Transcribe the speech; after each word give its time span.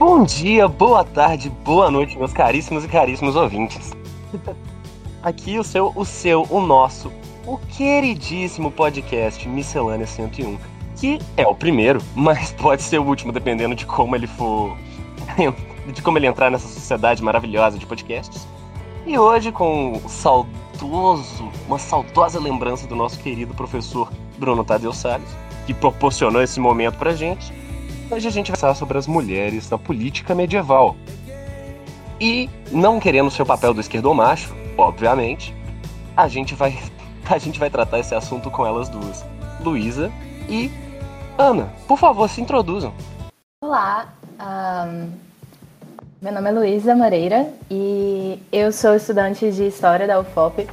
Bom 0.00 0.24
dia, 0.24 0.66
boa 0.66 1.04
tarde, 1.04 1.50
boa 1.62 1.90
noite, 1.90 2.16
meus 2.16 2.32
caríssimos 2.32 2.86
e 2.86 2.88
caríssimos 2.88 3.36
ouvintes. 3.36 3.92
Aqui 5.22 5.58
o 5.58 5.62
seu, 5.62 5.92
o 5.94 6.06
seu, 6.06 6.46
o 6.48 6.58
nosso, 6.58 7.12
o 7.46 7.58
queridíssimo 7.58 8.70
podcast 8.70 9.46
Miscelânea 9.46 10.06
101, 10.06 10.56
que 10.96 11.18
é 11.36 11.46
o 11.46 11.54
primeiro, 11.54 12.00
mas 12.14 12.50
pode 12.50 12.80
ser 12.80 12.98
o 12.98 13.04
último, 13.04 13.30
dependendo 13.30 13.74
de 13.74 13.84
como 13.84 14.16
ele 14.16 14.26
for. 14.26 14.74
de 15.92 16.00
como 16.00 16.16
ele 16.16 16.26
entrar 16.26 16.50
nessa 16.50 16.66
sociedade 16.66 17.22
maravilhosa 17.22 17.78
de 17.78 17.84
podcasts. 17.84 18.48
E 19.06 19.18
hoje, 19.18 19.52
com 19.52 20.00
saudoso, 20.08 21.46
uma 21.68 21.78
saudosa 21.78 22.40
lembrança 22.40 22.86
do 22.86 22.96
nosso 22.96 23.18
querido 23.18 23.52
professor 23.52 24.10
Bruno 24.38 24.64
Tadeu 24.64 24.94
Salles, 24.94 25.28
que 25.66 25.74
proporcionou 25.74 26.40
esse 26.40 26.58
momento 26.58 26.96
pra 26.96 27.12
gente, 27.12 27.52
hoje 28.10 28.26
a 28.26 28.30
gente 28.30 28.50
vai 28.50 28.58
falar 28.58 28.74
sobre 28.74 28.98
as 28.98 29.06
mulheres 29.06 29.70
na 29.70 29.78
política 29.78 30.34
medieval. 30.34 30.96
E, 32.20 32.50
não 32.70 33.00
querendo 33.00 33.30
ser 33.30 33.42
o 33.42 33.46
papel 33.46 33.72
do 33.72 33.80
esquerdo 33.80 34.12
macho, 34.12 34.54
obviamente, 34.76 35.54
a 36.16 36.28
gente 36.28 36.54
vai 36.54 36.76
a 37.30 37.38
gente 37.38 37.60
vai 37.60 37.70
tratar 37.70 38.00
esse 38.00 38.14
assunto 38.14 38.50
com 38.50 38.66
elas 38.66 38.88
duas, 38.88 39.24
Luísa 39.60 40.10
e 40.48 40.70
Ana. 41.38 41.72
Por 41.86 41.96
favor, 41.96 42.28
se 42.28 42.40
introduzam. 42.40 42.92
Olá, 43.62 44.08
um, 44.40 45.12
meu 46.20 46.32
nome 46.32 46.48
é 46.48 46.52
Luísa 46.52 46.94
Moreira 46.96 47.48
e 47.70 48.42
eu 48.50 48.72
sou 48.72 48.96
estudante 48.96 49.50
de 49.52 49.68
História 49.68 50.06
da 50.06 50.18
UFOP. 50.18 50.66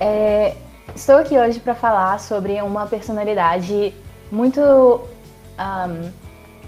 É, 0.00 0.56
estou 0.96 1.16
aqui 1.16 1.38
hoje 1.38 1.60
para 1.60 1.74
falar 1.74 2.18
sobre 2.18 2.60
uma 2.62 2.86
personalidade 2.86 3.92
muito 4.32 5.00
um, 5.60 6.10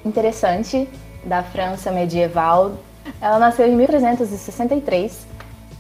interessante 0.04 0.88
da 1.24 1.42
França 1.42 1.90
medieval. 1.90 2.72
Ela 3.20 3.38
nasceu 3.38 3.66
em 3.66 3.74
1363, 3.74 5.26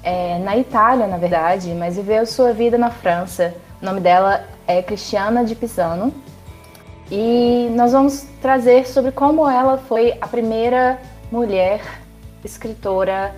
é, 0.02 0.38
na 0.38 0.56
Itália, 0.56 1.06
na 1.06 1.16
verdade, 1.16 1.72
mas 1.74 1.96
viveu 1.96 2.24
sua 2.26 2.52
vida 2.52 2.78
na 2.78 2.90
França. 2.90 3.54
O 3.80 3.84
nome 3.84 4.00
dela 4.00 4.44
é 4.66 4.82
Cristiana 4.82 5.44
de 5.44 5.54
Pisano. 5.54 6.12
E 7.10 7.68
nós 7.76 7.92
vamos 7.92 8.26
trazer 8.40 8.86
sobre 8.86 9.12
como 9.12 9.48
ela 9.48 9.76
foi 9.76 10.16
a 10.20 10.26
primeira 10.26 10.98
mulher 11.30 11.82
escritora, 12.44 13.34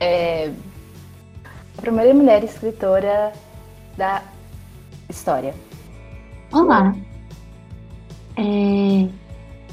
é, 0.00 0.50
a 1.78 1.80
primeira 1.80 2.12
mulher 2.12 2.42
escritora 2.42 3.32
da 3.96 4.22
história. 5.08 5.54
Olá, 6.52 6.92
é, 8.36 9.08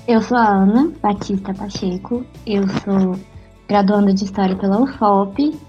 eu 0.08 0.22
sou 0.22 0.38
a 0.38 0.48
Ana 0.48 0.92
Batista 1.02 1.54
Pacheco, 1.54 2.26
eu 2.46 2.68
sou 2.68 3.20
graduanda 3.68 4.14
de 4.14 4.24
História 4.24 4.56
pela 4.56 4.82
UFOP. 4.82 5.60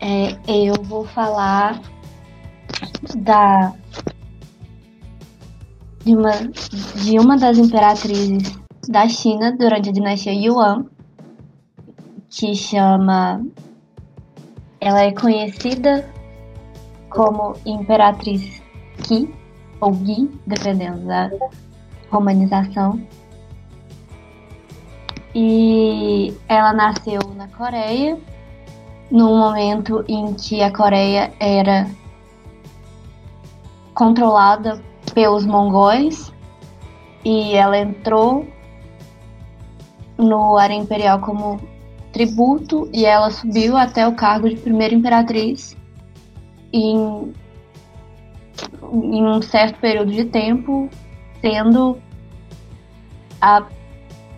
É, 0.00 0.36
eu 0.46 0.74
vou 0.82 1.04
falar 1.06 1.80
da 3.16 3.72
de 6.04 6.14
uma, 6.14 6.32
de 7.02 7.18
uma 7.18 7.36
das 7.36 7.58
imperatrizes 7.58 8.56
da 8.88 9.08
China 9.08 9.56
durante 9.56 9.88
a 9.88 9.92
dinastia 9.92 10.32
Yuan, 10.32 10.86
que 12.30 12.54
chama. 12.54 13.44
Ela 14.80 15.00
é 15.02 15.12
conhecida 15.12 16.08
como 17.10 17.54
Imperatriz 17.64 18.62
Qi, 19.02 19.34
ou 19.80 19.92
Gi, 19.94 20.30
dependendo 20.46 21.06
da 21.06 21.30
romanização. 22.10 23.00
E 25.34 26.34
ela 26.48 26.72
nasceu 26.72 27.20
na 27.36 27.48
Coreia, 27.48 28.18
num 29.10 29.38
momento 29.38 30.04
em 30.08 30.32
que 30.34 30.62
a 30.62 30.72
Coreia 30.72 31.32
era 31.38 31.88
controlada 33.94 34.82
pelos 35.14 35.46
mongóis 35.46 36.32
e 37.24 37.54
ela 37.54 37.78
entrou 37.78 38.46
no 40.18 40.56
área 40.56 40.74
imperial 40.74 41.20
como 41.20 41.60
tributo 42.12 42.88
e 42.92 43.04
ela 43.04 43.30
subiu 43.30 43.76
até 43.76 44.06
o 44.06 44.14
cargo 44.14 44.48
de 44.48 44.56
primeira 44.56 44.94
imperatriz 44.94 45.76
em, 46.72 47.32
em 48.92 49.24
um 49.24 49.42
certo 49.42 49.78
período 49.80 50.12
de 50.12 50.24
tempo, 50.24 50.88
sendo 51.40 51.98
a 53.46 53.64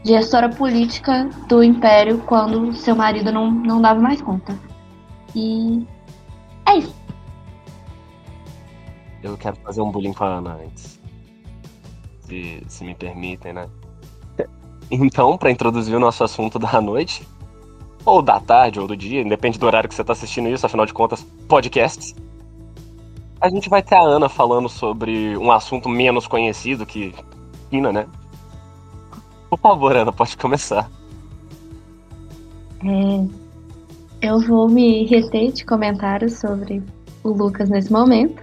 gestora 0.04 0.50
política 0.50 1.30
do 1.48 1.64
império 1.64 2.18
quando 2.26 2.74
seu 2.74 2.94
marido 2.94 3.32
não, 3.32 3.50
não 3.50 3.80
dava 3.80 3.98
mais 3.98 4.20
conta. 4.20 4.58
E 5.34 5.86
é 6.66 6.76
isso. 6.76 6.94
Eu 9.22 9.36
quero 9.38 9.56
fazer 9.56 9.80
um 9.80 9.90
bullying 9.90 10.12
com 10.12 10.24
a 10.24 10.34
Ana 10.34 10.58
antes. 10.62 11.00
Se, 12.20 12.62
se 12.68 12.84
me 12.84 12.94
permitem, 12.94 13.54
né? 13.54 13.66
Então, 14.90 15.38
para 15.38 15.50
introduzir 15.50 15.96
o 15.96 16.00
nosso 16.00 16.22
assunto 16.22 16.58
da 16.58 16.80
noite, 16.80 17.26
ou 18.04 18.20
da 18.20 18.38
tarde, 18.38 18.78
ou 18.78 18.86
do 18.86 18.96
dia, 18.96 19.22
independe 19.22 19.58
do 19.58 19.66
horário 19.66 19.88
que 19.88 19.94
você 19.94 20.02
está 20.02 20.12
assistindo 20.12 20.48
isso, 20.48 20.66
afinal 20.66 20.84
de 20.84 20.92
contas, 20.92 21.22
podcasts. 21.48 22.14
A 23.40 23.48
gente 23.48 23.68
vai 23.68 23.82
ter 23.82 23.94
a 23.94 24.02
Ana 24.02 24.28
falando 24.28 24.68
sobre 24.68 25.36
um 25.38 25.50
assunto 25.50 25.88
menos 25.88 26.26
conhecido 26.26 26.84
que 26.84 27.14
China, 27.70 27.92
né? 27.92 28.06
Por 29.48 29.58
favor, 29.58 29.96
Ana, 29.96 30.12
pode 30.12 30.36
começar. 30.36 30.90
É, 32.84 34.26
eu 34.26 34.40
vou 34.40 34.68
me 34.68 35.04
reter 35.06 35.52
de 35.52 35.64
comentários 35.64 36.34
sobre 36.34 36.82
o 37.24 37.30
Lucas 37.30 37.68
nesse 37.68 37.90
momento, 37.90 38.42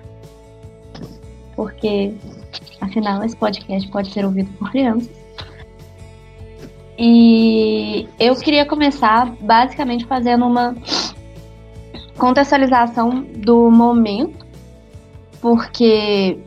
porque 1.55 2.13
afinal 2.81 3.23
esse 3.23 3.35
podcast 3.35 3.89
pode 3.89 4.11
ser 4.11 4.25
ouvido 4.25 4.51
por 4.57 4.71
crianças. 4.71 5.09
E 6.97 8.07
eu 8.19 8.35
queria 8.35 8.65
começar 8.65 9.25
basicamente 9.41 10.05
fazendo 10.05 10.45
uma 10.45 10.75
contextualização 12.17 13.21
do 13.37 13.69
momento, 13.69 14.45
porque 15.41 16.39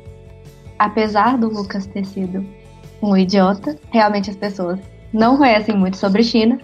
apesar 0.79 1.37
do 1.37 1.49
Lucas 1.49 1.87
ter 1.87 2.05
sido 2.07 2.45
um 3.03 3.17
idiota. 3.17 3.79
Realmente 3.91 4.31
as 4.31 4.37
pessoas 4.37 4.79
não 5.13 5.37
conhecem 5.37 5.77
muito 5.77 5.97
sobre 5.97 6.23
China. 6.23 6.59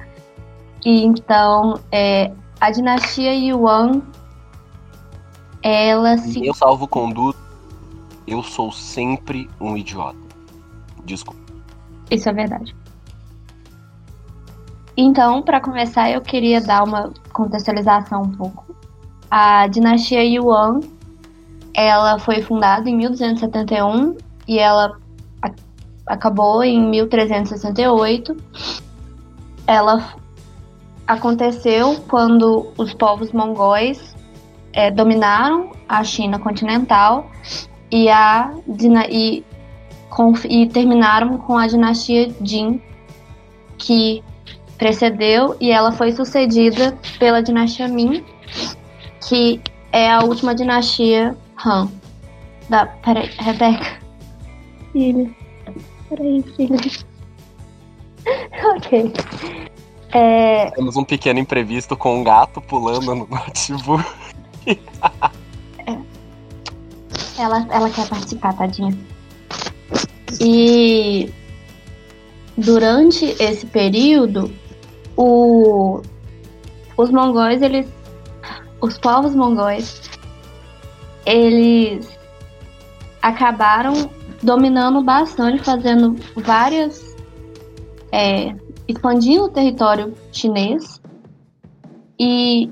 E 0.85 1.05
então, 1.05 1.81
é, 1.91 2.31
a 2.61 2.71
dinastia 2.71 3.35
Yuan, 3.35 4.03
ela 5.63 6.17
se. 6.19 6.45
Eu 6.45 6.55
salvo 6.55 6.87
conduto, 6.87 7.39
eu 8.27 8.43
sou 8.43 8.71
sempre 8.71 9.49
um 9.61 9.77
idiota. 9.77 10.19
Desculpa. 11.05 11.41
Isso 12.11 12.29
é 12.29 12.33
verdade. 12.33 12.77
Então, 14.97 15.43
para 15.43 15.61
começar, 15.61 16.11
eu 16.11 16.21
queria 16.21 16.61
dar 16.61 16.85
uma 16.85 17.13
contextualização 17.33 18.23
um 18.23 18.31
pouco. 18.31 18.65
A 19.31 19.67
dinastia 19.67 20.23
Yuan, 20.23 20.81
ela 21.75 22.19
foi 22.19 22.41
fundada 22.43 22.89
em 22.89 22.97
1271 22.97 24.17
e 24.47 24.59
ela 24.59 24.97
acabou 26.07 26.63
em 26.63 26.81
1368. 26.89 28.37
Ela 29.67 30.15
aconteceu 31.07 31.97
quando 32.09 32.73
os 32.77 32.93
povos 32.95 33.33
mongóis 33.33 34.15
é, 34.73 34.91
dominaram 34.91 35.73
a 35.89 36.03
China 36.03 36.39
continental 36.39 37.31
e, 37.91 38.09
a, 38.09 38.53
e, 39.11 39.45
com, 40.11 40.33
e 40.49 40.67
terminaram 40.67 41.39
com 41.39 41.57
a 41.57 41.67
dinastia 41.67 42.35
Jin, 42.43 42.81
que 43.79 44.23
precedeu 44.77 45.57
e 45.61 45.71
ela 45.71 45.93
foi 45.93 46.13
sucedida 46.13 46.97
pela 47.19 47.43
dinastia 47.43 47.89
Ming, 47.89 48.25
que 49.29 49.61
é 49.93 50.11
a 50.11 50.21
última 50.25 50.55
dinastia 50.55 51.37
Han. 51.65 51.89
Da, 52.69 52.87
peraí, 52.87 53.31
Rebeca. 53.39 54.01
Filha. 54.93 55.44
Peraí, 56.09 56.43
filha. 56.57 56.77
ok. 58.77 59.13
É... 60.13 60.71
Temos 60.71 60.97
um 60.97 61.05
pequeno 61.05 61.41
imprevisto 61.41 61.97
com 61.97 62.21
um 62.21 62.25
gato 62.25 62.61
pulando 62.61 63.15
no 63.15 63.27
notebook. 63.27 64.05
é. 64.67 65.99
ela, 67.39 67.67
ela 67.71 67.91
quer 67.91 68.09
participar, 68.09 68.57
tadinha. 68.57 68.97
E 70.41 71.33
durante 72.57 73.25
esse 73.43 73.67
período, 73.67 74.53
o, 75.17 76.01
os 76.97 77.11
mongóis, 77.11 77.63
eles. 77.63 77.87
Os 78.81 78.99
povos 78.99 79.35
mongóis, 79.35 80.03
eles 81.25 82.07
acabaram 83.23 84.11
dominando 84.45 85.03
bastante, 85.03 85.63
fazendo 85.63 86.17
várias 86.37 87.17
é, 88.13 88.55
expandindo 88.87 89.45
o 89.45 89.49
território 89.49 90.15
chinês 90.31 91.01
e 92.19 92.71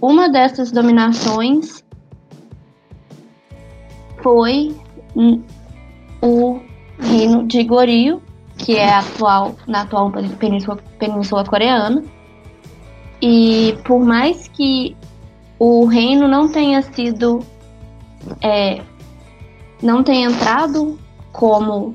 uma 0.00 0.28
dessas 0.28 0.70
dominações 0.70 1.84
foi 4.22 4.74
o 6.22 6.60
reino 6.98 7.46
de 7.46 7.62
Goryeo, 7.64 8.22
que 8.56 8.76
é 8.76 8.94
atual 8.94 9.54
na 9.66 9.82
atual 9.82 10.10
península, 10.38 10.78
península 10.98 11.44
coreana. 11.44 12.02
E 13.20 13.76
por 13.84 14.00
mais 14.00 14.48
que 14.48 14.96
o 15.58 15.84
reino 15.86 16.26
não 16.26 16.50
tenha 16.50 16.80
sido 16.82 17.40
é, 18.40 18.82
não 19.84 20.02
tenha 20.02 20.28
entrado 20.28 20.98
como 21.30 21.94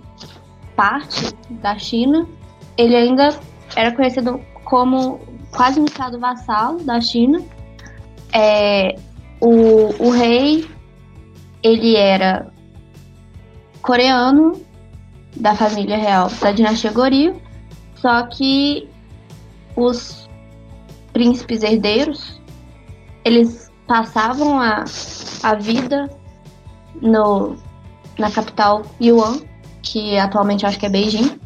parte 0.75 1.33
da 1.49 1.77
China, 1.77 2.27
ele 2.77 2.95
ainda 2.95 3.37
era 3.75 3.91
conhecido 3.91 4.39
como 4.63 5.19
quase 5.51 5.79
um 5.79 5.85
estado 5.85 6.19
vassalo 6.19 6.83
da 6.83 7.01
China. 7.01 7.41
É, 8.31 8.95
o, 9.41 10.05
o 10.05 10.11
rei 10.11 10.69
ele 11.63 11.95
era 11.95 12.53
coreano 13.81 14.61
da 15.35 15.55
família 15.55 15.97
real 15.97 16.29
da 16.41 16.51
dinastia 16.51 16.91
Goryeo, 16.91 17.41
só 17.95 18.23
que 18.27 18.87
os 19.75 20.29
príncipes 21.11 21.63
herdeiros 21.63 22.39
eles 23.25 23.71
passavam 23.87 24.61
a, 24.61 24.85
a 25.41 25.55
vida 25.55 26.07
no, 27.01 27.57
na 28.19 28.29
capital 28.29 28.83
Yuan, 29.01 29.39
que 29.81 30.17
atualmente 30.17 30.65
acho 30.65 30.77
que 30.77 30.85
é 30.85 30.89
Beijing. 30.89 31.39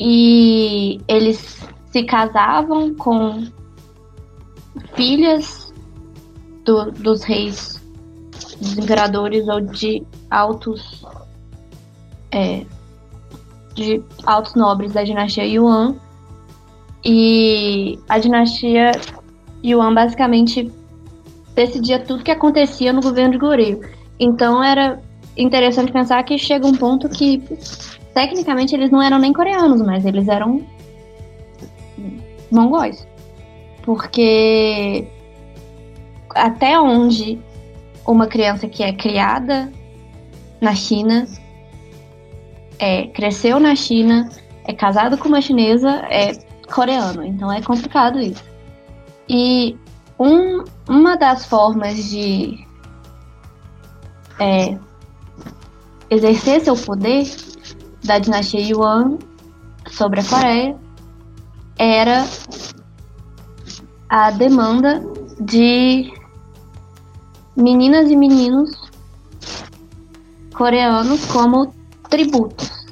E 0.00 1.00
eles 1.08 1.58
se 1.90 2.04
casavam 2.04 2.94
com 2.94 3.46
filhas 4.94 5.74
do, 6.64 6.92
dos 6.92 7.24
reis, 7.24 7.82
dos 8.60 8.78
imperadores 8.78 9.48
ou 9.48 9.60
de 9.60 10.06
altos 10.30 11.04
é, 12.30 12.64
de 13.74 14.02
altos 14.24 14.54
nobres 14.54 14.92
da 14.92 15.02
dinastia 15.02 15.44
Yuan. 15.44 15.96
E 17.04 17.98
a 18.08 18.18
dinastia 18.18 18.92
Yuan 19.64 19.94
basicamente 19.94 20.70
decidia 21.54 21.98
tudo 21.98 22.22
que 22.22 22.30
acontecia 22.30 22.92
no 22.92 23.00
governo 23.00 23.32
de 23.32 23.38
Goryeo. 23.38 23.80
Então 24.20 24.62
era 24.62 25.00
interessante 25.38 25.92
pensar 25.92 26.22
que 26.24 26.36
chega 26.36 26.66
um 26.66 26.74
ponto 26.74 27.08
que 27.08 27.42
tecnicamente 28.12 28.74
eles 28.74 28.90
não 28.90 29.00
eram 29.00 29.18
nem 29.18 29.32
coreanos, 29.32 29.80
mas 29.80 30.04
eles 30.04 30.28
eram 30.28 30.62
mongóis. 32.50 33.06
Porque 33.82 35.06
até 36.34 36.78
onde 36.78 37.38
uma 38.06 38.26
criança 38.26 38.66
que 38.68 38.82
é 38.82 38.92
criada 38.92 39.72
na 40.60 40.74
China, 40.74 41.26
é, 42.78 43.06
cresceu 43.06 43.60
na 43.60 43.74
China, 43.74 44.28
é 44.64 44.72
casado 44.72 45.16
com 45.16 45.28
uma 45.28 45.40
chinesa, 45.40 45.90
é 46.10 46.32
coreano. 46.72 47.24
Então 47.24 47.52
é 47.52 47.62
complicado 47.62 48.18
isso. 48.18 48.44
E 49.28 49.76
um, 50.18 50.64
uma 50.88 51.16
das 51.16 51.46
formas 51.46 52.10
de 52.10 52.58
é, 54.40 54.78
exercer 56.10 56.60
seu 56.60 56.74
poder 56.74 57.26
da 58.04 58.18
dinastia 58.18 58.60
Yuan 58.60 59.18
sobre 59.90 60.20
a 60.20 60.24
Coreia 60.24 60.76
era 61.78 62.26
a 64.08 64.30
demanda 64.30 65.04
de 65.40 66.12
meninas 67.56 68.10
e 68.10 68.16
meninos 68.16 68.70
coreanos 70.54 71.24
como 71.26 71.72
tributos. 72.08 72.86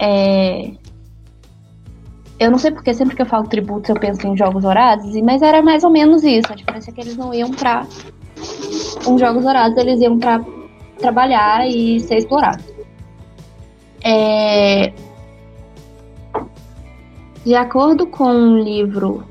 É... 0.00 0.72
Eu 2.38 2.50
não 2.50 2.58
sei 2.58 2.72
porque 2.72 2.92
sempre 2.92 3.14
que 3.14 3.22
eu 3.22 3.26
falo 3.26 3.46
tributos 3.46 3.88
eu 3.88 3.94
penso 3.94 4.26
em 4.26 4.36
jogos 4.36 4.64
horazes, 4.64 5.14
mas 5.22 5.40
era 5.40 5.62
mais 5.62 5.84
ou 5.84 5.90
menos 5.90 6.24
isso. 6.24 6.52
A 6.52 6.56
diferença 6.56 6.90
é 6.90 6.92
que 6.92 7.00
eles 7.00 7.16
não 7.16 7.32
iam 7.32 7.50
pra 7.50 7.86
uns 9.06 9.20
jogos 9.20 9.44
horazes, 9.44 9.78
eles 9.78 10.00
iam 10.00 10.18
pra 10.18 10.44
trabalhar 11.04 11.68
e 11.68 12.00
ser 12.00 12.16
explorados. 12.16 12.64
É... 14.02 14.90
De 17.44 17.54
acordo 17.54 18.06
com 18.06 18.24
um 18.24 18.58
livro 18.58 19.22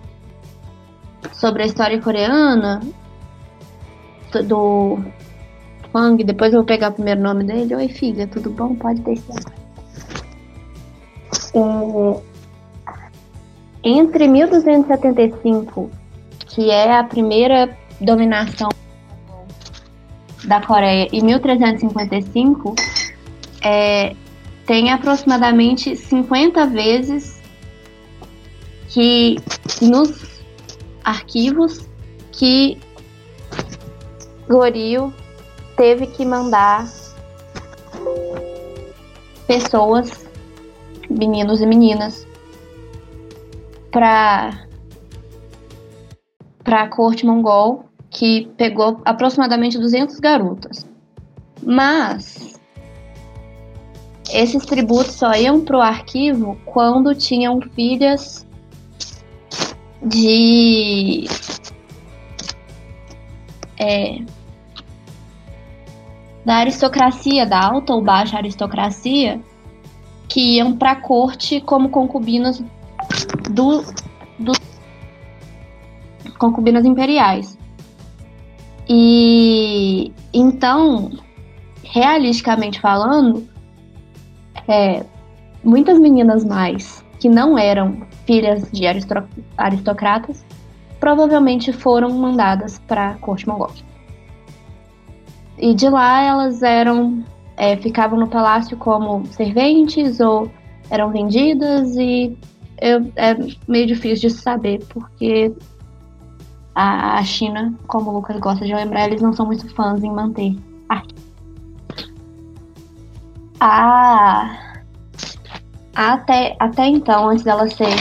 sobre 1.32 1.64
a 1.64 1.66
história 1.66 2.00
coreana 2.00 2.80
do 4.46 5.00
Fang, 5.92 6.24
depois 6.24 6.54
eu 6.54 6.60
vou 6.60 6.66
pegar 6.66 6.92
o 6.92 6.94
primeiro 6.94 7.22
nome 7.22 7.44
dele. 7.44 7.76
Oi, 7.76 7.88
filha, 7.88 8.28
tudo 8.28 8.52
bom? 8.52 8.76
Pode 8.76 9.02
descer. 9.02 9.44
É, 11.56 12.22
entre 13.84 14.28
1275, 14.28 15.90
que 16.48 16.70
é 16.70 16.98
a 16.98 17.04
primeira 17.04 17.76
dominação 18.00 18.70
da 20.46 20.62
Coreia, 20.62 21.08
e 21.12 21.22
1355, 21.22 22.76
é, 23.62 24.16
tem 24.66 24.92
aproximadamente 24.92 25.96
50 25.96 26.68
vezes 26.68 27.42
que 28.90 29.38
nos 29.82 30.42
arquivos 31.04 31.90
que 32.32 32.78
Goryeo 34.48 35.14
teve 35.76 36.08
que 36.08 36.26
mandar 36.26 36.88
pessoas, 39.48 40.28
meninos 41.10 41.62
e 41.62 41.66
meninas, 41.66 42.28
para 43.92 44.64
para 46.64 46.84
a 46.84 46.88
corte 46.88 47.26
mongol, 47.26 47.86
que 48.14 48.48
pegou 48.56 49.02
aproximadamente 49.04 49.78
200 49.78 50.20
garotas. 50.20 50.88
Mas 51.62 52.54
esses 54.32 54.66
tributos 54.66 55.16
só 55.16 55.34
iam 55.34 55.62
para 55.62 55.78
o 55.78 55.82
arquivo 55.82 56.58
quando 56.66 57.14
tinham 57.16 57.60
filhas 57.62 58.48
de 60.02 61.26
é, 63.80 64.20
da 66.46 66.56
aristocracia, 66.56 67.46
da 67.46 67.60
alta 67.60 67.94
ou 67.94 68.02
baixa 68.02 68.38
aristocracia, 68.38 69.42
que 70.28 70.58
iam 70.58 70.76
para 70.76 70.92
a 70.92 70.96
corte 70.96 71.62
como 71.62 71.90
concubinas 71.90 72.62
do, 73.50 73.84
do 74.38 74.54
concubinas 76.38 76.86
imperiais. 76.86 77.58
E 78.88 80.12
então, 80.34 81.12
realisticamente 81.84 82.80
falando, 82.80 83.48
é, 84.68 85.06
muitas 85.64 86.00
meninas 86.00 86.44
mais 86.44 87.04
que 87.20 87.30
não 87.30 87.58
eram 87.58 88.06
filhas 88.26 88.70
de 88.72 88.86
aristocratas 89.58 90.46
provavelmente 91.00 91.72
foram 91.72 92.10
mandadas 92.12 92.80
para 92.88 93.12
a 93.12 93.14
corte 93.16 93.48
mongol. 93.48 93.72
E 95.58 95.74
de 95.74 95.90
lá 95.90 96.22
elas 96.22 96.64
eram 96.64 97.24
é, 97.56 97.78
ficavam 97.78 98.20
no 98.20 98.28
palácio 98.28 98.76
como 98.78 99.26
serventes 99.28 100.20
ou 100.20 100.50
eram 100.90 101.12
vendidas 101.12 101.96
e 101.96 102.38
eu, 102.82 103.12
é 103.16 103.36
meio 103.68 103.88
difícil 103.88 104.30
de 104.30 104.36
saber 104.36 104.84
porque 104.90 105.54
a, 106.76 107.18
a 107.18 107.24
China, 107.24 107.74
como 107.88 108.12
o 108.12 108.14
Lucas 108.14 108.40
gosta 108.40 108.66
de 108.66 108.74
lembrar, 108.74 109.08
eles 109.08 109.22
não 109.22 109.34
são 109.34 109.46
muito 109.46 109.68
fãs 109.74 110.04
em 110.04 110.12
manter 110.12 110.56
arte. 110.90 111.16
Ah, 113.60 114.82
até, 115.96 116.56
até 116.60 116.88
então, 116.88 117.30
antes 117.30 117.44
dela 117.44 117.68
ser 117.70 117.96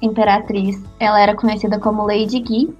imperatriz, 0.00 0.80
ela 1.00 1.20
era 1.20 1.34
conhecida 1.34 1.78
como 1.78 2.06
Lady 2.06 2.44
Gi 2.46 2.76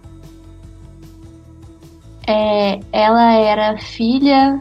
é, 2.29 2.81
ela 2.93 3.33
era 3.33 3.79
filha 3.79 4.61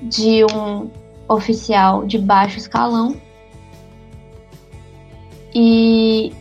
de 0.00 0.42
um 0.46 0.90
oficial 1.28 2.06
de 2.06 2.18
baixo 2.18 2.56
escalão 2.56 3.14
e 5.54 6.32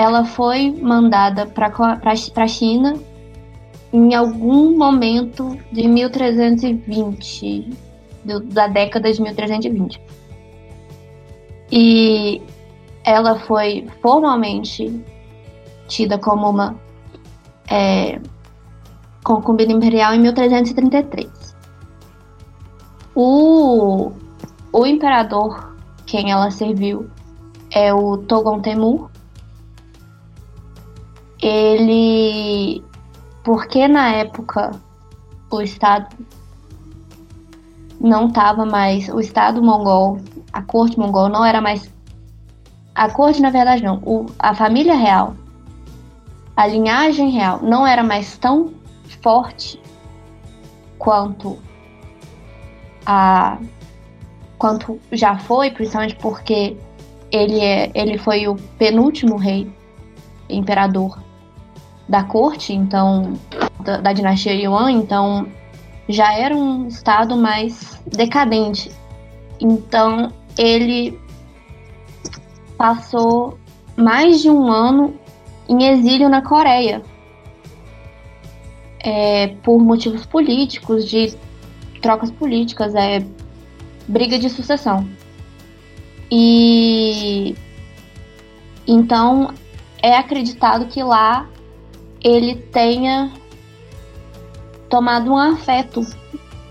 ela 0.00 0.24
foi 0.24 0.72
mandada 0.80 1.44
para 1.44 1.70
a 2.34 2.46
China 2.46 2.94
em 3.92 4.14
algum 4.14 4.78
momento 4.78 5.58
de 5.70 5.86
1320, 5.86 7.68
do, 8.24 8.40
da 8.40 8.66
década 8.66 9.12
de 9.12 9.20
1320. 9.20 10.00
E 11.70 12.40
ela 13.04 13.38
foi 13.40 13.86
formalmente 14.00 15.04
tida 15.86 16.16
como 16.16 16.48
uma 16.48 16.74
é, 17.68 18.18
concubina 19.22 19.72
imperial 19.72 20.14
em 20.14 20.20
1333. 20.20 21.28
O, 23.14 24.12
o 24.72 24.86
imperador 24.86 25.76
quem 26.06 26.30
ela 26.30 26.50
serviu 26.50 27.10
é 27.70 27.92
o 27.92 28.16
Togon 28.16 28.60
Temur. 28.60 29.10
Ele. 31.42 32.84
Porque 33.42 33.88
na 33.88 34.12
época 34.12 34.72
o 35.50 35.60
Estado 35.60 36.14
não 38.00 38.28
estava 38.28 38.64
mais. 38.64 39.08
O 39.08 39.20
Estado 39.20 39.62
mongol, 39.62 40.18
a 40.52 40.62
corte 40.62 40.98
mongol 40.98 41.28
não 41.28 41.44
era 41.44 41.60
mais. 41.60 41.90
A 42.94 43.10
corte, 43.10 43.40
na 43.40 43.50
verdade, 43.50 43.82
não. 43.82 43.96
O, 44.04 44.26
a 44.38 44.54
família 44.54 44.94
real, 44.94 45.34
a 46.56 46.66
linhagem 46.66 47.30
real, 47.30 47.60
não 47.62 47.86
era 47.86 48.02
mais 48.02 48.36
tão 48.38 48.72
forte 49.22 49.80
quanto 50.98 51.58
a. 53.06 53.58
quanto 54.58 55.00
já 55.12 55.38
foi, 55.38 55.70
principalmente 55.70 56.16
porque 56.16 56.76
ele, 57.30 57.60
é, 57.60 57.90
ele 57.94 58.18
foi 58.18 58.48
o 58.48 58.56
penúltimo 58.78 59.36
rei, 59.36 59.70
imperador 60.48 61.18
da 62.10 62.24
corte, 62.24 62.72
então 62.72 63.34
da, 63.84 63.98
da 63.98 64.12
dinastia 64.12 64.52
Yuan, 64.52 64.90
então 64.90 65.46
já 66.08 66.36
era 66.36 66.54
um 66.56 66.88
estado 66.88 67.36
mais 67.36 68.02
decadente. 68.04 68.90
Então 69.60 70.32
ele 70.58 71.16
passou 72.76 73.56
mais 73.96 74.42
de 74.42 74.50
um 74.50 74.66
ano 74.68 75.14
em 75.68 75.84
exílio 75.84 76.28
na 76.28 76.42
Coreia 76.42 77.00
é, 78.98 79.54
por 79.62 79.78
motivos 79.78 80.26
políticos, 80.26 81.08
de 81.08 81.32
trocas 82.02 82.32
políticas, 82.32 82.92
é 82.96 83.24
briga 84.08 84.36
de 84.36 84.50
sucessão. 84.50 85.08
E 86.28 87.54
então 88.84 89.54
é 90.02 90.16
acreditado 90.16 90.86
que 90.86 91.04
lá 91.04 91.48
ele 92.22 92.56
tenha 92.56 93.32
tomado 94.88 95.30
um 95.30 95.36
afeto 95.36 96.02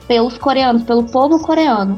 pelos 0.08 0.38
coreanos, 0.38 0.84
pelo 0.84 1.06
povo 1.06 1.40
coreano, 1.40 1.98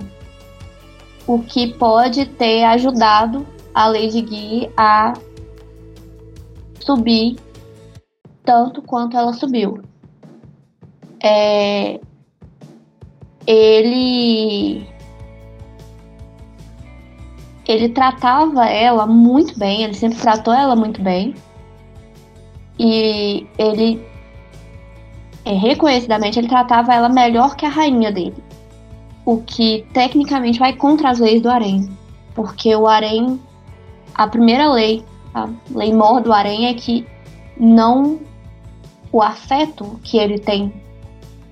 o 1.27 1.39
que 1.39 1.73
pode 1.73 2.25
ter 2.25 2.63
ajudado 2.65 3.45
a 3.73 3.87
Lady 3.87 4.21
Gui 4.21 4.69
a 4.75 5.13
subir 6.79 7.37
tanto 8.43 8.81
quanto 8.81 9.17
ela 9.17 9.33
subiu. 9.33 9.81
É, 11.23 11.99
ele 13.45 14.85
ele 17.67 17.89
tratava 17.89 18.65
ela 18.65 19.05
muito 19.07 19.57
bem, 19.57 19.83
ele 19.83 19.93
sempre 19.93 20.19
tratou 20.19 20.53
ela 20.53 20.75
muito 20.75 21.01
bem. 21.01 21.33
E 22.83 23.45
ele 23.59 24.03
é, 25.45 25.53
reconhecidamente 25.53 26.39
ele 26.39 26.47
tratava 26.47 26.95
ela 26.95 27.09
melhor 27.09 27.55
que 27.55 27.63
a 27.63 27.69
rainha 27.69 28.11
dele. 28.11 28.43
O 29.23 29.37
que 29.37 29.85
tecnicamente 29.93 30.57
vai 30.57 30.73
contra 30.73 31.11
as 31.11 31.19
leis 31.19 31.43
do 31.43 31.49
harém. 31.49 31.87
Porque 32.33 32.75
o 32.75 32.87
harém, 32.87 33.39
a 34.15 34.27
primeira 34.27 34.71
lei, 34.71 35.05
a 35.31 35.47
lei 35.69 35.93
mor 35.93 36.21
do 36.21 36.33
harém 36.33 36.65
é 36.65 36.73
que 36.73 37.05
não 37.55 38.19
o 39.11 39.21
afeto 39.21 39.99
que 40.03 40.17
ele 40.17 40.39
tem 40.39 40.73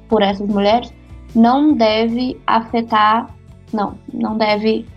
por 0.08 0.24
essas 0.24 0.48
mulheres 0.48 0.92
não 1.36 1.74
deve 1.76 2.42
afetar, 2.48 3.30
não, 3.72 4.00
não 4.12 4.36
deve 4.36 4.88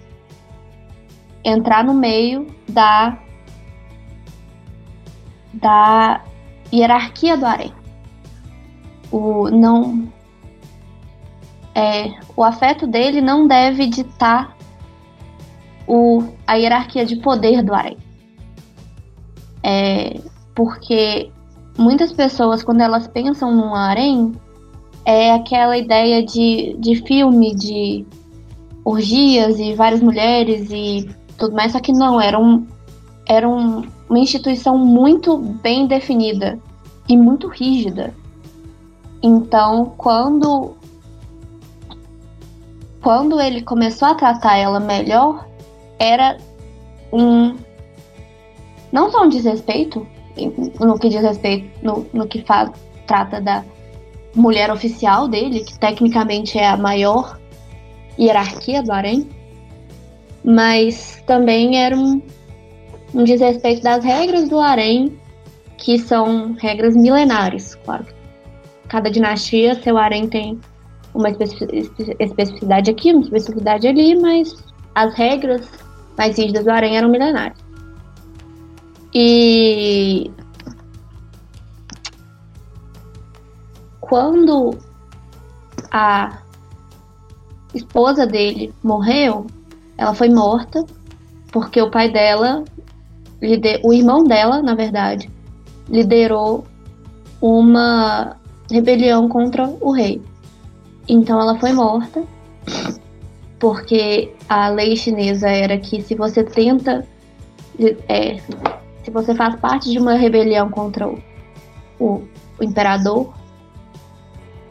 entrar 1.44 1.84
no 1.84 1.92
meio 1.92 2.46
da 2.66 3.18
da 5.54 6.22
hierarquia 6.72 7.36
do 7.36 7.46
harém 7.46 7.72
o 9.10 9.50
não 9.50 10.08
é, 11.74 12.12
o 12.36 12.42
afeto 12.42 12.86
dele 12.86 13.20
não 13.20 13.46
deve 13.46 13.86
ditar 13.86 14.56
o, 15.86 16.22
a 16.46 16.54
hierarquia 16.54 17.04
de 17.04 17.16
poder 17.16 17.62
do 17.62 17.74
harém. 17.74 17.96
É, 19.62 20.20
porque 20.54 21.30
muitas 21.78 22.12
pessoas, 22.12 22.62
quando 22.62 22.80
elas 22.82 23.06
pensam 23.08 23.54
num 23.54 23.74
harém, 23.74 24.32
é 25.04 25.32
aquela 25.32 25.76
ideia 25.76 26.24
de, 26.24 26.76
de 26.78 26.96
filme, 27.06 27.54
de 27.54 28.06
orgias 28.84 29.58
e 29.58 29.74
várias 29.74 30.02
mulheres 30.02 30.68
e 30.70 31.08
tudo 31.38 31.54
mais, 31.54 31.72
só 31.72 31.80
que 31.80 31.92
não, 31.92 32.20
era, 32.20 32.38
um, 32.38 32.66
era 33.26 33.48
um, 33.48 33.82
uma 34.12 34.18
instituição 34.18 34.76
muito 34.76 35.38
bem 35.38 35.86
definida 35.86 36.58
e 37.08 37.16
muito 37.16 37.48
rígida. 37.48 38.14
Então, 39.22 39.94
quando 39.96 40.76
quando 43.00 43.40
ele 43.40 43.62
começou 43.62 44.06
a 44.06 44.14
tratar 44.14 44.58
ela 44.58 44.78
melhor, 44.78 45.48
era 45.98 46.36
um 47.10 47.56
não 48.92 49.10
só 49.10 49.24
um 49.24 49.30
desrespeito 49.30 50.06
no 50.78 50.98
que 50.98 51.08
diz 51.08 51.22
respeito 51.22 51.70
no, 51.82 52.06
no 52.12 52.28
que 52.28 52.42
faz 52.42 52.70
trata 53.06 53.40
da 53.40 53.64
mulher 54.34 54.70
oficial 54.70 55.26
dele, 55.26 55.60
que 55.60 55.78
tecnicamente 55.78 56.58
é 56.58 56.68
a 56.68 56.76
maior 56.76 57.40
hierarquia 58.18 58.82
do 58.82 58.92
harém, 58.92 59.26
mas 60.44 61.22
também 61.26 61.78
era 61.82 61.96
um, 61.96 62.20
um 63.14 63.24
desrespeito 63.24 63.82
das 63.82 64.04
regras 64.04 64.48
do 64.48 64.58
harém, 64.58 65.18
que 65.78 65.98
são 65.98 66.54
regras 66.54 66.94
milenares, 66.94 67.74
claro 67.84 68.06
cada 68.92 69.10
dinastia, 69.10 69.74
seu 69.82 69.96
harém 69.96 70.28
tem 70.28 70.60
uma 71.14 71.30
especificidade 71.30 72.90
aqui, 72.90 73.10
uma 73.10 73.22
especificidade 73.22 73.88
ali, 73.88 74.20
mas 74.20 74.54
as 74.94 75.14
regras 75.14 75.66
mais 76.18 76.36
rígidas 76.36 76.62
do 76.62 76.70
harém 76.70 76.98
eram 76.98 77.08
milenares. 77.08 77.56
E 79.14 80.30
quando 83.98 84.76
a 85.90 86.38
esposa 87.74 88.26
dele 88.26 88.74
morreu, 88.82 89.46
ela 89.96 90.12
foi 90.12 90.28
morta 90.28 90.84
porque 91.50 91.80
o 91.80 91.90
pai 91.90 92.10
dela, 92.10 92.62
o 93.82 93.92
irmão 93.92 94.24
dela, 94.24 94.62
na 94.62 94.74
verdade, 94.74 95.28
liderou 95.88 96.64
uma 97.40 98.36
rebelião 98.70 99.28
contra 99.28 99.68
o 99.80 99.90
rei. 99.90 100.22
Então 101.08 101.40
ela 101.40 101.58
foi 101.58 101.72
morta, 101.72 102.22
porque 103.58 104.32
a 104.48 104.68
lei 104.68 104.94
chinesa 104.96 105.48
era 105.48 105.76
que 105.76 106.00
se 106.02 106.14
você 106.14 106.44
tenta. 106.44 107.06
É, 108.08 108.38
se 109.02 109.10
você 109.10 109.34
faz 109.34 109.56
parte 109.56 109.90
de 109.90 109.98
uma 109.98 110.14
rebelião 110.14 110.70
contra 110.70 111.08
o, 111.08 111.18
o, 111.98 112.22
o 112.60 112.64
imperador, 112.64 113.34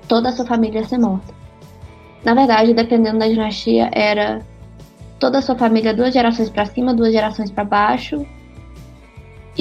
toda 0.07 0.29
a 0.29 0.31
sua 0.31 0.45
família 0.45 0.79
ia 0.79 0.87
ser 0.87 0.97
morta. 0.97 1.33
Na 2.23 2.33
verdade, 2.33 2.73
dependendo 2.73 3.19
da 3.19 3.27
dinastia, 3.27 3.89
era 3.91 4.45
toda 5.19 5.39
a 5.39 5.41
sua 5.41 5.55
família 5.55 5.93
duas 5.93 6.13
gerações 6.13 6.49
para 6.49 6.65
cima, 6.65 6.93
duas 6.93 7.11
gerações 7.11 7.51
para 7.51 7.65
baixo, 7.65 8.25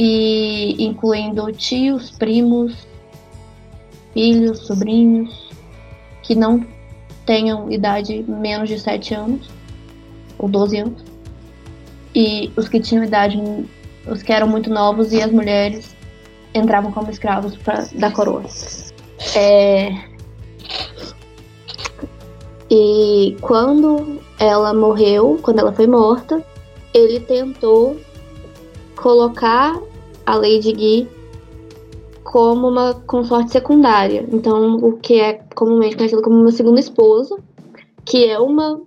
e 0.02 0.82
incluindo 0.82 1.52
tios, 1.52 2.10
primos, 2.12 2.86
filhos, 4.14 4.60
sobrinhos 4.60 5.50
que 6.22 6.34
não 6.34 6.66
tenham 7.26 7.70
idade 7.70 8.24
menos 8.26 8.70
de 8.70 8.80
7 8.80 9.12
anos 9.14 9.50
ou 10.38 10.48
12 10.48 10.78
anos. 10.78 11.04
E 12.14 12.50
os 12.56 12.66
que 12.66 12.80
tinham 12.80 13.04
idade, 13.04 13.38
os 14.10 14.22
que 14.22 14.32
eram 14.32 14.48
muito 14.48 14.70
novos 14.70 15.12
e 15.12 15.20
as 15.20 15.30
mulheres 15.30 15.94
entravam 16.54 16.90
como 16.90 17.10
escravos 17.10 17.54
pra, 17.58 17.86
da 17.92 18.10
coroa. 18.10 18.44
É... 19.36 19.92
E 22.70 23.36
quando 23.42 24.18
ela 24.38 24.72
morreu, 24.72 25.38
quando 25.42 25.58
ela 25.58 25.72
foi 25.72 25.86
morta, 25.86 26.42
ele 26.94 27.20
tentou 27.20 28.00
colocar 28.96 29.78
a 30.30 30.36
Lady 30.36 30.72
Guy 30.72 31.08
como 32.22 32.68
uma 32.68 32.94
consorte 32.94 33.50
secundária. 33.50 34.24
Então, 34.30 34.76
o 34.76 34.92
que 34.98 35.20
é 35.20 35.40
comumente 35.54 35.96
conhecido 35.96 36.22
como 36.22 36.36
uma 36.36 36.52
segunda 36.52 36.78
esposa. 36.78 37.36
que 38.04 38.24
é 38.24 38.38
uma, 38.38 38.80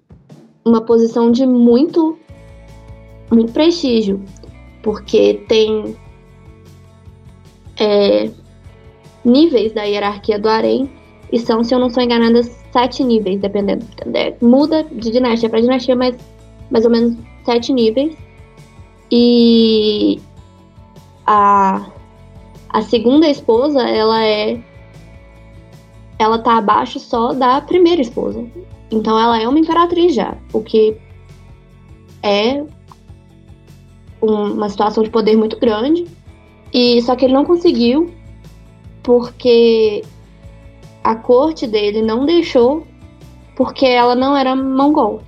uma 0.65 0.81
posição 0.81 1.31
de 1.31 1.45
muito, 1.45 2.17
muito 3.31 3.53
prestígio, 3.53 4.21
porque 4.81 5.45
tem 5.47 5.95
é, 7.79 8.29
níveis 9.23 9.71
da 9.73 9.83
hierarquia 9.83 10.39
do 10.39 10.49
harém, 10.49 10.89
e 11.31 11.39
são, 11.39 11.63
se 11.63 11.73
eu 11.73 11.79
não 11.79 11.89
sou 11.89 12.03
enganada, 12.03 12.43
sete 12.43 13.03
níveis, 13.03 13.39
dependendo. 13.39 13.85
É, 14.13 14.35
muda 14.41 14.83
de 14.83 15.11
dinastia 15.11 15.49
para 15.49 15.61
dinastia, 15.61 15.95
mas 15.95 16.15
mais 16.69 16.85
ou 16.85 16.91
menos 16.91 17.17
sete 17.45 17.71
níveis. 17.71 18.15
E 19.11 20.19
a, 21.25 21.85
a 22.69 22.81
segunda 22.81 23.27
esposa, 23.27 23.81
ela 23.81 24.23
é. 24.23 24.59
Ela 26.19 26.39
tá 26.39 26.57
abaixo 26.57 26.99
só 26.99 27.33
da 27.33 27.59
primeira 27.61 28.01
esposa. 28.01 28.45
Então 28.91 29.19
ela 29.19 29.41
é 29.41 29.47
uma 29.47 29.59
imperatriz 29.59 30.13
já, 30.13 30.37
o 30.53 30.61
que 30.61 30.95
é 32.21 32.63
uma 34.21 34.69
situação 34.69 35.03
de 35.03 35.09
poder 35.09 35.35
muito 35.35 35.59
grande. 35.59 36.05
E 36.73 37.01
só 37.01 37.15
que 37.15 37.25
ele 37.25 37.33
não 37.33 37.45
conseguiu 37.45 38.11
porque 39.03 40.03
a 41.03 41.15
corte 41.15 41.67
dele 41.67 42.01
não 42.01 42.25
deixou 42.25 42.87
porque 43.55 43.85
ela 43.85 44.15
não 44.15 44.35
era 44.35 44.55
mongol. 44.55 45.21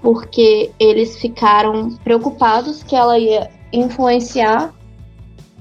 Porque 0.00 0.70
eles 0.78 1.16
ficaram 1.18 1.90
preocupados 2.04 2.82
que 2.82 2.94
ela 2.94 3.18
ia 3.18 3.50
influenciar 3.72 4.72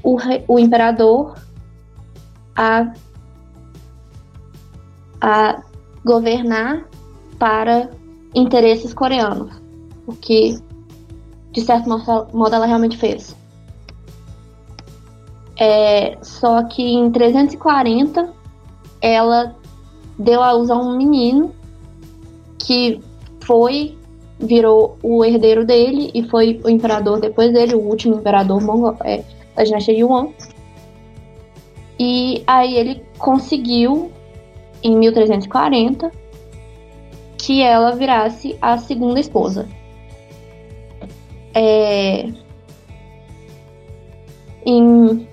o, 0.03 0.17
o 0.47 0.59
imperador 0.59 1.35
a, 2.55 2.93
a 5.21 5.63
governar 6.03 6.85
para 7.39 7.89
interesses 8.33 8.93
coreanos. 8.93 9.61
O 10.05 10.13
que, 10.13 10.57
de 11.51 11.61
certo 11.61 11.89
modo, 11.89 12.55
ela 12.55 12.65
realmente 12.65 12.97
fez. 12.97 13.35
É, 15.57 16.17
só 16.21 16.63
que 16.63 16.83
em 16.83 17.09
340 17.09 18.33
ela 19.01 19.55
deu 20.19 20.43
à 20.43 20.51
luz 20.51 20.69
a 20.69 20.75
um 20.75 20.97
menino 20.97 21.53
que 22.59 22.99
foi 23.41 23.97
virou 24.39 24.97
o 25.01 25.23
herdeiro 25.23 25.65
dele 25.65 26.11
e 26.13 26.23
foi 26.23 26.59
o 26.63 26.69
imperador 26.69 27.19
depois 27.19 27.51
dele, 27.53 27.75
o 27.75 27.79
último 27.79 28.15
imperador 28.15 28.61
mongol, 28.61 28.97
é, 29.03 29.23
da 29.55 29.63
dinastia 29.63 29.97
Yuan. 29.97 30.29
E 31.97 32.43
aí 32.45 32.75
ele 32.75 33.01
conseguiu, 33.17 34.11
em 34.83 34.97
1340, 34.97 36.11
que 37.37 37.61
ela 37.61 37.91
virasse 37.91 38.57
a 38.61 38.77
segunda 38.77 39.19
esposa. 39.19 39.67
É... 41.53 42.27
Em 44.65 45.27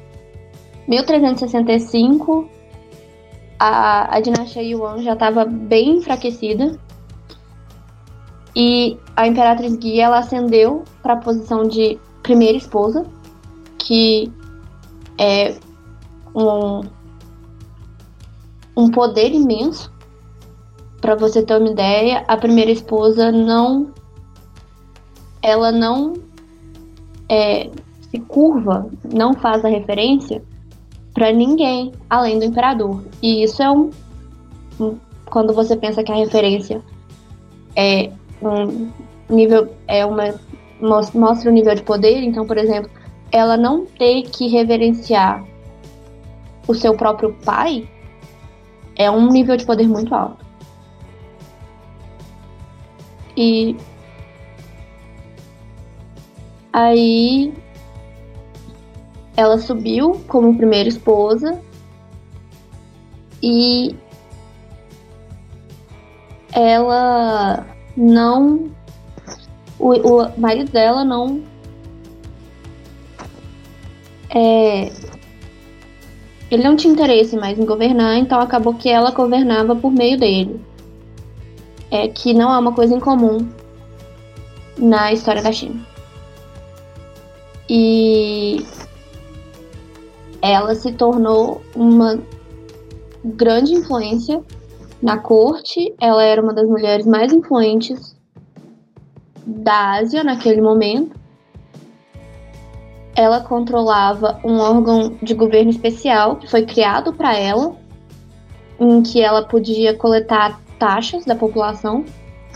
1365, 0.87 2.49
a, 3.59 4.17
a 4.17 4.21
dinastia 4.21 4.63
Yuan 4.63 5.03
já 5.03 5.15
estava 5.15 5.45
bem 5.45 5.97
enfraquecida 5.97 6.79
e 8.55 8.99
a 9.17 9.27
Imperatriz 9.27 9.77
Guia 9.77 10.05
ela 10.05 10.19
ascendeu 10.19 10.85
para 11.03 11.15
a 11.15 11.17
posição 11.17 11.67
de 11.67 11.99
primeira 12.23 12.57
esposa, 12.57 13.07
que 13.79 14.31
é 15.19 15.55
um, 16.35 16.83
um 18.77 18.91
poder 18.91 19.33
imenso. 19.33 19.91
Para 21.01 21.15
você 21.15 21.43
ter 21.43 21.59
uma 21.59 21.71
ideia, 21.71 22.25
a 22.29 22.37
primeira 22.37 22.71
esposa 22.71 23.33
não. 23.33 23.91
Ela 25.43 25.73
não 25.73 26.15
é, 27.29 27.69
se 28.11 28.21
curva, 28.21 28.89
não 29.13 29.35
faz 29.35 29.65
a 29.65 29.69
referência 29.69 30.43
para 31.13 31.33
ninguém 31.33 31.93
além 32.09 32.39
do 32.39 32.45
imperador. 32.45 33.03
E 33.21 33.43
isso 33.43 33.63
é 33.63 33.71
um, 33.71 33.91
um, 34.79 34.97
Quando 35.27 35.53
você 35.53 35.77
pensa 35.77 36.05
que 36.05 36.13
a 36.13 36.17
referência 36.17 36.81
é 37.75 38.13
um 38.43 38.91
nível, 39.29 39.75
é 39.87 40.05
uma 40.05 40.35
mostra 40.81 41.49
o 41.49 41.53
nível 41.53 41.75
de 41.75 41.83
poder, 41.83 42.23
então, 42.23 42.45
por 42.45 42.59
exemplo, 42.59 42.91
ela 43.31 43.57
não 43.57 43.87
ter 43.87 44.23
que 44.23 44.49
reverenciar 44.49 45.45
o 46.67 46.75
seu 46.75 46.95
próprio 46.95 47.33
pai 47.45 47.89
é 48.97 49.11
um 49.11 49.29
nível 49.29 49.57
de 49.57 49.65
poder 49.65 49.89
muito 49.89 50.15
alto. 50.15 50.45
E 53.37 53.77
aí 56.73 57.55
ela 59.37 59.57
subiu 59.59 60.21
como 60.29 60.57
primeira 60.57 60.89
esposa 60.89 61.59
e 63.43 63.97
ela 66.53 67.72
não. 67.97 68.71
O, 69.79 69.93
o 69.93 70.41
marido 70.41 70.71
dela 70.71 71.05
não. 71.05 71.43
É, 74.35 74.91
ele 76.51 76.63
não 76.63 76.77
tinha 76.77 76.93
interesse 76.93 77.35
mais 77.35 77.59
em 77.59 77.65
governar, 77.65 78.17
então 78.19 78.39
acabou 78.39 78.75
que 78.75 78.89
ela 78.89 79.11
governava 79.11 79.75
por 79.75 79.91
meio 79.91 80.19
dele. 80.19 80.61
É 81.91 82.09
que 82.09 82.35
não 82.35 82.53
é 82.53 82.59
uma 82.59 82.73
coisa 82.73 82.95
incomum 82.95 83.49
na 84.77 85.13
história 85.13 85.43
da 85.43 85.51
China. 85.51 85.81
E 87.71 88.67
ela 90.43 90.75
se 90.75 90.93
tornou 90.93 91.63
uma 91.75 92.19
grande 93.25 93.73
influência 93.73 94.43
na 95.03 95.19
corte. 95.19 95.95
Ela 96.01 96.23
era 96.23 96.41
uma 96.41 96.55
das 96.55 96.69
mulheres 96.69 97.07
mais 97.07 97.33
influentes 97.33 98.17
da 99.45 99.97
Ásia 99.97 100.23
naquele 100.23 100.61
momento. 100.61 101.21
Ela 103.15 103.41
controlava 103.41 104.41
um 104.45 104.59
órgão 104.59 105.19
de 105.23 105.35
governo 105.35 105.71
especial 105.71 106.37
que 106.37 106.49
foi 106.49 106.65
criado 106.65 107.13
para 107.13 107.37
ela, 107.37 107.77
em 108.81 109.03
que 109.03 109.21
ela 109.21 109.43
podia 109.43 109.95
coletar 109.95 110.59
taxas 110.79 111.25
da 111.25 111.35
população, 111.35 112.05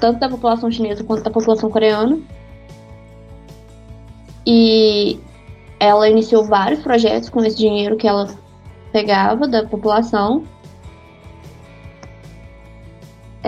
tanto 0.00 0.18
da 0.18 0.28
população 0.28 0.70
chinesa 0.70 1.04
quanto 1.04 1.24
da 1.24 1.30
população 1.30 1.70
coreana. 1.70 2.18
E 4.46 5.20
ela 5.78 6.08
iniciou 6.08 6.44
vários 6.44 6.80
projetos 6.80 7.28
com 7.28 7.44
esse 7.44 7.56
dinheiro 7.56 7.96
que 7.96 8.08
ela 8.08 8.28
pegava 8.92 9.46
da 9.46 9.64
população. 9.66 10.44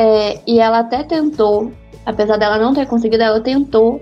É, 0.00 0.40
e 0.46 0.60
ela 0.60 0.78
até 0.78 1.02
tentou, 1.02 1.72
apesar 2.06 2.36
dela 2.36 2.56
não 2.56 2.72
ter 2.72 2.86
conseguido, 2.86 3.20
ela 3.20 3.40
tentou 3.40 4.00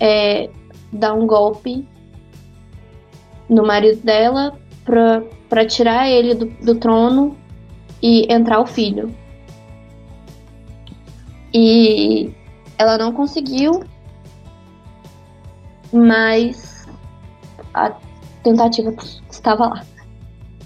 é, 0.00 0.50
dar 0.92 1.14
um 1.14 1.24
golpe 1.24 1.86
no 3.48 3.64
marido 3.64 4.02
dela 4.02 4.58
para 4.84 5.64
tirar 5.66 6.08
ele 6.10 6.34
do, 6.34 6.46
do 6.46 6.74
trono 6.74 7.36
e 8.02 8.26
entrar 8.28 8.58
o 8.58 8.66
filho. 8.66 9.14
E 11.54 12.34
ela 12.76 12.98
não 12.98 13.12
conseguiu, 13.12 13.84
mas 15.92 16.88
a 17.72 17.92
tentativa 18.42 18.92
estava 19.30 19.68
lá. 19.68 19.84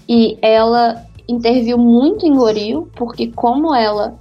E 0.09 0.39
ela 0.41 1.06
interviu 1.27 1.77
muito 1.77 2.25
em 2.25 2.35
Goril, 2.35 2.89
porque 2.95 3.31
como 3.31 3.75
ela 3.75 4.17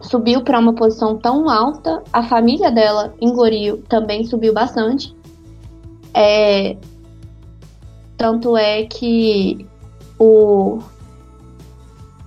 subiu 0.00 0.42
para 0.42 0.58
uma 0.58 0.74
posição 0.74 1.16
tão 1.16 1.48
alta, 1.48 2.02
a 2.12 2.22
família 2.22 2.70
dela 2.70 3.14
em 3.20 3.32
Goril 3.32 3.82
também 3.88 4.24
subiu 4.24 4.52
bastante. 4.52 5.14
É, 6.14 6.76
tanto 8.16 8.56
é 8.56 8.84
que 8.84 9.66
o, 10.18 10.78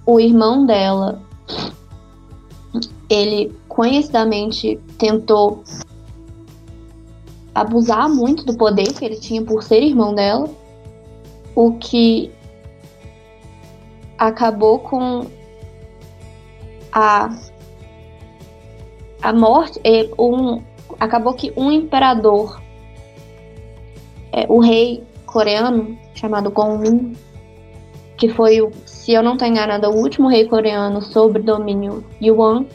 o 0.05 0.19
irmão 0.19 0.65
dela, 0.65 1.21
ele 3.09 3.55
conhecidamente 3.67 4.79
tentou 4.97 5.63
abusar 7.53 8.09
muito 8.09 8.45
do 8.45 8.57
poder 8.57 8.91
que 8.93 9.05
ele 9.05 9.15
tinha 9.15 9.41
por 9.41 9.63
ser 9.63 9.81
irmão 9.81 10.13
dela, 10.13 10.49
o 11.55 11.73
que 11.73 12.31
acabou 14.17 14.79
com 14.79 15.25
a 16.91 17.35
a 19.21 19.33
morte 19.33 19.81
um 20.19 20.61
acabou 20.99 21.33
que 21.33 21.51
um 21.57 21.71
imperador 21.71 22.61
é, 24.31 24.45
o 24.47 24.59
rei 24.59 25.03
coreano 25.25 25.97
chamado 26.13 26.51
Gongmin 26.51 27.15
que 28.17 28.29
foi, 28.29 28.61
o, 28.61 28.71
se 28.85 29.13
eu 29.13 29.21
não 29.21 29.33
estou 29.33 29.47
enganada, 29.47 29.89
o 29.89 29.97
último 29.97 30.27
rei 30.27 30.45
coreano 30.47 31.01
sobre 31.01 31.41
domínio 31.41 32.03
Yuan, 32.21 32.65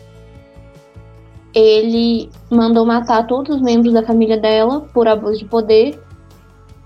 ele 1.55 2.31
mandou 2.51 2.85
matar 2.87 3.27
todos 3.27 3.57
os 3.57 3.63
membros 3.63 3.93
da 3.93 4.03
família 4.03 4.39
dela 4.39 4.83
por 4.93 5.09
abuso 5.09 5.39
de 5.39 5.45
poder, 5.47 6.01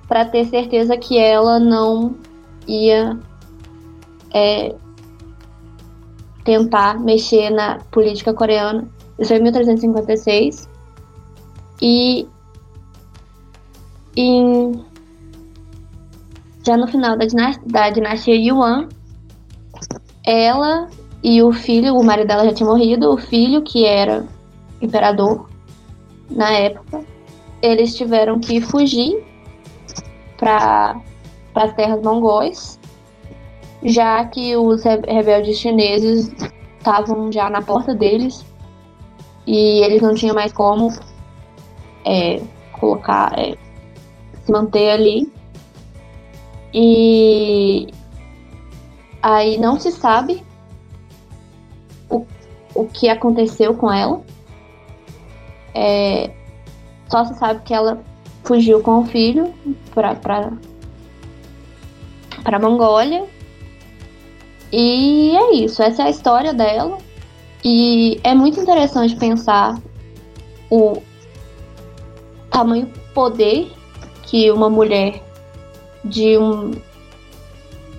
para 0.08 0.24
ter 0.24 0.44
certeza 0.46 0.96
que 0.96 1.18
ela 1.18 1.58
não 1.58 2.14
ia 2.66 3.18
é, 4.34 4.74
tentar 6.44 7.00
mexer 7.00 7.50
na 7.50 7.78
política 7.90 8.34
coreana. 8.34 8.88
Isso 9.18 9.28
foi 9.28 9.38
em 9.38 9.42
1356. 9.42 10.68
E 11.80 12.26
em, 14.16 14.84
já 16.64 16.76
no 16.76 16.86
final 16.86 17.16
da 17.16 17.24
dinastia, 17.24 17.62
da 17.66 17.90
dinastia 17.90 18.34
Yuan, 18.34 18.88
ela 20.24 20.88
e 21.22 21.42
o 21.42 21.52
filho, 21.52 21.94
o 21.94 22.04
marido 22.04 22.28
dela 22.28 22.44
já 22.44 22.52
tinha 22.52 22.68
morrido, 22.68 23.10
o 23.10 23.16
filho, 23.16 23.62
que 23.62 23.86
era 23.86 24.26
imperador 24.80 25.48
na 26.30 26.50
época, 26.50 27.04
eles 27.62 27.94
tiveram 27.94 28.38
que 28.38 28.60
fugir 28.60 29.24
para 30.36 31.00
as 31.54 31.72
terras 31.74 32.02
mongóis, 32.02 32.78
já 33.84 34.24
que 34.24 34.56
os 34.56 34.82
rebeldes 34.82 35.58
chineses 35.58 36.32
estavam 36.78 37.30
já 37.30 37.50
na 37.50 37.60
porta 37.60 37.94
deles 37.94 38.44
e 39.46 39.82
eles 39.84 40.00
não 40.00 40.14
tinham 40.14 40.34
mais 40.34 40.52
como 40.52 40.88
é, 42.04 42.40
colocar, 42.72 43.38
é, 43.38 43.56
se 44.44 44.52
manter 44.52 44.90
ali. 44.90 45.32
E 46.72 47.88
aí 49.22 49.58
não 49.58 49.78
se 49.78 49.92
sabe 49.92 50.42
o, 52.10 52.26
o 52.74 52.86
que 52.86 53.08
aconteceu 53.08 53.74
com 53.74 53.92
ela. 53.92 54.22
É, 55.74 56.30
só 57.08 57.24
se 57.24 57.34
sabe 57.34 57.62
que 57.64 57.74
ela 57.74 58.02
fugiu 58.44 58.80
com 58.80 59.00
o 59.00 59.04
filho 59.06 59.54
para 59.94 60.14
para 62.44 62.58
Mongólia. 62.58 63.33
E 64.76 65.36
é 65.36 65.54
isso, 65.54 65.80
essa 65.80 66.02
é 66.02 66.06
a 66.06 66.10
história 66.10 66.52
dela. 66.52 66.98
E 67.64 68.18
é 68.24 68.34
muito 68.34 68.58
interessante 68.58 69.14
pensar 69.14 69.80
o 70.68 71.00
tamanho 72.50 72.90
poder 73.14 73.70
que 74.24 74.50
uma 74.50 74.68
mulher 74.68 75.22
de 76.04 76.36
um, 76.36 76.72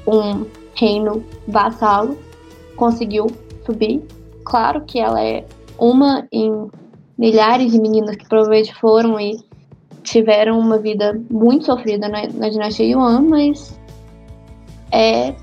um 0.05 0.45
reino 0.73 1.23
vassalo 1.47 2.17
conseguiu 2.75 3.27
subir. 3.65 4.03
Claro 4.43 4.81
que 4.81 4.99
ela 4.99 5.23
é 5.23 5.45
uma 5.79 6.27
em 6.29 6.69
milhares 7.17 7.71
de 7.71 7.79
meninas 7.79 8.17
que 8.17 8.27
provavelmente 8.27 8.75
foram 8.75 9.17
e 9.17 9.37
tiveram 10.03 10.59
uma 10.59 10.77
vida 10.77 11.17
muito 11.31 11.67
sofrida 11.67 12.09
na, 12.09 12.27
na 12.33 12.49
dinastia 12.49 12.85
Yuan, 12.85 13.21
mas 13.21 13.79
é 14.91 15.33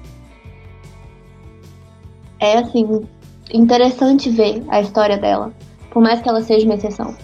é 2.42 2.58
assim 2.58 3.06
interessante 3.54 4.28
ver 4.28 4.64
a 4.68 4.80
história 4.80 5.16
dela, 5.16 5.52
por 5.90 6.02
mais 6.02 6.20
que 6.20 6.28
ela 6.28 6.42
seja 6.42 6.66
uma 6.66 6.74
exceção. 6.74 7.14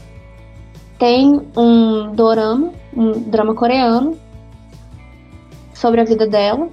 Tem 0.97 1.43
um 1.57 2.15
dorama, 2.15 2.73
um 2.97 3.13
drama 3.29 3.55
coreano 3.55 4.17
sobre 5.75 6.01
a 6.01 6.05
vida 6.05 6.27
dela, 6.27 6.69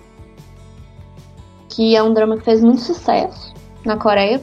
que 1.70 1.96
é 1.96 2.04
um 2.04 2.14
drama 2.14 2.38
que 2.38 2.44
fez 2.44 2.64
muito 2.64 2.82
sucesso 2.82 3.54
na 3.84 3.98
Coreia 3.98 4.42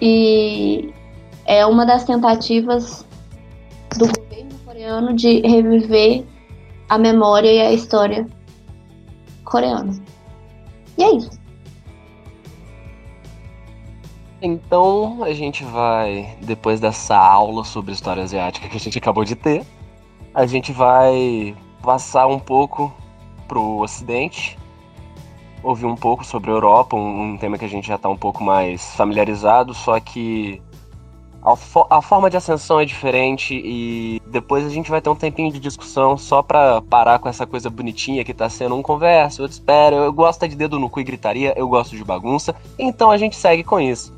e 0.00 0.92
é 1.44 1.64
uma 1.66 1.84
das 1.84 2.04
tentativas 2.04 3.06
do 3.98 4.06
governo 4.06 4.58
coreano 4.64 5.14
de 5.14 5.40
reviver 5.40 6.24
a 6.88 6.98
memória 6.98 7.52
e 7.52 7.60
a 7.60 7.72
história 7.72 8.26
coreana. 9.44 9.94
E 10.96 11.02
é 11.02 11.16
isso. 11.16 11.43
Então 14.46 15.24
a 15.24 15.32
gente 15.32 15.64
vai, 15.64 16.36
depois 16.42 16.78
dessa 16.78 17.16
aula 17.16 17.64
sobre 17.64 17.94
história 17.94 18.22
asiática 18.22 18.68
que 18.68 18.76
a 18.76 18.80
gente 18.80 18.98
acabou 18.98 19.24
de 19.24 19.34
ter, 19.34 19.64
a 20.34 20.44
gente 20.44 20.70
vai 20.70 21.56
passar 21.82 22.26
um 22.26 22.38
pouco 22.38 22.92
pro 23.48 23.78
Ocidente, 23.78 24.58
ouvir 25.62 25.86
um 25.86 25.96
pouco 25.96 26.26
sobre 26.26 26.50
a 26.50 26.52
Europa, 26.52 26.94
um, 26.94 27.32
um 27.32 27.38
tema 27.38 27.56
que 27.56 27.64
a 27.64 27.68
gente 27.68 27.88
já 27.88 27.94
está 27.94 28.06
um 28.06 28.18
pouco 28.18 28.44
mais 28.44 28.94
familiarizado, 28.94 29.72
só 29.72 29.98
que 29.98 30.60
a, 31.42 31.56
fo 31.56 31.86
a, 31.88 32.02
forma 32.02 32.28
de 32.28 32.36
ascensão 32.36 32.78
é 32.78 32.84
diferente 32.84 33.54
e 33.54 34.20
depois 34.26 34.66
a 34.66 34.68
gente 34.68 34.90
vai 34.90 35.00
ter 35.00 35.08
um 35.08 35.16
tempinho 35.16 35.50
de 35.50 35.58
discussão 35.58 36.18
só 36.18 36.42
pra 36.42 36.82
parar 36.82 37.18
com 37.18 37.30
essa 37.30 37.46
coisa 37.46 37.70
bonitinha 37.70 38.22
que 38.22 38.34
tá 38.34 38.50
sendo 38.50 38.74
um 38.74 38.82
conversa, 38.82 39.40
outro 39.40 39.54
espera. 39.54 39.96
Eu 39.96 40.12
gosto 40.12 40.46
de 40.46 40.54
dedo 40.54 40.78
no 40.78 40.90
cu 40.90 41.00
e 41.00 41.04
gritaria, 41.04 41.54
eu 41.56 41.66
gosto 41.66 41.96
de 41.96 42.04
bagunça, 42.04 42.54
então 42.78 43.10
a 43.10 43.16
gente 43.16 43.36
segue 43.36 43.64
com 43.64 43.80
isso. 43.80 44.12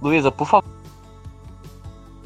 Luísa, 0.00 0.30
por 0.30 0.46
favor. 0.46 0.68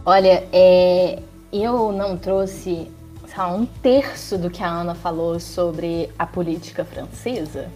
Olha, 0.04 0.46
é, 0.52 1.22
eu 1.52 1.92
não 1.92 2.16
trouxe 2.16 2.90
só 3.34 3.54
um 3.54 3.64
terço 3.64 4.36
do 4.36 4.50
que 4.50 4.62
a 4.62 4.68
Ana 4.68 4.94
falou 4.94 5.38
sobre 5.38 6.10
a 6.18 6.26
política 6.26 6.84
francesa. 6.84 7.70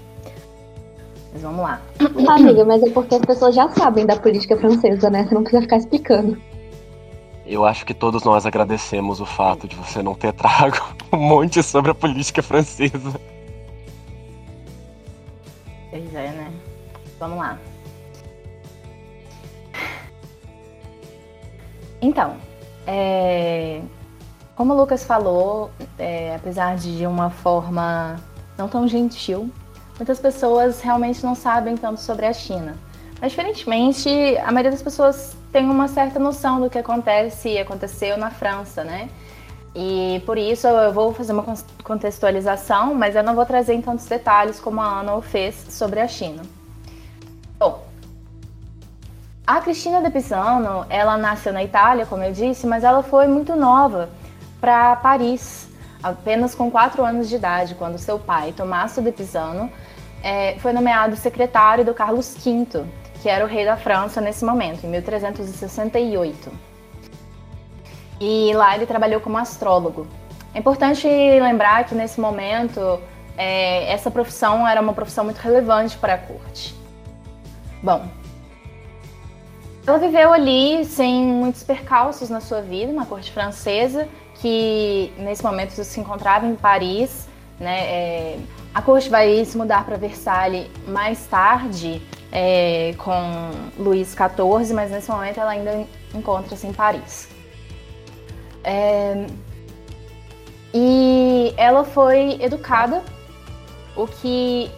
Mas 1.32 1.42
vamos 1.42 1.60
lá. 1.60 1.80
amiga, 2.28 2.64
mas 2.64 2.82
é 2.82 2.90
porque 2.90 3.14
as 3.14 3.20
pessoas 3.22 3.54
já 3.54 3.68
sabem 3.70 4.06
da 4.06 4.16
política 4.16 4.56
francesa, 4.56 5.10
né? 5.10 5.24
Você 5.24 5.34
não 5.34 5.42
precisa 5.42 5.62
ficar 5.62 5.76
explicando. 5.76 6.40
Eu 7.46 7.64
acho 7.64 7.84
que 7.84 7.92
todos 7.92 8.24
nós 8.24 8.46
agradecemos 8.46 9.20
o 9.20 9.26
fato 9.26 9.68
de 9.68 9.76
você 9.76 10.02
não 10.02 10.14
ter 10.14 10.32
trago 10.34 10.78
um 11.12 11.18
monte 11.18 11.62
sobre 11.62 11.90
a 11.90 11.94
política 11.94 12.42
francesa. 12.42 13.20
Pois 15.90 16.14
é, 16.14 16.30
né? 16.30 16.52
Vamos 17.18 17.38
lá. 17.38 17.58
Então, 22.04 22.36
é... 22.86 23.80
como 24.54 24.74
o 24.74 24.76
Lucas 24.76 25.04
falou, 25.04 25.70
é, 25.98 26.34
apesar 26.36 26.76
de 26.76 27.06
uma 27.06 27.30
forma 27.30 28.16
não 28.58 28.68
tão 28.68 28.86
gentil, 28.86 29.50
muitas 29.96 30.20
pessoas 30.20 30.82
realmente 30.82 31.24
não 31.24 31.34
sabem 31.34 31.78
tanto 31.78 32.00
sobre 32.00 32.26
a 32.26 32.32
China. 32.32 32.76
Mas, 33.18 33.32
diferentemente, 33.32 34.10
a 34.44 34.52
maioria 34.52 34.70
das 34.70 34.82
pessoas 34.82 35.34
tem 35.50 35.64
uma 35.64 35.88
certa 35.88 36.18
noção 36.18 36.60
do 36.60 36.68
que 36.68 36.76
acontece 36.76 37.48
e 37.48 37.58
aconteceu 37.58 38.18
na 38.18 38.30
França, 38.30 38.84
né? 38.84 39.08
E 39.74 40.22
por 40.26 40.36
isso 40.36 40.66
eu 40.68 40.92
vou 40.92 41.12
fazer 41.14 41.32
uma 41.32 41.44
contextualização, 41.82 42.94
mas 42.94 43.16
eu 43.16 43.22
não 43.22 43.34
vou 43.34 43.46
trazer 43.46 43.72
em 43.72 43.80
tantos 43.80 44.04
detalhes 44.04 44.60
como 44.60 44.80
a 44.80 45.00
Ana 45.00 45.20
fez 45.22 45.54
sobre 45.70 46.00
a 46.00 46.06
China. 46.06 46.42
A 49.46 49.60
Cristina 49.60 50.00
de 50.00 50.08
Pisano, 50.08 50.86
ela 50.88 51.18
nasceu 51.18 51.52
na 51.52 51.62
Itália, 51.62 52.06
como 52.06 52.22
eu 52.22 52.32
disse, 52.32 52.66
mas 52.66 52.82
ela 52.82 53.02
foi 53.02 53.26
muito 53.26 53.54
nova 53.54 54.08
para 54.58 54.96
Paris 54.96 55.68
apenas 56.02 56.54
com 56.54 56.70
4 56.70 57.04
anos 57.04 57.28
de 57.28 57.36
idade, 57.36 57.74
quando 57.74 57.98
seu 57.98 58.18
pai, 58.18 58.52
Tommaso 58.52 59.02
de 59.02 59.12
Pisano, 59.12 59.70
é, 60.22 60.56
foi 60.60 60.72
nomeado 60.72 61.14
secretário 61.16 61.84
do 61.84 61.92
Carlos 61.92 62.34
V, 62.34 62.86
que 63.20 63.28
era 63.28 63.44
o 63.44 63.48
rei 63.48 63.66
da 63.66 63.76
França 63.76 64.18
nesse 64.18 64.46
momento, 64.46 64.86
em 64.86 64.88
1368. 64.88 66.50
E 68.18 68.50
lá 68.54 68.74
ele 68.74 68.86
trabalhou 68.86 69.20
como 69.20 69.36
astrólogo. 69.36 70.06
É 70.54 70.58
importante 70.58 71.06
lembrar 71.06 71.84
que 71.84 71.94
nesse 71.94 72.18
momento 72.18 72.98
é, 73.36 73.92
essa 73.92 74.10
profissão 74.10 74.66
era 74.66 74.80
uma 74.80 74.94
profissão 74.94 75.24
muito 75.24 75.36
relevante 75.36 75.98
para 75.98 76.14
a 76.14 76.18
corte. 76.18 76.74
Bom, 77.82 78.08
ela 79.86 79.98
viveu 79.98 80.32
ali 80.32 80.84
sem 80.84 81.22
muitos 81.24 81.62
percalços 81.62 82.30
na 82.30 82.40
sua 82.40 82.62
vida, 82.62 82.92
na 82.92 83.04
corte 83.04 83.30
francesa, 83.30 84.08
que 84.36 85.12
nesse 85.18 85.42
momento 85.42 85.72
se 85.72 86.00
encontrava 86.00 86.46
em 86.46 86.54
Paris, 86.54 87.28
né? 87.60 87.80
É, 87.86 88.38
a 88.74 88.82
corte 88.82 89.08
vai 89.08 89.44
se 89.44 89.56
mudar 89.56 89.84
para 89.84 89.96
Versalhes 89.96 90.66
mais 90.88 91.26
tarde 91.26 92.02
é, 92.32 92.94
com 92.98 93.50
Luís 93.78 94.08
XIV, 94.08 94.74
mas 94.74 94.90
nesse 94.90 95.10
momento 95.10 95.38
ela 95.38 95.50
ainda 95.50 95.86
encontra-se 96.14 96.66
em 96.66 96.72
Paris. 96.72 97.28
É, 98.64 99.26
e 100.72 101.54
ela 101.56 101.84
foi 101.84 102.42
educada, 102.42 103.02
o 103.94 104.06
que 104.06 104.70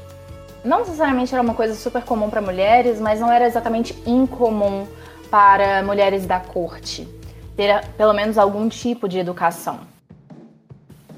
não 0.66 0.80
necessariamente 0.80 1.32
era 1.32 1.42
uma 1.42 1.54
coisa 1.54 1.74
super 1.74 2.02
comum 2.02 2.28
para 2.28 2.42
mulheres, 2.42 3.00
mas 3.00 3.20
não 3.20 3.30
era 3.30 3.46
exatamente 3.46 3.96
incomum 4.04 4.86
para 5.30 5.82
mulheres 5.82 6.26
da 6.26 6.40
corte 6.40 7.08
ter 7.56 7.84
pelo 7.96 8.12
menos 8.12 8.36
algum 8.36 8.68
tipo 8.68 9.08
de 9.08 9.18
educação. 9.18 9.80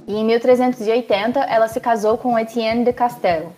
E 0.06 0.14
em 0.14 0.24
1380 0.24 1.40
ela 1.40 1.66
se 1.68 1.80
casou 1.80 2.16
com 2.16 2.38
Etienne 2.38 2.84
de 2.84 2.92
Castel. 2.92 3.52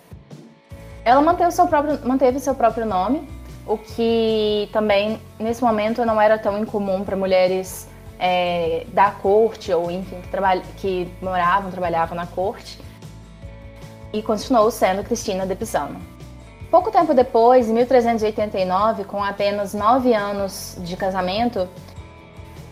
ela 1.04 1.20
manteve 1.20 1.50
seu 1.52 1.66
próprio, 1.66 1.98
manteve 2.04 2.40
seu 2.40 2.54
próprio 2.54 2.86
nome, 2.86 3.28
o 3.66 3.76
que 3.76 4.68
também 4.72 5.20
nesse 5.38 5.62
momento 5.62 6.04
não 6.04 6.20
era 6.20 6.38
tão 6.38 6.58
incomum 6.58 7.04
para 7.04 7.16
mulheres 7.16 7.88
é, 8.18 8.86
da 8.92 9.10
corte 9.10 9.72
ou 9.72 9.90
enfim 9.90 10.16
que, 10.22 10.70
que 10.78 11.12
moravam, 11.22 11.70
trabalhavam 11.70 12.16
na 12.16 12.26
corte, 12.26 12.78
e 14.12 14.22
continuou 14.22 14.70
sendo 14.70 15.04
Cristina 15.04 15.46
de 15.46 15.54
Pisano. 15.54 16.00
Pouco 16.70 16.90
tempo 16.90 17.12
depois, 17.12 17.68
em 17.68 17.72
1389, 17.72 19.04
com 19.04 19.22
apenas 19.22 19.74
nove 19.74 20.14
anos 20.14 20.76
de 20.78 20.96
casamento, 20.96 21.68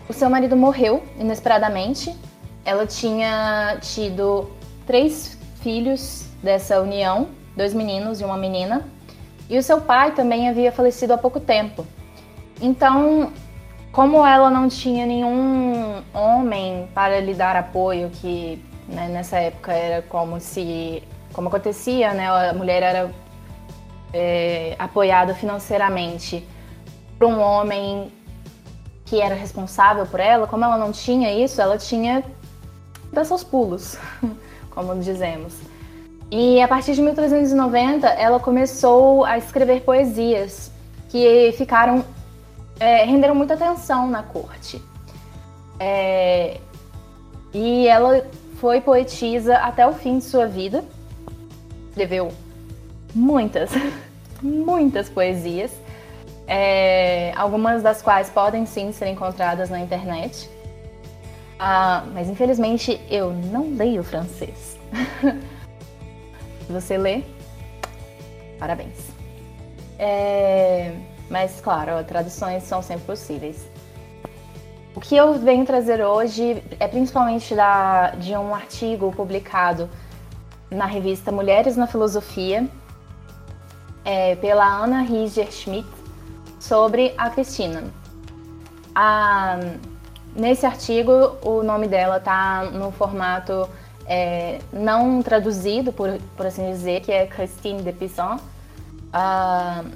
o 0.07 0.13
seu 0.13 0.29
marido 0.29 0.55
morreu 0.55 1.03
inesperadamente. 1.19 2.15
Ela 2.63 2.87
tinha 2.87 3.77
tido 3.81 4.49
três 4.87 5.37
filhos 5.61 6.25
dessa 6.41 6.81
união, 6.81 7.27
dois 7.55 7.73
meninos 7.73 8.21
e 8.21 8.23
uma 8.23 8.37
menina, 8.37 8.87
e 9.49 9.57
o 9.57 9.63
seu 9.63 9.81
pai 9.81 10.13
também 10.13 10.47
havia 10.47 10.71
falecido 10.71 11.13
há 11.13 11.17
pouco 11.17 11.39
tempo. 11.39 11.85
Então, 12.61 13.33
como 13.91 14.25
ela 14.25 14.49
não 14.49 14.67
tinha 14.67 15.05
nenhum 15.05 16.01
homem 16.13 16.87
para 16.93 17.19
lhe 17.19 17.33
dar 17.33 17.55
apoio, 17.55 18.09
que 18.09 18.63
né, 18.87 19.07
nessa 19.07 19.37
época 19.37 19.73
era 19.73 20.01
como 20.03 20.39
se, 20.39 21.03
como 21.39 21.47
acontecia, 21.47 22.13
né, 22.13 22.27
a 22.27 22.53
mulher 22.53 22.83
era 22.83 23.11
é, 24.13 24.75
apoiada 24.77 25.33
financeiramente 25.33 26.45
por 27.17 27.29
um 27.29 27.39
homem 27.39 28.11
que 29.05 29.21
era 29.21 29.35
responsável 29.35 30.05
por 30.05 30.19
ela, 30.19 30.47
como 30.47 30.65
ela 30.65 30.77
não 30.77 30.91
tinha 30.91 31.31
isso, 31.31 31.61
ela 31.61 31.77
tinha 31.77 32.25
dar 33.13 33.23
seus 33.23 33.41
pulos, 33.41 33.97
como 34.69 34.99
dizemos. 34.99 35.55
E 36.29 36.61
a 36.61 36.67
partir 36.67 36.93
de 36.93 37.01
1390, 37.01 38.05
ela 38.05 38.41
começou 38.41 39.23
a 39.23 39.37
escrever 39.37 39.83
poesias 39.83 40.69
que 41.07 41.53
ficaram 41.57 42.03
é, 42.81 43.05
renderam 43.05 43.33
muita 43.33 43.53
atenção 43.53 44.09
na 44.09 44.23
corte. 44.23 44.83
É, 45.79 46.59
e 47.53 47.87
ela 47.87 48.27
foi 48.59 48.81
poetisa 48.81 49.55
até 49.55 49.87
o 49.87 49.93
fim 49.93 50.17
de 50.17 50.25
sua 50.25 50.45
vida. 50.45 50.83
Escreveu 51.99 52.31
muitas, 53.13 53.71
muitas 54.41 55.09
poesias, 55.09 55.69
é, 56.47 57.33
algumas 57.35 57.83
das 57.83 58.01
quais 58.01 58.29
podem 58.29 58.65
sim 58.65 58.93
ser 58.93 59.07
encontradas 59.07 59.69
na 59.69 59.81
internet. 59.81 60.49
Ah, 61.59 62.05
mas 62.13 62.29
infelizmente 62.29 63.01
eu 63.09 63.33
não 63.33 63.75
leio 63.75 64.01
francês. 64.01 64.79
Você 66.69 66.97
lê? 66.97 67.21
Parabéns. 68.57 69.09
É, 69.99 70.93
mas 71.29 71.59
claro, 71.59 72.01
traduções 72.05 72.63
são 72.63 72.81
sempre 72.81 73.07
possíveis. 73.07 73.67
O 74.95 75.01
que 75.01 75.17
eu 75.17 75.33
venho 75.33 75.65
trazer 75.65 76.01
hoje 76.01 76.63
é 76.79 76.87
principalmente 76.87 77.53
da, 77.53 78.11
de 78.11 78.31
um 78.37 78.55
artigo 78.55 79.11
publicado 79.11 79.89
na 80.71 80.85
revista 80.85 81.31
Mulheres 81.31 81.75
na 81.75 81.87
Filosofia, 81.87 82.67
é, 84.05 84.35
pela 84.35 84.65
Anna 84.65 85.01
Rieger 85.01 85.51
Schmidt 85.51 85.89
sobre 86.59 87.13
a 87.17 87.29
Cristina. 87.29 87.83
A, 88.93 89.59
nesse 90.35 90.65
artigo, 90.65 91.37
o 91.41 91.63
nome 91.63 91.87
dela 91.87 92.17
está 92.17 92.65
no 92.65 92.91
formato 92.91 93.67
é, 94.05 94.59
não 94.73 95.21
traduzido, 95.21 95.93
por, 95.93 96.17
por 96.35 96.45
assim 96.45 96.71
dizer, 96.71 97.01
que 97.01 97.11
é 97.11 97.27
Christine 97.27 97.83
de 97.83 97.91
Pizan. 97.93 98.39
Uh, 99.13 99.89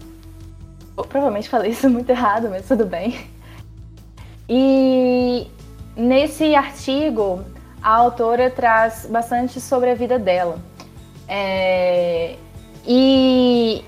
provavelmente 1.06 1.50
falei 1.50 1.72
isso 1.72 1.90
muito 1.90 2.10
errado, 2.10 2.48
mas 2.50 2.68
tudo 2.68 2.86
bem. 2.86 3.28
E 4.48 5.48
nesse 5.96 6.54
artigo, 6.54 7.44
a 7.84 7.92
autora 7.92 8.50
traz 8.50 9.06
bastante 9.06 9.60
sobre 9.60 9.92
a 9.92 9.96
vida 9.96 10.18
dela. 10.18 10.58
É, 11.28 12.38
e 12.88 13.84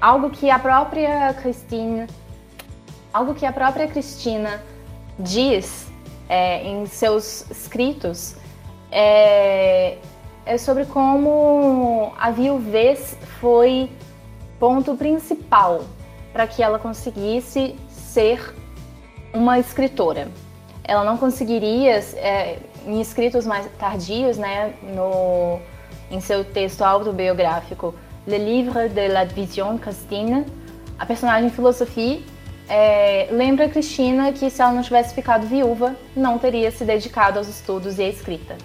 algo 0.00 0.30
que 0.30 0.50
a 0.50 0.58
própria 0.58 1.34
Cristina, 1.34 2.06
algo 3.12 3.34
que 3.34 3.44
a 3.44 3.52
própria 3.52 3.86
Cristina 3.86 4.62
diz 5.18 5.90
é, 6.28 6.64
em 6.66 6.86
seus 6.86 7.50
escritos 7.50 8.36
é, 8.90 9.98
é 10.46 10.58
sobre 10.58 10.86
como 10.86 12.12
a 12.18 12.30
viuvez 12.30 13.16
foi 13.40 13.90
ponto 14.58 14.96
principal 14.96 15.82
para 16.32 16.46
que 16.46 16.62
ela 16.62 16.78
conseguisse 16.78 17.76
ser 17.88 18.54
uma 19.32 19.58
escritora. 19.58 20.28
Ela 20.84 21.04
não 21.04 21.16
conseguiria, 21.16 21.98
é, 22.16 22.58
em 22.86 23.00
escritos 23.00 23.46
mais 23.46 23.66
tardios, 23.78 24.36
né, 24.38 24.74
no, 24.94 25.58
em 26.10 26.20
seu 26.20 26.44
texto 26.44 26.82
autobiográfico, 26.82 27.94
Le 28.26 28.38
Livre 28.38 28.88
de 28.88 29.08
la 29.08 29.24
Vision 29.24 29.78
Christine, 29.78 30.44
a 30.98 31.06
personagem 31.06 31.48
Filosofia 31.50 32.20
é, 32.68 33.28
lembra 33.32 33.68
Cristina 33.68 34.32
que 34.32 34.48
se 34.48 34.62
ela 34.62 34.70
não 34.70 34.82
tivesse 34.82 35.12
ficado 35.12 35.44
viúva, 35.44 35.96
não 36.14 36.38
teria 36.38 36.70
se 36.70 36.84
dedicado 36.84 37.38
aos 37.38 37.48
estudos 37.48 37.98
e 37.98 38.02
à 38.02 38.08
escrita. 38.08 38.56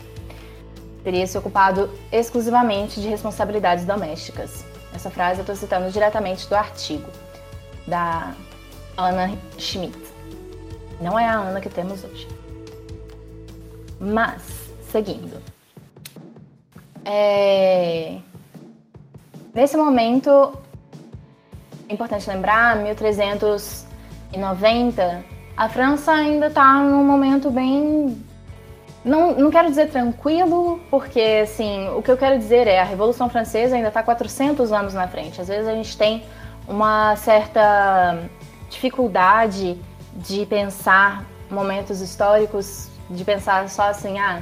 Teria 1.03 1.25
se 1.25 1.35
ocupado 1.37 1.89
exclusivamente 2.11 3.01
de 3.01 3.07
responsabilidades 3.07 3.83
domésticas. 3.83 4.63
Essa 4.93 5.09
frase 5.09 5.39
eu 5.39 5.41
estou 5.41 5.55
citando 5.55 5.89
diretamente 5.89 6.47
do 6.47 6.55
artigo 6.55 7.09
da 7.87 8.33
Anna 8.95 9.35
Schmidt. 9.57 9.97
Não 11.01 11.17
é 11.17 11.25
a 11.25 11.33
Ana 11.33 11.59
que 11.59 11.69
temos 11.69 12.03
hoje. 12.03 12.27
Mas, 14.05 14.69
seguindo. 14.91 15.41
É... 17.03 18.19
Nesse 19.53 19.75
momento, 19.75 20.53
é 21.89 21.93
importante 21.93 22.29
lembrar, 22.29 22.77
1390, 22.77 25.25
a 25.57 25.69
França 25.69 26.11
ainda 26.11 26.47
está 26.47 26.83
num 26.83 27.03
momento 27.03 27.49
bem. 27.49 28.23
Não, 29.03 29.33
não 29.33 29.49
quero 29.49 29.69
dizer 29.69 29.89
tranquilo, 29.89 30.79
porque 30.89 31.41
assim, 31.43 31.89
o 31.89 32.01
que 32.01 32.11
eu 32.11 32.17
quero 32.17 32.37
dizer 32.37 32.67
é 32.67 32.79
a 32.79 32.83
Revolução 32.83 33.29
Francesa 33.29 33.75
ainda 33.75 33.87
está 33.87 34.03
400 34.03 34.71
anos 34.71 34.93
na 34.93 35.07
frente. 35.07 35.41
Às 35.41 35.47
vezes 35.47 35.67
a 35.67 35.73
gente 35.73 35.97
tem 35.97 36.23
uma 36.67 37.15
certa 37.15 38.19
dificuldade 38.69 39.79
de 40.15 40.45
pensar 40.47 41.23
momentos 41.49 42.01
históricos, 42.01 42.89
de 43.09 43.23
pensar 43.23 43.69
só 43.69 43.83
assim, 43.83 44.19
ah, 44.19 44.41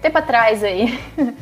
tempo 0.00 0.18
atrás 0.18 0.62
aí. 0.62 0.98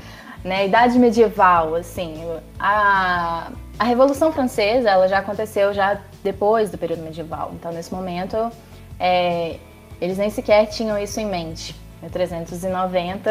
né, 0.44 0.66
idade 0.66 0.98
medieval, 0.98 1.74
assim, 1.74 2.22
a, 2.58 3.50
a 3.78 3.84
Revolução 3.84 4.32
Francesa, 4.32 4.90
ela 4.90 5.08
já 5.08 5.18
aconteceu 5.18 5.74
já 5.74 6.00
depois 6.22 6.70
do 6.70 6.78
período 6.78 7.02
medieval. 7.02 7.50
Então, 7.54 7.72
nesse 7.72 7.92
momento, 7.92 8.50
é, 8.98 9.58
eles 10.00 10.16
nem 10.18 10.30
sequer 10.30 10.66
tinham 10.66 10.96
isso 10.98 11.18
em 11.18 11.26
mente. 11.26 11.74
Em 12.02 12.08
390 12.08 13.30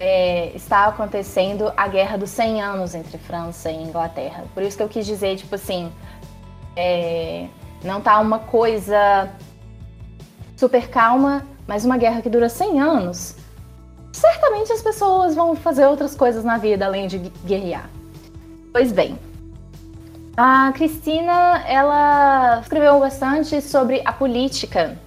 é, 0.00 0.50
está 0.54 0.86
acontecendo 0.86 1.72
a 1.76 1.86
Guerra 1.88 2.16
dos 2.16 2.30
100 2.30 2.62
Anos 2.62 2.94
entre 2.94 3.16
França 3.16 3.70
e 3.70 3.82
Inglaterra. 3.82 4.44
Por 4.52 4.62
isso 4.62 4.76
que 4.76 4.82
eu 4.82 4.88
quis 4.88 5.06
dizer, 5.06 5.36
tipo 5.36 5.54
assim, 5.54 5.92
é, 6.74 7.46
não 7.84 8.00
tá 8.00 8.18
uma 8.18 8.40
coisa 8.40 9.30
super 10.56 10.88
calma, 10.88 11.46
mas 11.66 11.84
uma 11.84 11.96
guerra 11.96 12.22
que 12.22 12.30
dura 12.30 12.48
100 12.48 12.80
anos 12.80 13.36
certamente 14.16 14.72
as 14.72 14.80
pessoas 14.80 15.34
vão 15.34 15.54
fazer 15.54 15.86
outras 15.86 16.14
coisas 16.14 16.42
na 16.42 16.56
vida 16.56 16.86
além 16.86 17.06
de 17.06 17.18
guerrear. 17.44 17.88
Pois 18.72 18.90
bem, 18.90 19.18
a 20.36 20.72
Cristina, 20.72 21.62
ela 21.66 22.60
escreveu 22.60 22.98
bastante 22.98 23.60
sobre 23.60 24.00
a 24.04 24.12
política 24.12 24.98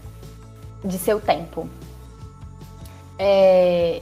de 0.85 0.97
seu 0.97 1.19
tempo. 1.19 1.67
É... 3.17 4.01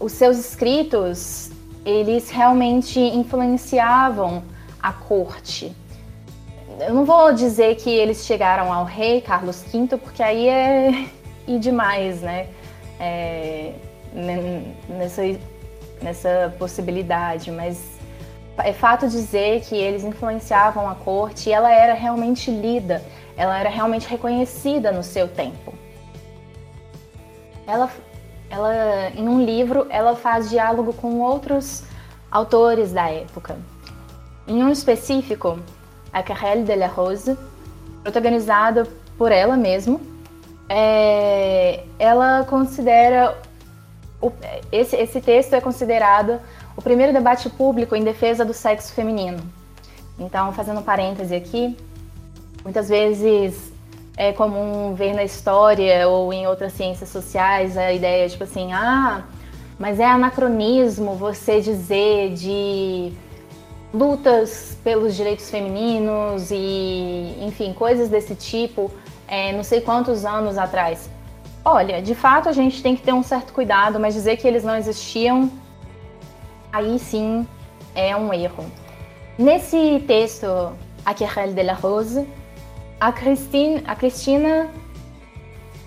Os 0.00 0.12
seus 0.12 0.36
escritos, 0.36 1.50
eles 1.84 2.28
realmente 2.28 2.98
influenciavam 2.98 4.42
a 4.82 4.92
corte. 4.92 5.74
Eu 6.86 6.94
não 6.94 7.04
vou 7.04 7.32
dizer 7.32 7.76
que 7.76 7.90
eles 7.90 8.24
chegaram 8.24 8.72
ao 8.72 8.84
rei 8.84 9.20
Carlos 9.20 9.62
V, 9.62 9.96
porque 9.96 10.22
aí 10.22 10.48
é 10.48 11.08
e 11.46 11.58
demais, 11.58 12.20
né? 12.20 12.48
é, 13.02 13.74
nessa, 14.88 15.22
nessa 16.00 16.54
possibilidade, 16.56 17.50
mas 17.50 17.98
é 18.58 18.72
fato 18.72 19.08
dizer 19.08 19.62
que 19.62 19.74
eles 19.74 20.04
influenciavam 20.04 20.88
a 20.88 20.94
corte 20.94 21.48
e 21.48 21.52
ela 21.52 21.72
era 21.72 21.94
realmente 21.94 22.48
lida, 22.48 23.02
ela 23.36 23.58
era 23.58 23.68
realmente 23.68 24.06
reconhecida 24.06 24.92
no 24.92 25.02
seu 25.02 25.26
tempo. 25.26 25.74
Ela, 27.66 27.90
ela, 28.48 29.10
em 29.16 29.28
um 29.28 29.44
livro, 29.44 29.86
ela 29.90 30.14
faz 30.14 30.48
diálogo 30.48 30.92
com 30.92 31.20
outros 31.20 31.82
autores 32.30 32.92
da 32.92 33.10
época. 33.10 33.58
Em 34.46 34.62
um 34.62 34.70
específico, 34.70 35.58
a 36.12 36.22
Carrelle 36.22 36.64
de 36.64 36.74
la 36.74 36.86
Rose, 36.86 37.36
protagonizada 38.02 38.86
por 39.16 39.32
ela 39.32 39.56
mesma, 39.56 40.00
é, 40.68 41.84
ela 41.98 42.44
considera 42.44 43.36
o, 44.20 44.32
esse, 44.70 44.96
esse 44.96 45.20
texto 45.20 45.54
é 45.54 45.60
considerado 45.60 46.40
o 46.76 46.82
primeiro 46.82 47.12
debate 47.12 47.50
público 47.50 47.96
em 47.96 48.04
defesa 48.04 48.44
do 48.44 48.54
sexo 48.54 48.92
feminino. 48.92 49.42
Então, 50.18 50.52
fazendo 50.52 50.80
um 50.80 50.82
parêntese 50.82 51.34
aqui, 51.34 51.76
muitas 52.62 52.88
vezes 52.88 53.72
é 54.16 54.32
comum 54.32 54.94
ver 54.94 55.14
na 55.14 55.24
história 55.24 56.08
ou 56.08 56.32
em 56.32 56.46
outras 56.46 56.72
ciências 56.74 57.08
sociais 57.08 57.76
a 57.76 57.92
ideia 57.92 58.28
tipo 58.28 58.44
assim, 58.44 58.72
ah, 58.72 59.24
mas 59.78 59.98
é 59.98 60.04
anacronismo 60.04 61.16
você 61.16 61.60
dizer 61.60 62.34
de 62.34 63.12
lutas 63.92 64.76
pelos 64.82 65.14
direitos 65.14 65.50
femininos 65.50 66.50
e, 66.50 67.36
enfim, 67.40 67.72
coisas 67.72 68.08
desse 68.08 68.34
tipo, 68.34 68.90
é, 69.28 69.52
não 69.52 69.62
sei 69.62 69.80
quantos 69.80 70.24
anos 70.24 70.56
atrás. 70.56 71.10
Olha, 71.64 72.02
de 72.02 72.14
fato 72.14 72.48
a 72.48 72.52
gente 72.52 72.82
tem 72.82 72.96
que 72.96 73.02
ter 73.02 73.12
um 73.12 73.22
certo 73.22 73.52
cuidado, 73.52 74.00
mas 74.00 74.14
dizer 74.14 74.36
que 74.36 74.48
eles 74.48 74.64
não 74.64 74.76
existiam, 74.76 75.50
aí 76.72 76.98
sim 76.98 77.46
é 77.94 78.16
um 78.16 78.32
erro. 78.32 78.64
Nesse 79.38 80.02
texto, 80.06 80.46
A 81.04 81.14
Querelle 81.14 81.54
de 81.54 81.62
la 81.62 81.74
Rose, 81.74 82.26
a, 83.00 83.12
Christine, 83.12 83.82
a 83.86 83.94
Cristina, 83.94 84.68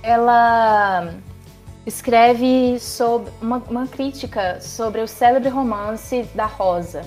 ela 0.02 1.14
escreve 1.86 2.80
sobre 2.80 3.32
uma, 3.42 3.62
uma 3.70 3.88
crítica 3.88 4.60
sobre 4.60 5.02
o 5.02 5.08
célebre 5.08 5.50
romance 5.50 6.24
da 6.34 6.46
Rosa, 6.46 7.04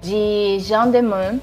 de 0.00 0.58
Jean 0.60 0.90
de 0.90 1.02
Meun, 1.02 1.40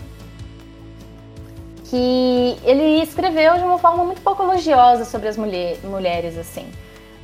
que 1.85 2.57
ele 2.63 3.03
escreveu 3.03 3.55
de 3.55 3.63
uma 3.63 3.77
forma 3.77 4.03
muito 4.03 4.21
pouco 4.21 4.43
elogiosa 4.43 5.05
sobre 5.05 5.27
as 5.27 5.37
mulher, 5.37 5.77
mulheres, 5.83 6.37
assim. 6.37 6.65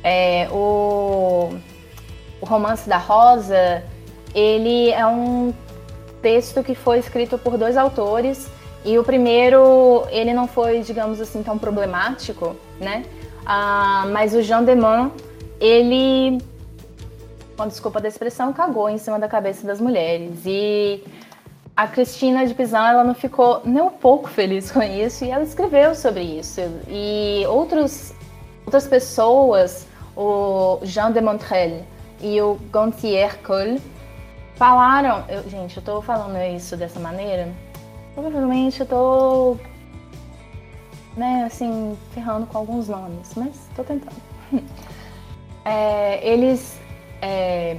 É, 0.02 0.48
o, 0.50 1.50
o 2.40 2.46
romance 2.46 2.88
da 2.88 2.96
Rosa, 2.96 3.82
ele 4.34 4.90
é 4.90 5.06
um 5.06 5.52
texto 6.22 6.62
que 6.62 6.74
foi 6.74 6.98
escrito 6.98 7.38
por 7.38 7.56
dois 7.58 7.76
autores 7.76 8.48
e 8.84 8.98
o 8.98 9.04
primeiro, 9.04 10.06
ele 10.10 10.32
não 10.32 10.46
foi, 10.46 10.80
digamos 10.80 11.20
assim, 11.20 11.42
tão 11.42 11.58
problemático, 11.58 12.56
né? 12.78 13.04
Ah, 13.44 14.06
mas 14.10 14.34
o 14.34 14.42
Jean 14.42 14.62
Deman, 14.62 15.10
ele, 15.60 16.38
com 17.56 17.66
desculpa 17.66 18.00
da 18.00 18.08
expressão, 18.08 18.52
cagou 18.52 18.88
em 18.88 18.96
cima 18.96 19.18
da 19.18 19.28
cabeça 19.28 19.66
das 19.66 19.80
mulheres. 19.80 20.46
E 20.46 21.02
a 21.76 21.86
Cristina 21.86 22.46
de 22.46 22.54
Pizan, 22.54 22.86
ela 22.86 23.04
não 23.04 23.14
ficou 23.14 23.62
nem 23.64 23.82
um 23.82 23.90
pouco 23.90 24.28
feliz 24.28 24.70
com 24.70 24.82
isso 24.82 25.24
e 25.24 25.30
ela 25.30 25.44
escreveu 25.44 25.94
sobre 25.94 26.22
isso. 26.22 26.60
E 26.88 27.44
outros, 27.48 28.12
outras 28.64 28.86
pessoas, 28.86 29.86
o 30.16 30.78
Jean 30.82 31.12
de 31.12 31.20
Montrel 31.20 31.84
e 32.20 32.40
o 32.40 32.58
Gontier 32.70 33.38
Cole, 33.42 33.80
falaram. 34.56 35.24
Eu, 35.28 35.48
gente, 35.48 35.76
eu 35.76 35.82
tô 35.82 36.02
falando 36.02 36.36
isso 36.54 36.76
dessa 36.76 37.00
maneira 37.00 37.48
Provavelmente 38.14 38.80
eu 38.80 38.86
tô, 38.86 39.56
né, 41.16 41.44
assim, 41.44 41.96
ferrando 42.12 42.46
com 42.46 42.58
alguns 42.58 42.88
nomes, 42.88 43.32
mas 43.36 43.68
tô 43.74 43.84
tentando. 43.84 44.16
É, 45.62 46.26
eles 46.26 46.80
é, 47.20 47.76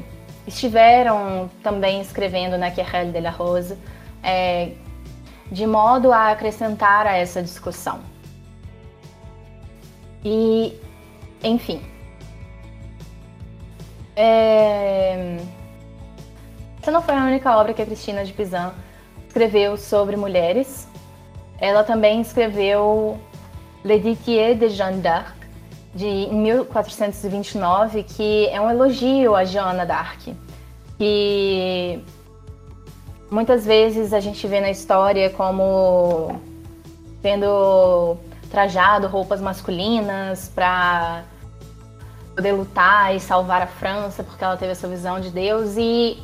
estiveram 0.47 1.49
também 1.63 2.01
escrevendo 2.01 2.57
na 2.57 2.71
Querelle 2.71 3.11
de 3.11 3.19
la 3.19 3.29
Rose 3.29 3.77
é, 4.23 4.71
de 5.51 5.67
modo 5.67 6.11
a 6.11 6.31
acrescentar 6.31 7.05
a 7.05 7.15
essa 7.15 7.41
discussão. 7.41 7.99
E, 10.23 10.79
enfim. 11.43 11.81
É, 14.15 15.37
essa 16.81 16.91
não 16.91 17.01
foi 17.01 17.15
a 17.15 17.23
única 17.23 17.55
obra 17.57 17.73
que 17.73 17.81
a 17.81 17.85
Cristina 17.85 18.23
de 18.23 18.33
Pizan 18.33 18.73
escreveu 19.27 19.77
sobre 19.77 20.15
mulheres. 20.15 20.87
Ela 21.59 21.83
também 21.83 22.21
escreveu 22.21 23.19
L'Éditier 23.83 24.55
de 24.55 24.69
Jeanne 24.69 25.01
d'Arc, 25.01 25.40
de 25.93 26.27
1429, 26.31 28.03
que 28.03 28.47
é 28.47 28.59
um 28.61 28.69
elogio 28.69 29.35
a 29.35 29.43
Joana 29.43 29.85
d'Arc, 29.85 30.33
que 30.97 31.99
muitas 33.29 33.65
vezes 33.65 34.13
a 34.13 34.19
gente 34.19 34.45
vê 34.47 34.61
na 34.61 34.69
história 34.69 35.29
como 35.29 36.39
tendo 37.21 38.17
trajado 38.49 39.07
roupas 39.07 39.39
masculinas 39.39 40.51
para 40.53 41.23
poder 42.35 42.53
lutar 42.53 43.15
e 43.15 43.19
salvar 43.19 43.61
a 43.61 43.67
França, 43.67 44.23
porque 44.23 44.43
ela 44.43 44.57
teve 44.57 44.71
essa 44.71 44.87
visão 44.87 45.19
de 45.19 45.29
Deus 45.29 45.75
e 45.77 46.17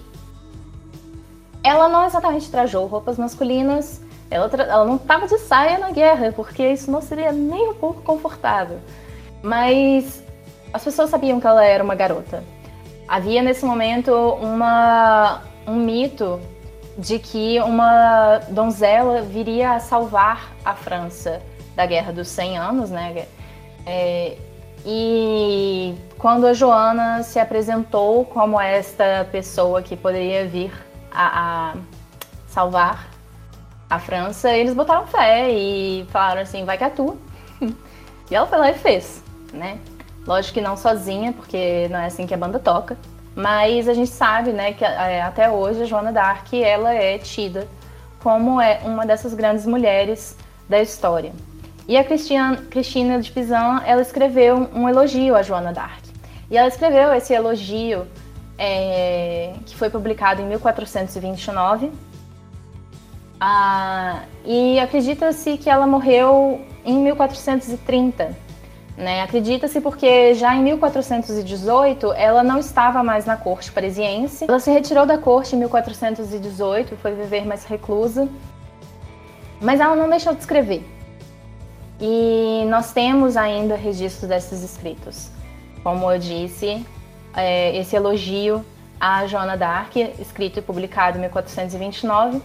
ela 1.63 1.89
não 1.89 2.05
exatamente 2.05 2.49
trajou 2.49 2.87
roupas 2.87 3.17
masculinas, 3.17 4.01
ela, 4.29 4.49
ela 4.53 4.85
não 4.85 4.95
estava 4.95 5.27
de 5.27 5.37
saia 5.37 5.77
na 5.77 5.91
guerra, 5.91 6.31
porque 6.33 6.65
isso 6.65 6.89
não 6.89 7.01
seria 7.01 7.31
nem 7.31 7.69
um 7.69 7.73
pouco 7.73 8.01
confortável. 8.01 8.79
Mas 9.41 10.23
as 10.73 10.83
pessoas 10.83 11.09
sabiam 11.09 11.39
que 11.39 11.47
ela 11.47 11.63
era 11.63 11.83
uma 11.83 11.95
garota. 11.95 12.43
Havia 13.07 13.41
nesse 13.41 13.65
momento 13.65 14.11
uma, 14.11 15.41
um 15.65 15.75
mito 15.75 16.39
de 16.97 17.19
que 17.19 17.59
uma 17.61 18.39
donzela 18.49 19.21
viria 19.21 19.73
a 19.73 19.79
salvar 19.79 20.51
a 20.65 20.73
França 20.73 21.41
da 21.75 21.85
Guerra 21.85 22.11
dos 22.11 22.27
100 22.27 22.57
Anos, 22.57 22.89
né? 22.89 23.27
É, 23.85 24.35
e 24.85 25.95
quando 26.17 26.47
a 26.47 26.53
Joana 26.53 27.23
se 27.23 27.39
apresentou 27.39 28.25
como 28.25 28.59
esta 28.59 29.27
pessoa 29.31 29.81
que 29.81 29.95
poderia 29.95 30.47
vir 30.47 30.71
a, 31.11 31.71
a 31.71 31.75
salvar 32.47 33.09
a 33.89 33.99
França, 33.99 34.51
eles 34.51 34.73
botaram 34.73 35.05
fé 35.07 35.49
e 35.51 36.05
falaram 36.09 36.41
assim, 36.41 36.65
vai 36.65 36.77
que 36.77 36.83
é 36.83 36.89
tu. 36.89 37.17
e 37.61 38.35
ela 38.35 38.47
foi 38.47 38.57
lá 38.57 38.71
e 38.71 38.73
fez, 38.73 39.23
né? 39.53 39.79
Lógico 40.25 40.55
que 40.55 40.61
não 40.61 40.75
sozinha, 40.75 41.31
porque 41.31 41.87
não 41.89 41.99
é 41.99 42.07
assim 42.07 42.27
que 42.27 42.33
a 42.33 42.37
banda 42.37 42.59
toca. 42.59 42.97
Mas 43.35 43.87
a 43.87 43.93
gente 43.93 44.09
sabe, 44.09 44.51
né, 44.51 44.73
que 44.73 44.83
é, 44.83 45.21
até 45.21 45.49
hoje 45.49 45.83
a 45.83 45.85
Joana 45.85 46.11
d'Arc, 46.11 46.53
ela 46.53 46.93
é 46.93 47.17
tida 47.19 47.67
como 48.19 48.59
é 48.59 48.81
uma 48.83 49.05
dessas 49.05 49.33
grandes 49.33 49.65
mulheres 49.65 50.35
da 50.67 50.81
história. 50.81 51.31
E 51.87 51.95
a 51.95 52.03
Cristina, 52.03 52.57
Cristina 52.69 53.21
de 53.21 53.31
Pizan, 53.31 53.81
ela 53.85 54.01
escreveu 54.01 54.69
um 54.73 54.89
elogio 54.89 55.35
a 55.35 55.43
Joana 55.43 55.71
d'Arc. 55.71 56.03
E 56.49 56.57
ela 56.57 56.67
escreveu 56.67 57.13
esse 57.13 57.33
elogio 57.33 58.07
é, 58.57 59.53
que 59.65 59.75
foi 59.75 59.89
publicado 59.89 60.41
em 60.41 60.45
1429. 60.45 61.91
Ah, 63.39 64.23
e 64.43 64.79
acredita-se 64.79 65.57
que 65.57 65.69
ela 65.69 65.85
morreu 65.85 66.59
em 66.83 66.97
1430. 66.97 68.46
Né? 68.97 69.21
Acredita-se 69.21 69.79
porque 69.79 70.33
já 70.33 70.55
em 70.55 70.63
1418 70.63 72.13
ela 72.13 72.41
não 72.43 72.57
estava 72.57 73.03
mais 73.03 73.25
na 73.25 73.37
corte 73.37 73.71
parisiense. 73.71 74.45
Ela 74.47 74.59
se 74.59 74.71
retirou 74.71 75.05
da 75.05 75.19
corte 75.19 75.55
em 75.55 75.59
1418, 75.59 76.97
foi 76.97 77.13
viver 77.13 77.45
mais 77.45 77.63
reclusa. 77.63 78.27
Mas 79.61 79.79
ela 79.79 79.95
não 79.95 80.09
deixou 80.09 80.33
de 80.33 80.39
escrever. 80.39 80.83
E 82.01 82.65
nós 82.69 82.91
temos 82.91 83.37
ainda 83.37 83.75
registro 83.75 84.27
desses 84.27 84.63
escritos. 84.63 85.29
Como 85.83 86.11
eu 86.11 86.17
disse, 86.17 86.83
é, 87.35 87.77
esse 87.77 87.95
elogio 87.95 88.65
a 88.99 89.27
Joana 89.27 89.55
d'Arc, 89.55 89.95
escrito 90.19 90.59
e 90.59 90.61
publicado 90.61 91.17
em 91.17 91.21
1429. 91.21 92.41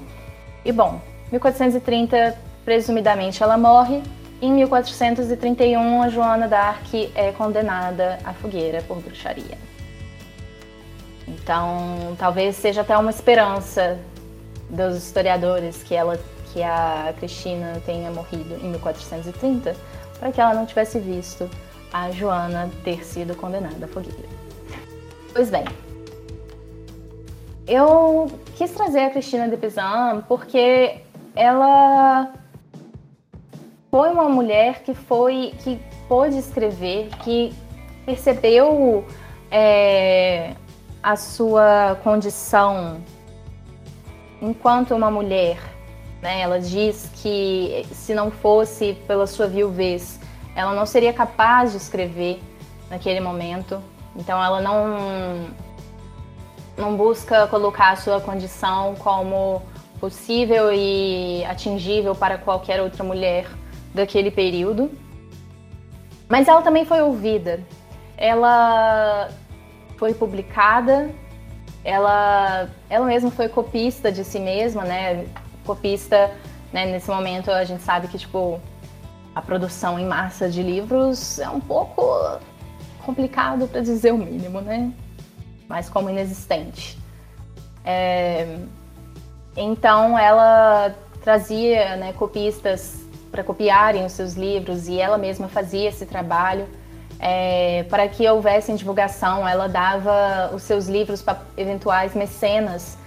E 0.64 0.72
bom, 0.72 1.00
1430, 1.30 2.38
presumidamente, 2.64 3.42
ela 3.42 3.56
morre. 3.56 4.02
Em 4.42 4.50
1431, 4.54 6.02
a 6.02 6.08
Joana 6.08 6.48
d'Arc 6.48 7.12
é 7.14 7.30
condenada 7.30 8.18
à 8.24 8.32
fogueira 8.32 8.82
por 8.82 9.00
bruxaria. 9.00 9.56
Então, 11.28 12.16
talvez 12.18 12.56
seja 12.56 12.80
até 12.80 12.98
uma 12.98 13.10
esperança 13.10 14.00
dos 14.68 14.96
historiadores 14.96 15.84
que 15.84 15.94
ela, 15.94 16.18
que 16.52 16.60
a 16.60 17.14
Cristina 17.20 17.80
tenha 17.86 18.10
morrido 18.10 18.56
em 18.56 18.70
1430, 18.70 19.76
para 20.18 20.32
que 20.32 20.40
ela 20.40 20.54
não 20.54 20.66
tivesse 20.66 20.98
visto 20.98 21.48
a 21.92 22.10
Joana 22.10 22.68
ter 22.82 23.04
sido 23.04 23.36
condenada 23.36 23.84
à 23.84 23.88
fogueira. 23.88 24.28
Pois 25.32 25.50
bem, 25.50 25.64
eu 27.68 28.28
quis 28.56 28.72
trazer 28.72 29.04
a 29.04 29.10
Cristina 29.10 29.48
de 29.48 29.56
Pizan 29.56 30.24
porque 30.26 30.96
ela 31.36 32.41
foi 33.92 34.10
uma 34.10 34.26
mulher 34.26 34.82
que 34.82 34.94
foi 34.94 35.52
que 35.62 35.78
pôde 36.08 36.38
escrever, 36.38 37.10
que 37.22 37.52
percebeu 38.06 39.04
é, 39.50 40.54
a 41.02 41.14
sua 41.14 41.98
condição 42.02 43.02
enquanto 44.40 44.94
uma 44.94 45.10
mulher, 45.10 45.58
né, 46.22 46.40
ela 46.40 46.58
diz 46.58 47.10
que 47.16 47.86
se 47.92 48.14
não 48.14 48.30
fosse 48.30 48.94
pela 49.06 49.26
sua 49.26 49.46
viuvez, 49.46 50.18
ela 50.56 50.72
não 50.72 50.86
seria 50.86 51.12
capaz 51.12 51.72
de 51.72 51.76
escrever 51.76 52.40
naquele 52.88 53.20
momento. 53.20 53.78
Então 54.16 54.42
ela 54.42 54.62
não 54.62 55.50
não 56.78 56.96
busca 56.96 57.46
colocar 57.46 57.90
a 57.90 57.96
sua 57.96 58.22
condição 58.22 58.94
como 58.94 59.60
possível 60.00 60.72
e 60.72 61.44
atingível 61.44 62.14
para 62.14 62.38
qualquer 62.38 62.80
outra 62.80 63.04
mulher 63.04 63.46
daquele 63.94 64.30
período. 64.30 64.90
Mas 66.28 66.48
ela 66.48 66.62
também 66.62 66.84
foi 66.84 67.02
ouvida. 67.02 67.60
Ela 68.16 69.28
foi 69.98 70.14
publicada, 70.14 71.10
ela, 71.84 72.68
ela 72.88 73.06
mesma 73.06 73.30
foi 73.30 73.48
copista 73.48 74.10
de 74.10 74.24
si 74.24 74.38
mesma, 74.38 74.84
né? 74.84 75.26
Copista, 75.64 76.32
né? 76.72 76.86
nesse 76.86 77.10
momento 77.10 77.50
a 77.50 77.64
gente 77.64 77.82
sabe 77.82 78.08
que 78.08 78.18
tipo 78.18 78.60
a 79.34 79.40
produção 79.40 79.98
em 79.98 80.06
massa 80.06 80.48
de 80.48 80.62
livros 80.62 81.38
é 81.38 81.48
um 81.48 81.60
pouco 81.60 82.02
complicado 83.04 83.66
para 83.66 83.80
dizer 83.80 84.12
o 84.12 84.18
mínimo, 84.18 84.60
né? 84.60 84.92
Mas 85.68 85.88
como 85.88 86.10
inexistente. 86.10 86.98
É... 87.84 88.58
Então 89.56 90.18
ela 90.18 90.94
trazia 91.22 91.96
né, 91.96 92.12
copistas 92.12 93.01
para 93.32 93.42
copiarem 93.42 94.04
os 94.04 94.12
seus 94.12 94.34
livros 94.34 94.86
e 94.86 95.00
ela 95.00 95.18
mesma 95.18 95.48
fazia 95.48 95.88
esse 95.88 96.06
trabalho. 96.06 96.68
É, 97.18 97.84
para 97.88 98.06
que 98.08 98.28
houvesse 98.28 98.72
divulgação, 98.74 99.48
ela 99.48 99.68
dava 99.68 100.50
os 100.54 100.62
seus 100.62 100.86
livros 100.86 101.22
para 101.22 101.40
eventuais 101.56 102.14
mecenas 102.14 102.98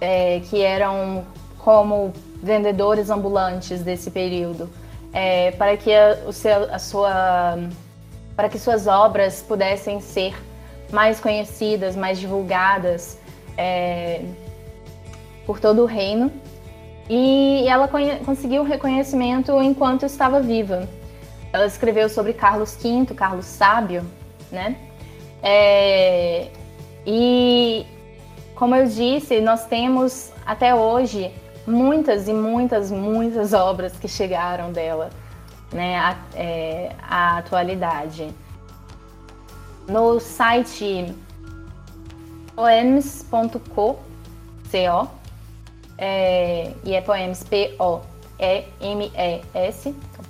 é, 0.00 0.40
que 0.50 0.60
eram 0.60 1.24
como 1.58 2.12
vendedores 2.42 3.08
ambulantes 3.08 3.82
desse 3.82 4.10
período, 4.10 4.68
é, 5.12 5.52
para 5.52 5.76
que 5.76 5.94
a, 5.94 6.18
o 6.26 6.32
seu, 6.32 6.74
a 6.74 6.78
sua, 6.78 7.58
para 8.34 8.48
que 8.48 8.58
suas 8.58 8.88
obras 8.88 9.42
pudessem 9.46 10.00
ser 10.00 10.34
mais 10.90 11.20
conhecidas, 11.20 11.94
mais 11.94 12.18
divulgadas 12.18 13.18
é, 13.56 14.22
por 15.46 15.60
todo 15.60 15.82
o 15.82 15.86
reino. 15.86 16.32
E 17.08 17.66
ela 17.68 17.88
conseguiu 18.24 18.62
reconhecimento 18.62 19.60
enquanto 19.60 20.04
estava 20.04 20.40
viva. 20.40 20.88
Ela 21.52 21.66
escreveu 21.66 22.08
sobre 22.08 22.32
Carlos 22.32 22.76
V, 22.76 23.14
Carlos 23.14 23.44
Sábio, 23.44 24.04
né? 24.50 24.76
É, 25.42 26.48
e 27.06 27.84
como 28.54 28.76
eu 28.76 28.86
disse, 28.86 29.40
nós 29.40 29.66
temos 29.66 30.32
até 30.46 30.74
hoje 30.74 31.32
muitas 31.66 32.28
e 32.28 32.32
muitas, 32.32 32.90
muitas 32.90 33.52
obras 33.52 33.92
que 33.98 34.06
chegaram 34.06 34.72
dela, 34.72 35.10
né, 35.72 35.98
à, 35.98 36.16
é, 36.34 36.92
à 37.02 37.38
atualidade. 37.38 38.32
No 39.88 40.20
site 40.20 41.12
poems.co, 42.54 43.58
co, 43.74 43.98
é, 45.98 46.72
e 46.84 46.94
é 46.94 47.00
poems, 47.00 47.44
P-O-E-M-E-S, 47.44 47.84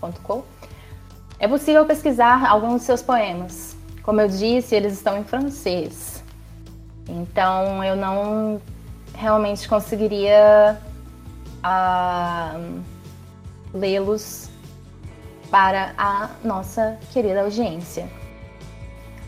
ponto 0.01 0.21
.co, 0.21 0.45
é 1.39 1.49
possível 1.49 1.85
pesquisar 1.87 2.47
alguns 2.49 2.75
dos 2.75 2.83
seus 2.83 3.03
poemas. 3.03 3.77
Como 4.03 4.21
eu 4.21 4.29
disse, 4.29 4.75
eles 4.75 4.95
estão 4.95 5.17
em 5.19 5.25
francês. 5.25 6.23
Então 7.09 7.83
eu 7.83 7.97
não 7.97 8.61
realmente 9.15 9.69
conseguiria 9.69 10.81
uh, 11.65 12.83
lê-los 13.73 14.51
para 15.51 15.93
a 15.97 16.31
nossa 16.43 16.99
querida 17.13 17.43
audiência. 17.43 18.09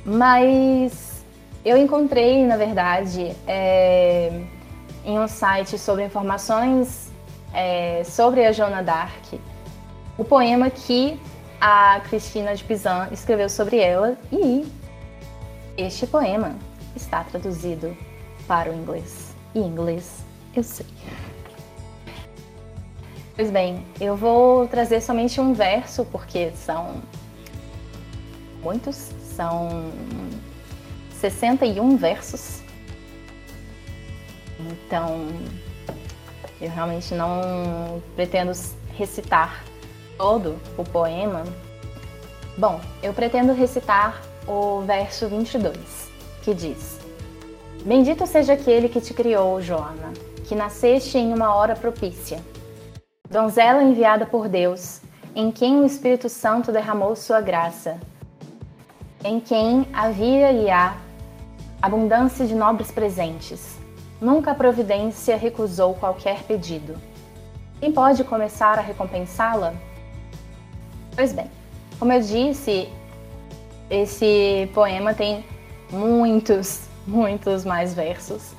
Mas 0.05 1.25
eu 1.65 1.77
encontrei, 1.77 2.45
na 2.45 2.57
verdade, 2.57 3.35
é, 3.47 4.43
em 5.05 5.19
um 5.19 5.29
site 5.29 5.79
sobre 5.79 6.05
informações 6.05 7.13
é, 7.53 8.03
sobre 8.05 8.45
a 8.45 8.53
Joana 8.53 8.83
d'Arc, 8.83 9.41
o 10.19 10.25
poema 10.25 10.71
que 10.71 11.19
a 11.61 12.01
Cristina 12.09 12.55
de 12.55 12.65
Pizan 12.65 13.09
escreveu 13.13 13.49
sobre 13.49 13.79
ela 13.79 14.19
e 14.33 14.67
este 15.77 16.07
poema 16.07 16.57
está 16.97 17.23
traduzido 17.25 17.97
para 18.47 18.71
o 18.71 18.75
inglês. 18.75 19.35
E 19.55 19.61
inglês 19.61 20.25
eu 20.55 20.63
sei. 20.63 20.87
Pois 23.37 23.51
bem, 23.51 23.85
eu 24.01 24.17
vou 24.17 24.69
trazer 24.69 25.01
somente 25.01 25.41
um 25.41 25.53
verso, 25.53 26.05
porque 26.05 26.53
são 26.53 27.03
muitos, 28.63 29.11
são 29.35 29.91
61 31.19 31.97
versos. 31.97 32.64
Então, 34.71 35.27
eu 36.61 36.71
realmente 36.71 37.15
não 37.15 38.03
pretendo 38.15 38.53
recitar 38.97 39.65
todo 40.17 40.57
o 40.77 40.85
poema. 40.85 41.45
Bom, 42.57 42.81
eu 43.03 43.13
pretendo 43.13 43.53
recitar 43.53 44.23
o 44.47 44.83
verso 44.83 45.29
22, 45.29 45.77
que 46.43 46.55
diz: 46.55 46.99
Bendito 47.85 48.27
seja 48.27 48.53
aquele 48.53 48.89
que 48.89 49.01
te 49.01 49.13
criou, 49.13 49.61
Joana, 49.61 50.13
que 50.45 50.55
nasceste 50.55 51.19
em 51.19 51.33
uma 51.33 51.55
hora 51.55 51.75
propícia 51.75 52.41
donzela 53.35 53.83
enviada 53.83 54.25
por 54.27 54.49
Deus, 54.49 55.01
em 55.35 55.51
quem 55.51 55.81
o 55.81 55.85
Espírito 55.85 56.29
Santo 56.29 56.71
derramou 56.71 57.17
sua 57.17 57.41
graça, 57.41 57.99
em 59.25 59.41
quem 59.41 59.89
havia 59.93 60.53
e 60.53 60.71
há 60.71 60.97
abundância 61.83 62.47
de 62.47 62.55
nobres 62.55 62.93
presentes. 62.93 63.74
Nunca 64.21 64.53
a 64.53 64.55
providência 64.55 65.37
recusou 65.37 65.95
qualquer 65.95 66.43
pedido. 66.45 66.97
Quem 67.81 67.93
pode 67.93 68.25
começar 68.25 68.79
a 68.79 68.83
recompensá-la? 68.83 69.75
Pois 71.15 71.33
bem, 71.33 71.51
como 71.99 72.13
eu 72.13 72.21
disse, 72.21 72.89
esse 73.91 74.71
poema 74.73 75.15
tem 75.15 75.45
muitos, 75.91 76.89
muitos 77.07 77.65
mais 77.65 77.95
versos, 77.95 78.55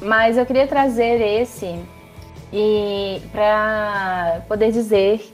mas 0.00 0.36
eu 0.36 0.44
queria 0.44 0.66
trazer 0.66 1.20
esse 1.20 1.78
e 2.52 3.22
para 3.32 4.42
poder 4.48 4.70
dizer 4.70 5.32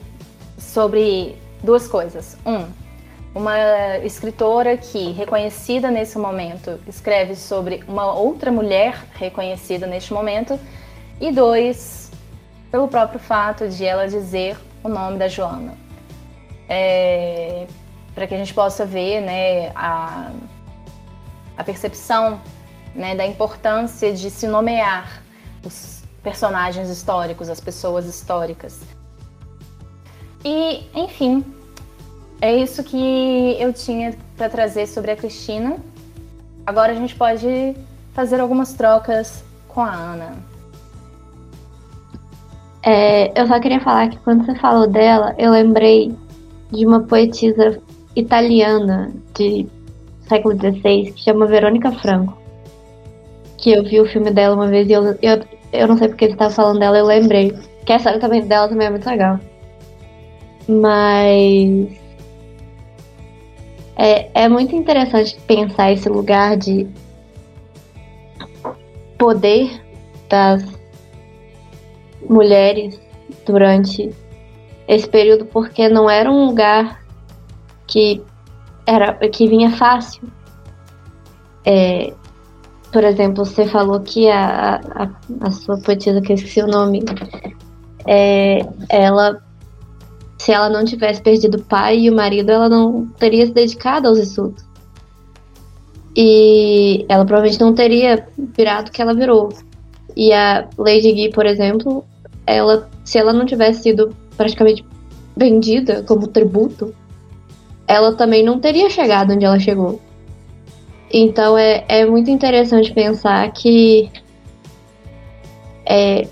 sobre 0.57 1.37
duas 1.63 1.87
coisas. 1.87 2.37
Um, 2.45 2.67
uma 3.33 3.97
escritora 3.99 4.75
que, 4.77 5.11
reconhecida 5.11 5.89
nesse 5.89 6.17
momento, 6.17 6.79
escreve 6.87 7.35
sobre 7.35 7.83
uma 7.87 8.13
outra 8.13 8.51
mulher 8.51 9.05
reconhecida 9.13 9.87
neste 9.87 10.13
momento. 10.13 10.59
E 11.19 11.31
dois, 11.31 12.11
pelo 12.69 12.87
próprio 12.87 13.19
fato 13.19 13.69
de 13.69 13.85
ela 13.85 14.07
dizer 14.07 14.57
o 14.83 14.89
nome 14.89 15.17
da 15.17 15.27
Joana. 15.27 15.77
É, 16.67 17.67
para 18.13 18.27
que 18.27 18.33
a 18.33 18.37
gente 18.37 18.53
possa 18.53 18.85
ver 18.85 19.21
né, 19.21 19.71
a, 19.75 20.31
a 21.57 21.63
percepção 21.63 22.41
né, 22.93 23.15
da 23.15 23.25
importância 23.25 24.13
de 24.13 24.29
se 24.29 24.47
nomear 24.47 25.21
os 25.65 26.03
personagens 26.21 26.89
históricos, 26.89 27.49
as 27.49 27.59
pessoas 27.59 28.05
históricas. 28.05 28.79
E, 30.43 30.85
enfim, 30.93 31.45
é 32.41 32.55
isso 32.55 32.83
que 32.83 33.55
eu 33.59 33.71
tinha 33.71 34.15
para 34.35 34.49
trazer 34.49 34.87
sobre 34.87 35.11
a 35.11 35.15
Cristina. 35.15 35.77
Agora 36.65 36.91
a 36.91 36.95
gente 36.95 37.15
pode 37.15 37.75
fazer 38.13 38.39
algumas 38.39 38.73
trocas 38.73 39.43
com 39.67 39.81
a 39.81 39.93
Ana. 39.93 40.35
É, 42.83 43.39
eu 43.39 43.47
só 43.47 43.59
queria 43.59 43.79
falar 43.79 44.09
que 44.09 44.17
quando 44.17 44.45
você 44.45 44.55
falou 44.55 44.87
dela, 44.87 45.35
eu 45.37 45.51
lembrei 45.51 46.13
de 46.71 46.85
uma 46.85 47.01
poetisa 47.01 47.79
italiana 48.15 49.11
de 49.35 49.67
século 50.27 50.55
XVI 50.55 51.11
que 51.11 51.21
chama 51.21 51.45
Verônica 51.45 51.91
Franco. 51.91 52.37
Que 53.57 53.71
eu 53.71 53.83
vi 53.83 54.01
o 54.01 54.07
filme 54.07 54.31
dela 54.31 54.55
uma 54.55 54.67
vez 54.67 54.89
e 54.89 54.93
eu, 54.93 55.15
eu 55.21 55.43
eu 55.71 55.87
não 55.87 55.97
sei 55.97 56.09
porque 56.09 56.29
você 56.29 56.35
tava 56.35 56.53
falando 56.53 56.79
dela, 56.79 56.97
eu 56.97 57.05
lembrei. 57.05 57.53
Que 57.85 57.93
a 57.93 57.97
história 57.97 58.19
também 58.19 58.45
dela 58.45 58.67
também 58.67 58.87
é 58.87 58.89
muito 58.89 59.09
legal. 59.09 59.39
Mas. 60.67 62.00
É, 63.95 64.43
é 64.43 64.49
muito 64.49 64.75
interessante 64.75 65.39
pensar 65.47 65.91
esse 65.91 66.09
lugar 66.09 66.57
de 66.57 66.87
poder 69.17 69.81
das 70.29 70.63
mulheres 72.27 72.99
durante 73.45 74.09
esse 74.87 75.07
período, 75.07 75.45
porque 75.45 75.87
não 75.89 76.09
era 76.09 76.31
um 76.31 76.45
lugar 76.45 77.01
que 77.87 78.23
era 78.85 79.13
que 79.29 79.47
vinha 79.47 79.71
fácil. 79.71 80.23
É, 81.65 82.13
por 82.91 83.03
exemplo, 83.03 83.45
você 83.45 83.65
falou 83.67 83.99
que 84.01 84.29
a, 84.29 84.75
a, 84.75 85.09
a 85.41 85.51
sua 85.51 85.77
poetisa, 85.79 86.21
que 86.21 86.31
eu 86.31 86.35
esqueci 86.35 86.61
o 86.61 86.67
nome, 86.67 87.01
é, 88.05 88.59
ela, 88.89 89.41
se 90.41 90.51
ela 90.51 90.71
não 90.71 90.83
tivesse 90.83 91.21
perdido 91.21 91.59
o 91.59 91.63
pai 91.63 91.99
e 91.99 92.09
o 92.09 92.15
marido, 92.15 92.49
ela 92.49 92.67
não 92.67 93.05
teria 93.19 93.45
se 93.45 93.53
dedicado 93.53 94.07
aos 94.07 94.17
estudos. 94.17 94.65
E 96.17 97.05
ela 97.07 97.23
provavelmente 97.23 97.61
não 97.61 97.75
teria 97.75 98.27
virado 98.57 98.87
o 98.87 98.91
que 98.91 98.99
ela 98.99 99.13
virou. 99.13 99.49
E 100.17 100.33
a 100.33 100.67
Lady 100.79 101.11
Guy, 101.11 101.29
por 101.29 101.45
exemplo, 101.45 102.03
ela, 102.47 102.89
se 103.05 103.19
ela 103.19 103.31
não 103.31 103.45
tivesse 103.45 103.83
sido 103.83 104.15
praticamente 104.35 104.83
vendida 105.37 106.01
como 106.07 106.25
tributo, 106.25 106.91
ela 107.87 108.15
também 108.15 108.43
não 108.43 108.59
teria 108.59 108.89
chegado 108.89 109.33
onde 109.33 109.45
ela 109.45 109.59
chegou. 109.59 110.01
Então 111.13 111.55
é, 111.55 111.85
é 111.87 112.03
muito 112.03 112.31
interessante 112.31 112.91
pensar 112.91 113.51
que 113.51 114.09
é, 115.85 116.27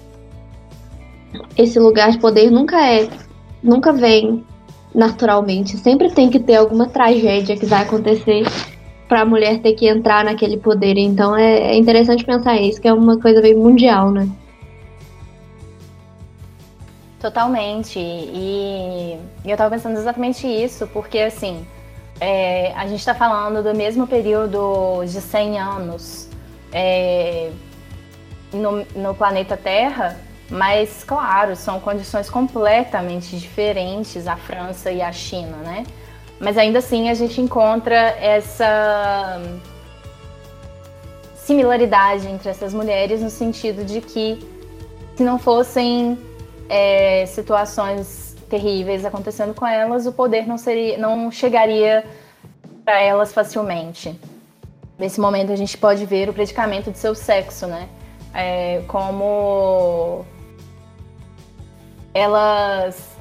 esse 1.56 1.78
lugar 1.78 2.10
de 2.10 2.18
poder 2.18 2.50
nunca 2.50 2.84
é, 2.84 3.08
nunca 3.62 3.92
vem 3.92 4.46
naturalmente. 4.94 5.78
Sempre 5.78 6.10
tem 6.12 6.30
que 6.30 6.40
ter 6.40 6.56
alguma 6.56 6.88
tragédia 6.88 7.58
que 7.58 7.66
vai 7.66 7.84
acontecer 7.84 8.44
para 9.08 9.22
a 9.22 9.26
mulher 9.26 9.60
ter 9.60 9.74
que 9.74 9.88
entrar 9.88 10.24
naquele 10.24 10.58
poder. 10.58 10.98
Então 10.98 11.36
é, 11.36 11.72
é 11.72 11.76
interessante 11.76 12.24
pensar 12.24 12.58
isso, 12.58 12.80
que 12.80 12.88
é 12.88 12.94
uma 12.94 13.20
coisa 13.20 13.42
bem 13.42 13.56
mundial, 13.56 14.12
né? 14.12 14.30
Totalmente. 17.20 18.00
E, 18.00 19.18
eu 19.44 19.58
tava 19.58 19.72
pensando 19.72 19.98
exatamente 19.98 20.48
isso, 20.48 20.88
porque 20.88 21.20
assim, 21.20 21.66
é, 22.20 22.72
a 22.74 22.88
gente 22.88 23.00
está 23.00 23.14
falando 23.14 23.62
do 23.62 23.76
mesmo 23.76 24.08
período 24.08 25.04
de 25.04 25.20
100 25.20 25.60
anos 25.60 26.30
é, 26.72 27.52
no, 28.54 28.86
no 28.96 29.14
planeta 29.16 29.58
Terra, 29.58 30.18
mas 30.50 31.04
claro, 31.04 31.56
são 31.56 31.80
condições 31.80 32.30
completamente 32.30 33.38
diferentes 33.38 34.28
a 34.28 34.36
França 34.36 34.92
e 34.92 35.02
a 35.02 35.12
China, 35.12 35.58
né? 35.58 35.86
Mas 36.40 36.58
ainda 36.58 36.80
assim 36.80 37.10
a 37.10 37.14
gente 37.14 37.42
encontra 37.42 37.96
essa 37.96 39.42
similaridade 41.36 42.28
entre 42.28 42.50
essas 42.50 42.74
mulheres 42.74 43.22
no 43.22 43.30
sentido 43.30 43.84
de 43.84 44.02
que 44.02 44.40
se 45.16 45.24
não 45.24 45.38
fossem 45.38 46.18
é, 46.70 47.26
situações 47.26 48.38
terríveis 48.50 49.04
acontecendo 49.04 49.54
com 49.54 49.66
elas, 49.66 50.06
o 50.06 50.12
poder 50.12 50.48
não 50.48 50.58
seria, 50.58 50.98
não 50.98 51.32
chegaria 51.32 52.06
para 52.86 53.02
elas 53.02 53.34
facilmente. 53.34 54.20
Nesse 54.98 55.20
momento 55.20 55.52
a 55.52 55.56
gente 55.56 55.78
pode 55.78 56.06
ver 56.06 56.30
o 56.30 56.34
predicamento 56.34 56.92
de 56.92 56.98
seu 56.98 57.14
sexo, 57.14 57.68
né? 57.68 57.88
É, 58.34 58.84
como 58.88 60.26
elas 62.14 63.18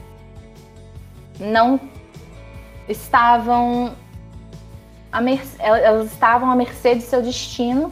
não 1.38 1.80
estavam 2.88 3.94
elas 5.58 6.12
estavam 6.12 6.50
à 6.50 6.56
mercê 6.56 6.94
de 6.94 7.02
seu 7.02 7.22
destino 7.22 7.90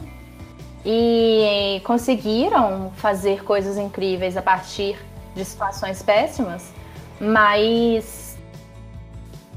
e 0.85 1.81
conseguiram 1.83 2.91
fazer 2.95 3.43
coisas 3.43 3.77
incríveis 3.77 4.37
a 4.37 4.41
partir 4.41 4.97
de 5.35 5.43
situações 5.43 6.01
péssimas, 6.01 6.71
mas 7.19 8.37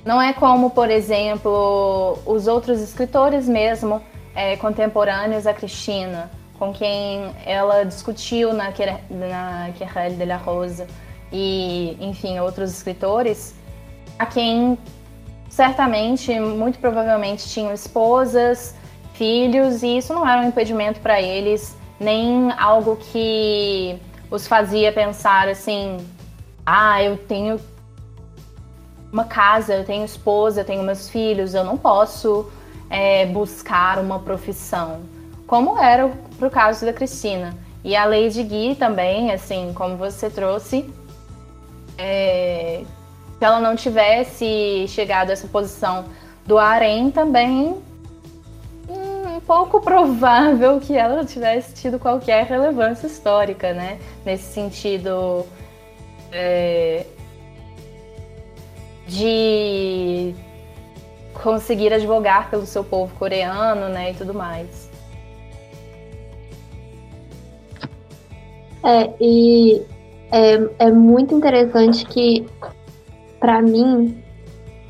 não 0.04 0.20
é 0.20 0.32
como, 0.32 0.70
por 0.70 0.90
exemplo, 0.90 2.18
os 2.24 2.46
outros 2.46 2.80
escritores 2.80 3.46
mesmo 3.46 4.02
é, 4.34 4.56
contemporâneos 4.56 5.46
a 5.46 5.52
Cristina, 5.52 6.30
com 6.58 6.72
quem 6.72 7.30
ela 7.44 7.84
discutiu 7.84 8.52
na, 8.52 8.72
na 9.10 9.70
Querelle 9.76 10.16
de 10.16 10.24
la 10.24 10.36
Rosa 10.36 10.86
e, 11.32 11.96
enfim, 12.00 12.38
outros 12.40 12.70
escritores, 12.70 13.54
a 14.18 14.26
quem 14.26 14.78
certamente, 15.48 16.38
muito 16.38 16.78
provavelmente, 16.78 17.48
tinham 17.48 17.72
esposas, 17.74 18.74
filhos, 19.14 19.82
e 19.82 19.98
isso 19.98 20.14
não 20.14 20.26
era 20.26 20.40
um 20.40 20.48
impedimento 20.48 21.00
para 21.00 21.20
eles, 21.20 21.76
nem 21.98 22.50
algo 22.52 22.96
que 22.96 23.98
os 24.30 24.46
fazia 24.46 24.92
pensar 24.92 25.48
assim: 25.48 25.98
ah, 26.64 27.02
eu 27.02 27.16
tenho 27.16 27.60
uma 29.12 29.24
casa, 29.24 29.74
eu 29.74 29.84
tenho 29.84 30.04
esposa, 30.04 30.60
eu 30.60 30.64
tenho 30.64 30.82
meus 30.82 31.10
filhos, 31.10 31.52
eu 31.52 31.64
não 31.64 31.76
posso 31.76 32.50
é, 32.88 33.26
buscar 33.26 33.98
uma 33.98 34.20
profissão. 34.20 35.00
Como 35.46 35.78
era 35.78 36.08
pro 36.38 36.48
caso 36.48 36.86
da 36.86 36.92
Cristina. 36.92 37.56
E 37.82 37.96
a 37.96 38.04
Lady 38.04 38.42
Gui 38.42 38.74
também, 38.74 39.32
assim, 39.32 39.72
como 39.74 39.96
você 39.96 40.28
trouxe, 40.28 40.92
é, 42.00 42.82
se 43.38 43.44
ela 43.44 43.60
não 43.60 43.76
tivesse 43.76 44.86
chegado 44.88 45.28
a 45.28 45.32
essa 45.34 45.46
posição 45.46 46.06
do 46.46 46.58
harém, 46.58 47.10
também 47.10 47.76
um 48.88 49.40
pouco 49.40 49.80
provável 49.84 50.80
que 50.80 50.96
ela 50.96 51.24
tivesse 51.26 51.74
tido 51.74 51.98
qualquer 51.98 52.46
relevância 52.46 53.06
histórica, 53.06 53.74
né? 53.74 53.98
Nesse 54.24 54.52
sentido 54.52 55.46
é, 56.32 57.04
de 59.06 60.34
conseguir 61.42 61.92
advogar 61.92 62.48
pelo 62.48 62.64
seu 62.64 62.82
povo 62.82 63.14
coreano, 63.16 63.88
né, 63.88 64.12
e 64.12 64.14
tudo 64.14 64.32
mais. 64.32 64.88
É, 68.82 69.10
e 69.20 69.82
é, 70.30 70.86
é 70.86 70.90
muito 70.90 71.34
interessante 71.34 72.04
que 72.06 72.46
para 73.40 73.62
mim, 73.62 74.22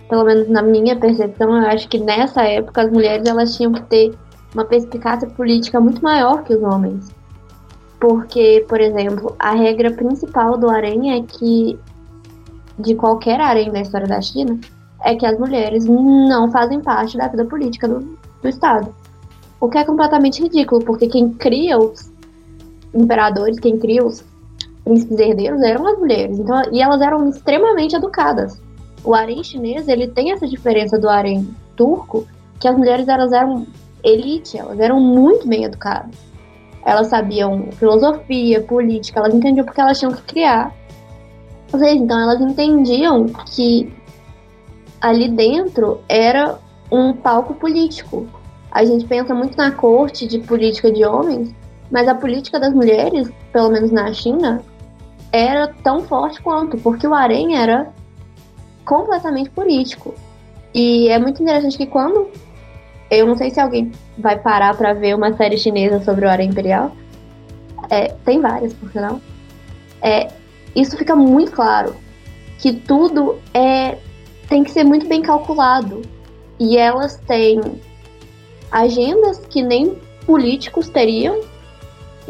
pelo 0.09 0.25
menos 0.25 0.49
na 0.49 0.63
minha 0.63 0.97
percepção, 0.97 1.57
eu 1.57 1.69
acho 1.69 1.89
que 1.89 1.99
nessa 1.99 2.43
época 2.43 2.83
as 2.83 2.91
mulheres 2.91 3.27
elas 3.27 3.57
tinham 3.57 3.73
que 3.73 3.83
ter 3.83 4.15
uma 4.53 4.65
perspicácia 4.65 5.29
política 5.29 5.81
muito 5.81 6.03
maior 6.03 6.43
que 6.43 6.55
os 6.55 6.63
homens. 6.63 7.09
Porque, 8.01 8.65
por 8.69 8.81
exemplo, 8.81 9.37
a 9.39 9.53
regra 9.53 9.91
principal 9.93 10.57
do 10.59 10.69
harém 10.69 11.13
é 11.13 11.23
que 11.23 11.79
de 12.79 12.95
qualquer 12.95 13.41
harém 13.41 13.71
da 13.71 13.81
história 13.81 14.07
da 14.07 14.21
China 14.21 14.59
é 15.05 15.15
que 15.15 15.25
as 15.25 15.39
mulheres 15.39 15.85
não 15.85 16.51
fazem 16.51 16.81
parte 16.81 17.17
da 17.17 17.29
vida 17.29 17.45
política 17.45 17.87
do, 17.87 18.01
do 18.43 18.49
Estado. 18.49 18.95
O 19.61 19.69
que 19.69 19.79
é 19.79 19.85
completamente 19.85 20.43
ridículo, 20.43 20.83
porque 20.85 21.07
quem 21.07 21.31
cria 21.35 21.79
os 21.79 22.11
imperadores, 22.95 23.61
quem 23.61 23.79
cria 23.79 24.05
os 24.05 24.25
príncipes 24.85 25.19
herdeiros 25.19 25.63
eram 25.63 25.87
as 25.87 25.99
mulheres. 25.99 26.39
Então, 26.39 26.63
e 26.73 26.83
elas 26.83 27.01
eram 27.01 27.29
extremamente 27.29 27.95
educadas. 27.95 28.61
O 29.05 29.15
harém 29.15 29.43
chinês, 29.43 29.89
ele 29.89 30.09
tem 30.09 30.33
essa 30.33 30.47
diferença 30.47 30.99
do 30.99 31.09
harém 31.09 31.49
turco, 31.77 32.27
que 32.59 32.69
as 32.69 32.77
mulheres 32.77 33.09
elas 33.09 33.33
eram 33.33 33.67
elite, 34.05 34.59
elas 34.59 34.79
eram 34.79 35.01
muito 35.01 35.49
bem 35.49 35.65
educadas. 35.65 36.15
Elas 36.85 37.09
sabiam 37.09 37.71
filosofia, 37.73 38.61
política, 38.63 39.21
elas 39.21 39.35
entendiam 39.35 39.65
porque 39.65 39.81
elas 39.81 39.99
tinham 39.99 40.13
que 40.13 40.23
criar. 40.23 40.75
Então 41.73 42.19
elas 42.19 42.41
entendiam 42.41 43.27
que 43.27 43.93
ali 45.01 45.29
dentro 45.29 46.01
era 46.09 46.59
um 46.91 47.13
palco 47.13 47.55
político. 47.55 48.27
A 48.71 48.85
gente 48.85 49.07
pensa 49.07 49.35
muito 49.35 49.57
na 49.57 49.71
corte 49.71 50.27
de 50.27 50.39
política 50.39 50.91
de 50.91 51.05
homens, 51.05 51.55
mas 51.91 52.09
a 52.09 52.15
política 52.15 52.59
das 52.59 52.73
mulheres, 52.73 53.31
pelo 53.53 53.71
menos 53.71 53.91
na 53.91 54.13
China, 54.13 54.63
era 55.33 55.69
tão 55.83 56.01
forte 56.01 56.41
quanto, 56.41 56.77
porque 56.79 57.07
o 57.07 57.15
harém 57.15 57.57
era 57.57 57.93
completamente 58.85 59.51
político. 59.51 60.15
E 60.75 61.09
é 61.09 61.19
muito 61.19 61.43
interessante 61.43 61.77
que 61.77 61.87
quando 61.87 62.29
eu 63.11 63.27
não 63.27 63.37
sei 63.37 63.51
se 63.51 63.61
alguém 63.61 63.91
vai 64.17 64.39
parar 64.39 64.77
para 64.77 64.93
ver 64.93 65.15
uma 65.17 65.33
série 65.37 65.59
chinesa 65.59 66.01
sobre 66.03 66.25
o 66.25 66.29
harém 66.29 66.51
imperial, 66.51 66.93
é, 67.89 68.09
tem 68.25 68.41
várias, 68.41 68.73
por 68.73 68.91
sinal. 68.91 69.21
É, 70.01 70.29
isso 70.75 70.97
fica 70.97 71.17
muito 71.17 71.53
claro 71.53 71.97
que 72.59 72.73
tudo 72.73 73.39
é 73.53 73.99
tem 74.49 74.65
que 74.65 74.71
ser 74.71 74.85
muito 74.85 75.07
bem 75.07 75.23
calculado 75.23 76.03
e 76.59 76.77
elas 76.77 77.17
têm 77.17 77.61
agendas 78.71 79.39
que 79.39 79.63
nem 79.63 79.97
políticos 80.27 80.89
teriam 80.89 81.41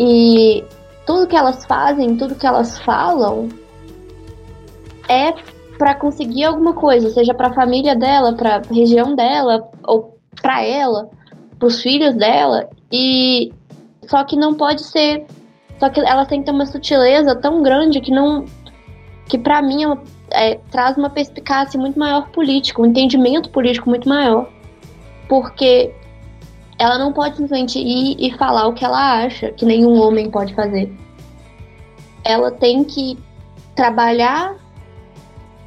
e 0.03 0.65
tudo 1.07 1.27
que 1.27 1.37
elas 1.37 1.67
fazem, 1.67 2.17
tudo 2.17 2.35
que 2.35 2.47
elas 2.47 2.79
falam 2.79 3.51
é 5.07 5.35
para 5.77 5.95
conseguir 5.95 6.45
alguma 6.45 6.73
coisa, 6.73 7.11
seja 7.11 7.35
para 7.35 7.49
a 7.49 7.53
família 7.53 7.95
dela, 7.95 8.33
para 8.33 8.57
a 8.57 8.63
região 8.75 9.15
dela 9.15 9.69
ou 9.87 10.19
para 10.41 10.65
ela, 10.65 11.11
para 11.59 11.69
os 11.69 11.83
filhos 11.83 12.15
dela 12.15 12.71
e 12.91 13.53
só 14.07 14.25
que 14.25 14.37
não 14.37 14.55
pode 14.55 14.83
ser, 14.85 15.27
só 15.79 15.91
que 15.91 16.01
elas 16.01 16.27
têm 16.29 16.41
que 16.41 16.47
ter 16.47 16.53
uma 16.53 16.65
sutileza 16.65 17.37
tão 17.37 17.63
grande 17.63 18.01
que 18.01 18.11
não 18.11 18.47
que 19.29 19.37
para 19.37 19.61
mim 19.61 19.85
é, 19.85 19.99
é, 20.31 20.55
traz 20.71 20.97
uma 20.97 21.11
perspicácia 21.11 21.79
muito 21.79 21.99
maior 21.99 22.31
política, 22.31 22.81
um 22.81 22.87
entendimento 22.87 23.51
político 23.51 23.91
muito 23.91 24.09
maior, 24.09 24.49
porque 25.29 25.95
ela 26.81 26.99
não 26.99 27.13
pode 27.13 27.37
simplesmente 27.37 27.79
ir 27.79 28.17
e 28.19 28.33
falar 28.39 28.67
o 28.67 28.73
que 28.73 28.83
ela 28.83 29.23
acha, 29.23 29.53
que 29.53 29.67
nenhum 29.67 30.01
homem 30.01 30.31
pode 30.31 30.55
fazer. 30.55 30.91
Ela 32.25 32.51
tem 32.51 32.83
que 32.83 33.19
trabalhar 33.77 34.57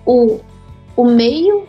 o, 0.04 0.40
o 0.98 1.06
meio 1.06 1.68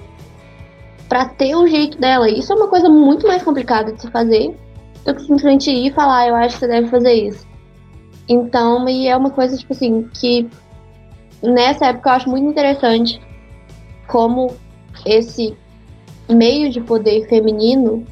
para 1.10 1.26
ter 1.26 1.54
o 1.54 1.66
jeito 1.66 1.98
dela. 1.98 2.30
Isso 2.30 2.54
é 2.54 2.56
uma 2.56 2.68
coisa 2.68 2.88
muito 2.88 3.26
mais 3.26 3.42
complicada 3.42 3.92
de 3.92 4.00
se 4.00 4.10
fazer 4.10 4.56
do 5.04 5.14
que 5.14 5.20
simplesmente 5.20 5.70
ir 5.70 5.88
e 5.88 5.92
falar, 5.92 6.20
ah, 6.20 6.28
eu 6.28 6.34
acho 6.36 6.54
que 6.54 6.60
você 6.60 6.68
deve 6.68 6.88
fazer 6.88 7.12
isso. 7.12 7.46
Então, 8.26 8.88
e 8.88 9.06
é 9.06 9.14
uma 9.14 9.28
coisa, 9.28 9.58
tipo 9.58 9.74
assim, 9.74 10.08
que 10.14 10.48
nessa 11.42 11.88
época 11.88 12.08
eu 12.08 12.14
acho 12.14 12.30
muito 12.30 12.48
interessante 12.48 13.20
como 14.08 14.54
esse 15.04 15.54
meio 16.30 16.70
de 16.70 16.80
poder 16.80 17.28
feminino 17.28 18.06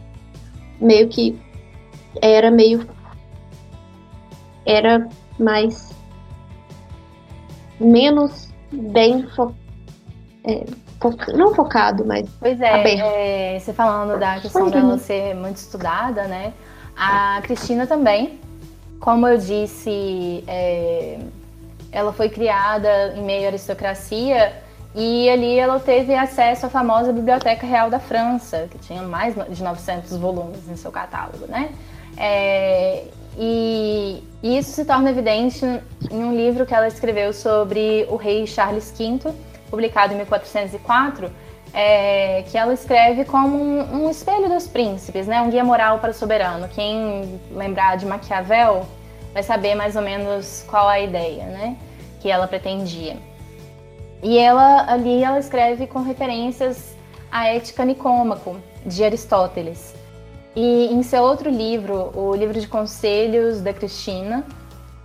meio 0.82 1.08
que 1.08 1.38
era 2.20 2.50
meio 2.50 2.86
era 4.66 5.08
mais 5.38 5.90
menos 7.80 8.48
bem 8.70 9.26
fo, 9.28 9.54
é, 10.44 10.64
não 11.34 11.54
focado, 11.54 12.04
mas 12.04 12.28
pois 12.38 12.60
é, 12.60 13.54
é, 13.54 13.58
você 13.58 13.72
falando 13.72 14.18
da 14.18 14.38
questão 14.40 14.70
dela 14.70 14.98
ser 14.98 15.34
muito 15.34 15.56
estudada, 15.56 16.24
né? 16.28 16.52
A 16.96 17.40
Cristina 17.42 17.86
também, 17.86 18.38
como 19.00 19.26
eu 19.26 19.36
disse, 19.38 20.44
é, 20.46 21.18
ela 21.90 22.12
foi 22.12 22.28
criada 22.28 23.14
em 23.16 23.22
meio 23.22 23.44
à 23.44 23.48
aristocracia 23.48 24.61
e 24.94 25.28
ali 25.30 25.58
ela 25.58 25.80
teve 25.80 26.14
acesso 26.14 26.66
à 26.66 26.68
famosa 26.68 27.12
Biblioteca 27.12 27.66
Real 27.66 27.88
da 27.88 27.98
França, 27.98 28.68
que 28.70 28.78
tinha 28.78 29.02
mais 29.02 29.34
de 29.48 29.62
900 29.62 30.16
volumes 30.18 30.68
em 30.68 30.76
seu 30.76 30.92
catálogo, 30.92 31.46
né? 31.46 31.70
É, 32.16 33.04
e 33.38 34.22
isso 34.42 34.70
se 34.70 34.84
torna 34.84 35.10
evidente 35.10 35.64
em 36.10 36.24
um 36.24 36.34
livro 36.34 36.66
que 36.66 36.74
ela 36.74 36.86
escreveu 36.86 37.32
sobre 37.32 38.06
o 38.10 38.16
rei 38.16 38.46
Charles 38.46 38.92
V, 38.96 39.32
publicado 39.70 40.12
em 40.12 40.16
1404, 40.16 41.30
é, 41.72 42.44
que 42.50 42.58
ela 42.58 42.74
escreve 42.74 43.24
como 43.24 43.56
um, 43.56 44.04
um, 44.04 44.10
espelho 44.10 44.48
dos 44.48 44.66
príncipes, 44.66 45.26
né? 45.26 45.40
um 45.40 45.48
guia 45.48 45.64
moral 45.64 46.00
para 46.00 46.10
o 46.10 46.14
soberano. 46.14 46.68
Quem 46.68 47.40
lembrar 47.50 47.96
de 47.96 48.04
Maquiavel 48.04 48.86
vai 49.32 49.42
saber 49.42 49.74
mais 49.74 49.96
ou 49.96 50.02
menos 50.02 50.66
qual 50.68 50.86
a 50.86 51.00
ideia 51.00 51.44
né? 51.44 51.76
que 52.20 52.30
ela 52.30 52.46
pretendia. 52.46 53.16
E 54.22 54.38
ela 54.38 54.90
ali 54.90 55.24
ela 55.24 55.40
escreve 55.40 55.86
com 55.88 56.00
referências 56.00 56.94
à 57.30 57.48
ética 57.48 57.84
Nicômaco 57.84 58.56
de 58.86 59.02
Aristóteles. 59.02 59.94
E 60.54 60.86
em 60.92 61.02
seu 61.02 61.22
outro 61.22 61.50
livro, 61.50 62.12
o 62.14 62.34
livro 62.36 62.60
de 62.60 62.68
conselhos 62.68 63.60
da 63.60 63.72
Cristina, 63.72 64.44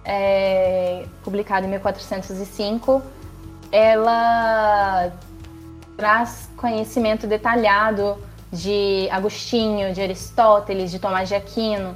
é, 0.05 1.05
publicado 1.23 1.65
em 1.65 1.69
1405, 1.69 3.01
ela 3.71 5.11
traz 5.95 6.49
conhecimento 6.55 7.25
detalhado 7.25 8.17
de 8.51 9.07
Agostinho, 9.09 9.93
de 9.93 10.01
Aristóteles, 10.01 10.91
de 10.91 10.99
Tomás 10.99 11.27
de 11.27 11.35
Aquino, 11.35 11.95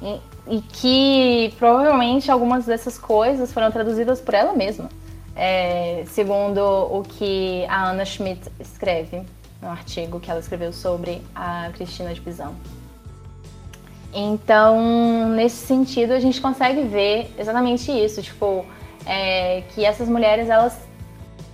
e, 0.00 0.20
e 0.48 0.60
que 0.62 1.54
provavelmente 1.58 2.30
algumas 2.30 2.64
dessas 2.64 2.96
coisas 2.96 3.52
foram 3.52 3.70
traduzidas 3.70 4.20
por 4.20 4.32
ela 4.32 4.54
mesma 4.54 4.88
é, 5.36 6.04
segundo 6.08 6.60
o 6.60 7.02
que 7.02 7.64
a 7.68 7.90
Anna 7.90 8.04
Schmidt 8.04 8.50
escreve 8.60 9.22
no 9.60 9.68
artigo 9.68 10.18
que 10.18 10.30
ela 10.30 10.40
escreveu 10.40 10.72
sobre 10.72 11.22
a 11.34 11.70
Cristina 11.74 12.12
de 12.12 12.20
Pizan. 12.20 12.52
Então, 14.12 15.28
nesse 15.30 15.66
sentido, 15.66 16.12
a 16.12 16.20
gente 16.20 16.40
consegue 16.40 16.82
ver 16.82 17.32
exatamente 17.38 17.90
isso, 17.90 18.20
tipo, 18.20 18.66
é, 19.06 19.62
que 19.74 19.84
essas 19.84 20.08
mulheres, 20.08 20.50
elas, 20.50 20.76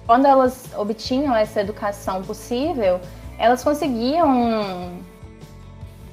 quando 0.06 0.26
elas 0.26 0.68
obtinham 0.76 1.36
essa 1.36 1.60
educação 1.60 2.22
possível, 2.22 3.00
elas 3.38 3.62
conseguiam 3.62 4.98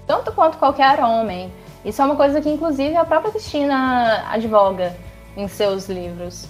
tanto 0.05 0.31
quanto 0.33 0.57
qualquer 0.57 0.99
homem. 0.99 1.51
Isso 1.83 2.01
é 2.01 2.05
uma 2.05 2.15
coisa 2.15 2.39
que, 2.41 2.49
inclusive, 2.49 2.95
a 2.95 3.05
própria 3.05 3.31
Cristina 3.31 4.25
advoga 4.29 4.95
em 5.35 5.47
seus 5.47 5.89
livros. 5.89 6.47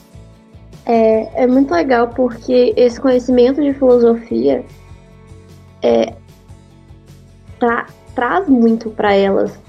É, 0.86 1.43
é 1.43 1.47
muito 1.47 1.73
legal 1.73 2.09
porque 2.09 2.73
esse 2.77 3.01
conhecimento 3.01 3.61
de 3.61 3.73
filosofia 3.73 4.63
é, 5.81 6.13
tra 7.59 7.88
traz 8.13 8.47
muito 8.47 8.89
para 8.91 9.13
elas. 9.13 9.59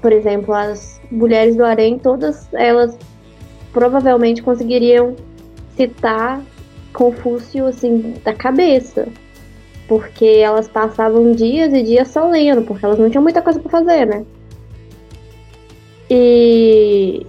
Por 0.00 0.12
exemplo, 0.12 0.52
as 0.52 1.00
mulheres 1.10 1.56
do 1.56 1.64
harém, 1.64 1.98
todas 1.98 2.52
elas 2.52 2.98
provavelmente 3.72 4.42
conseguiriam 4.42 5.16
citar 5.76 6.42
Confúcio 6.92 7.66
assim 7.66 8.14
da 8.22 8.34
cabeça, 8.34 9.08
porque 9.88 10.26
elas 10.26 10.68
passavam 10.68 11.32
dias 11.32 11.72
e 11.72 11.82
dias 11.82 12.08
só 12.08 12.28
lendo, 12.28 12.62
porque 12.62 12.84
elas 12.84 12.98
não 12.98 13.08
tinham 13.08 13.22
muita 13.22 13.40
coisa 13.40 13.58
para 13.58 13.70
fazer, 13.70 14.06
né? 14.06 14.26
E 16.10 17.26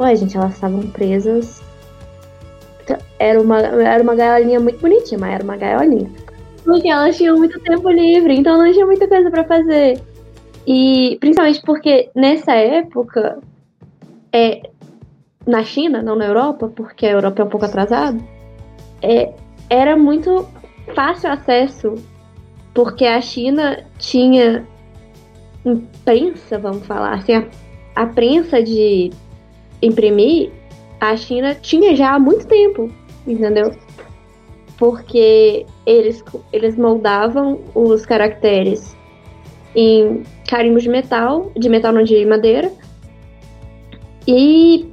Ué, 0.00 0.16
gente, 0.16 0.36
elas 0.36 0.54
estavam 0.54 0.80
presas 0.88 1.62
era 3.18 3.40
uma, 3.40 3.58
era 3.60 4.02
uma 4.02 4.14
gaiolinha 4.14 4.60
muito 4.60 4.80
bonitinha, 4.80 5.18
mas 5.18 5.34
era 5.34 5.44
uma 5.44 5.56
gaiolinha. 5.56 6.10
Porque 6.64 6.88
elas 6.88 7.16
tinham 7.16 7.36
muito 7.36 7.60
tempo 7.60 7.88
livre, 7.90 8.34
então 8.34 8.56
não 8.56 8.72
tinha 8.72 8.86
muita 8.86 9.06
coisa 9.06 9.30
para 9.30 9.44
fazer. 9.44 10.00
E 10.66 11.16
principalmente 11.20 11.60
porque 11.62 12.10
nessa 12.14 12.52
época, 12.52 13.38
é, 14.32 14.62
na 15.46 15.62
China, 15.62 16.02
não 16.02 16.16
na 16.16 16.26
Europa, 16.26 16.68
porque 16.74 17.06
a 17.06 17.10
Europa 17.10 17.42
é 17.42 17.44
um 17.44 17.48
pouco 17.48 17.66
atrasada, 17.66 18.18
é, 19.02 19.32
era 19.68 19.96
muito 19.96 20.46
fácil 20.94 21.30
acesso, 21.30 21.94
porque 22.72 23.04
a 23.04 23.20
China 23.20 23.84
tinha 23.98 24.66
imprensa, 25.64 26.58
vamos 26.58 26.86
falar 26.86 27.14
assim, 27.14 27.34
a, 27.34 27.46
a 27.94 28.06
prensa 28.06 28.62
de 28.62 29.10
imprimir 29.82 30.50
a 31.00 31.16
China 31.16 31.54
tinha 31.54 31.94
já 31.94 32.14
há 32.14 32.18
muito 32.18 32.46
tempo, 32.46 32.90
entendeu? 33.26 33.74
Porque 34.78 35.66
eles, 35.86 36.24
eles 36.52 36.76
moldavam 36.76 37.60
os 37.74 38.04
caracteres 38.04 38.96
em 39.74 40.22
carimbos 40.48 40.82
de 40.82 40.88
metal, 40.88 41.50
de 41.56 41.68
metal 41.68 41.92
não 41.92 42.02
de 42.02 42.24
madeira. 42.24 42.72
E 44.26 44.86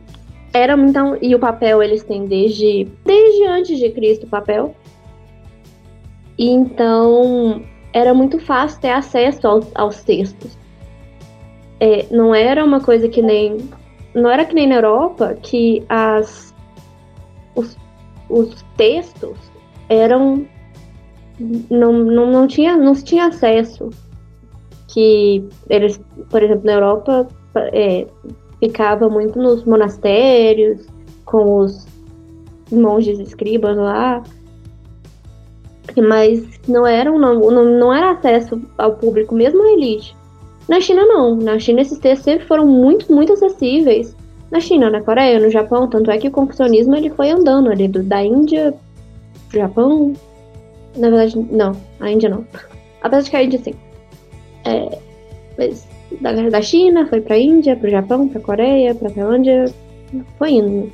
era 0.54 0.74
então 0.76 1.18
e 1.22 1.34
o 1.34 1.40
papel 1.40 1.82
eles 1.82 2.04
têm 2.04 2.26
desde 2.26 2.86
desde 3.06 3.48
antes 3.48 3.80
de 3.80 3.90
Cristo 3.92 4.26
o 4.26 4.30
papel. 4.30 4.76
E 6.38 6.50
então 6.50 7.64
era 7.94 8.14
muito 8.14 8.40
fácil 8.40 8.82
ter 8.82 8.90
acesso 8.90 9.48
aos, 9.48 9.68
aos 9.76 10.04
textos. 10.04 10.58
É, 11.80 12.06
não 12.12 12.34
era 12.34 12.64
uma 12.64 12.80
coisa 12.80 13.08
que 13.08 13.22
nem 13.22 13.58
não 14.14 14.30
era 14.30 14.46
que 14.46 14.54
nem 14.54 14.68
na 14.68 14.76
Europa 14.76 15.38
que 15.42 15.84
as 15.90 16.54
os, 17.56 17.78
os 18.30 18.64
textos 18.78 19.38
eram 19.90 20.46
não, 21.70 21.94
não, 21.94 22.32
não 22.32 22.48
tinha 22.48 22.78
não 22.78 22.94
se 22.94 23.04
tinha 23.04 23.28
acesso 23.28 23.90
que 24.88 25.48
eles 25.70 26.00
por 26.30 26.44
exemplo 26.44 26.66
na 26.66 26.74
Europa 26.74 27.28
é, 27.56 28.08
ficava 28.60 29.10
muito 29.10 29.40
nos 29.40 29.64
monastérios 29.66 30.86
com 31.26 31.60
os 31.60 31.88
monges 32.72 33.20
escribas 33.20 33.76
lá. 33.76 34.24
Mas 35.98 36.48
não 36.68 36.86
era 36.88 37.12
não, 37.12 37.40
não, 37.40 37.66
não 37.66 37.94
era 37.94 38.12
acesso 38.12 38.62
ao 38.78 38.96
público 38.96 39.36
mesmo 39.36 39.62
a 39.64 39.74
elite 39.74 40.16
na 40.68 40.80
China, 40.80 41.06
não. 41.06 41.36
Na 41.36 41.60
China, 41.60 41.82
esses 41.82 42.00
textos 42.00 42.26
sempre 42.26 42.48
foram 42.48 42.66
muito, 42.66 43.14
muito 43.14 43.34
acessíveis. 43.34 44.16
Na 44.50 44.60
China, 44.60 44.90
na 44.90 45.02
Coreia, 45.02 45.40
no 45.40 45.50
Japão, 45.50 45.90
tanto 45.90 46.12
é 46.12 46.18
que 46.18 46.28
o 46.28 46.32
confucionismo 46.32 46.96
ele 46.96 47.10
foi 47.10 47.32
andando 47.32 47.70
ali 47.70 47.88
do, 47.88 48.04
da 48.04 48.24
Índia 48.24 48.74
pro 49.50 49.60
Japão. 49.60 50.14
Na 50.96 51.10
verdade, 51.10 51.38
não, 51.52 51.72
a 52.00 52.12
Índia 52.12 52.30
não. 52.30 52.46
Apesar 53.02 53.22
de 53.22 53.30
que 53.30 53.38
a 53.38 53.44
Índia, 53.44 53.60
sim. 53.60 53.74
É, 54.66 54.98
mas 55.58 55.88
da, 56.20 56.34
da 56.50 56.62
China, 56.62 57.08
foi 57.08 57.22
pra 57.22 57.38
Índia, 57.38 57.76
pro 57.76 57.90
Japão, 57.90 58.28
pra 58.28 58.42
Coreia, 58.42 58.94
pra 58.94 59.10
Tailândia, 59.10 59.66
foi 60.38 60.52
indo. 60.52 60.92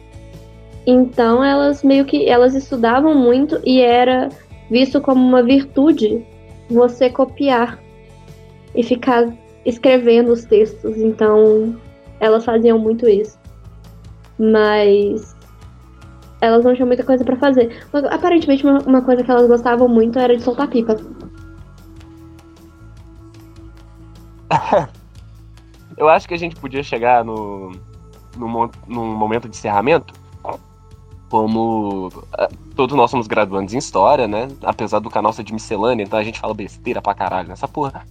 Então 0.86 1.44
elas 1.44 1.84
meio 1.84 2.06
que 2.06 2.30
elas 2.30 2.56
estudavam 2.56 3.16
muito 3.16 3.60
e 3.66 3.82
era 3.82 4.30
visto 4.70 5.02
como 5.02 5.26
uma 5.26 5.44
virtude 5.44 6.26
você 6.70 7.10
copiar 7.10 7.82
e 8.76 8.84
ficar 8.84 9.34
escrevendo 9.68 10.32
os 10.32 10.46
textos, 10.46 10.98
então 10.98 11.76
elas 12.20 12.44
faziam 12.46 12.80
muito 12.80 13.08
isso. 13.08 13.38
Mas 14.40 15.36
elas 16.40 16.64
não 16.64 16.74
tinham 16.74 16.88
muita 16.88 17.04
coisa 17.04 17.26
para 17.26 17.36
fazer. 17.36 17.86
Mas, 17.92 18.06
aparentemente, 18.06 18.64
uma, 18.64 18.80
uma, 18.80 19.02
coisa 19.02 19.24
que 19.24 19.30
elas 19.30 19.48
gostavam 19.48 19.88
muito 19.90 20.18
era 20.18 20.36
de 20.38 20.42
soltar 20.42 20.70
pipa. 20.70 20.96
Eu 25.98 26.08
acho 26.08 26.28
que 26.28 26.34
a 26.34 26.38
gente 26.38 26.56
podia 26.56 26.82
chegar 26.84 27.26
no, 27.26 27.72
no, 28.38 28.72
num 28.88 29.16
momento 29.16 29.50
de 29.50 29.58
encerramento 29.58 30.14
como 31.30 32.08
uh, 32.08 32.58
todos 32.74 32.96
nós 32.96 33.12
somos 33.12 33.28
graduandos 33.28 33.74
em 33.74 33.78
história, 33.78 34.28
né? 34.28 34.48
Apesar 34.64 35.00
do 35.00 35.10
canal 35.10 35.34
ser 35.34 35.44
de 35.44 35.52
miscelânea, 35.54 36.04
então 36.04 36.18
a 36.18 36.24
gente 36.24 36.40
fala 36.40 36.54
besteira 36.54 37.02
pra 37.02 37.14
caralho 37.14 37.50
nessa 37.50 37.68
porra. 37.68 38.06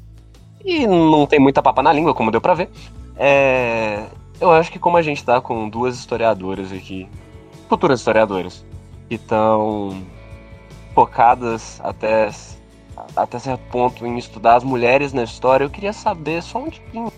E 0.67 0.85
não 0.85 1.25
tem 1.27 1.39
muita 1.39 1.63
papa 1.63 1.81
na 1.81 1.93
língua, 1.93 2.13
como 2.13 2.33
deu 2.33 2.41
pra 2.41 2.53
ver. 2.53 2.69
É, 3.17 4.03
eu 4.41 4.51
acho 4.51 4.73
que 4.73 4.81
como 4.81 4.97
a 4.97 5.03
gente 5.03 5.25
tá 5.25 5.41
com 5.41 5.69
duas 5.69 5.97
historiadoras 5.97 6.73
aqui, 6.73 7.09
futuras 7.69 8.01
historiadoras, 8.01 8.65
que 9.09 9.15
estão 9.15 10.03
focadas 10.93 11.81
até, 11.85 12.31
até 13.15 13.39
certo 13.39 13.63
ponto 13.71 14.05
em 14.05 14.19
estudar 14.19 14.57
as 14.57 14.65
mulheres 14.65 15.13
na 15.13 15.23
história, 15.23 15.65
eu 15.65 15.71
queria 15.71 15.93
saber 15.93 16.43
só 16.43 16.59
um 16.59 16.71
pouquinho 16.71 17.13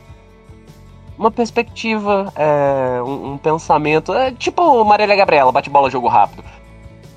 uma 1.16 1.30
perspectiva, 1.30 2.32
é, 2.36 3.02
um, 3.02 3.32
um, 3.32 3.38
pensamento, 3.38 4.12
é, 4.12 4.30
tipo 4.30 4.84
Marília 4.84 5.16
Gabriela, 5.16 5.50
bate 5.50 5.70
bola, 5.70 5.90
jogo 5.90 6.06
rápido. 6.06 6.44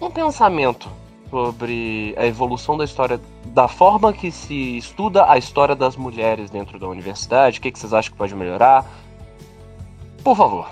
Um 0.02 0.10
pensamento 0.10 0.90
sobre 1.32 2.14
a 2.18 2.26
evolução 2.28 2.78
da 2.78 2.84
história, 2.84 3.20
da 3.46 3.68
forma 3.68 4.12
que 4.12 4.30
se 4.32 4.78
estuda 4.78 5.32
a 5.32 5.38
história 5.38 5.76
das 5.76 5.96
mulheres 5.96 6.52
dentro 6.52 6.78
da 6.78 6.88
universidade, 6.88 7.58
o 7.58 7.62
que, 7.62 7.72
que 7.72 7.80
vocês 7.80 7.94
acham 7.94 8.12
que 8.12 8.18
pode 8.18 8.36
melhorar? 8.36 8.86
Por 10.24 10.36
favor. 10.36 10.70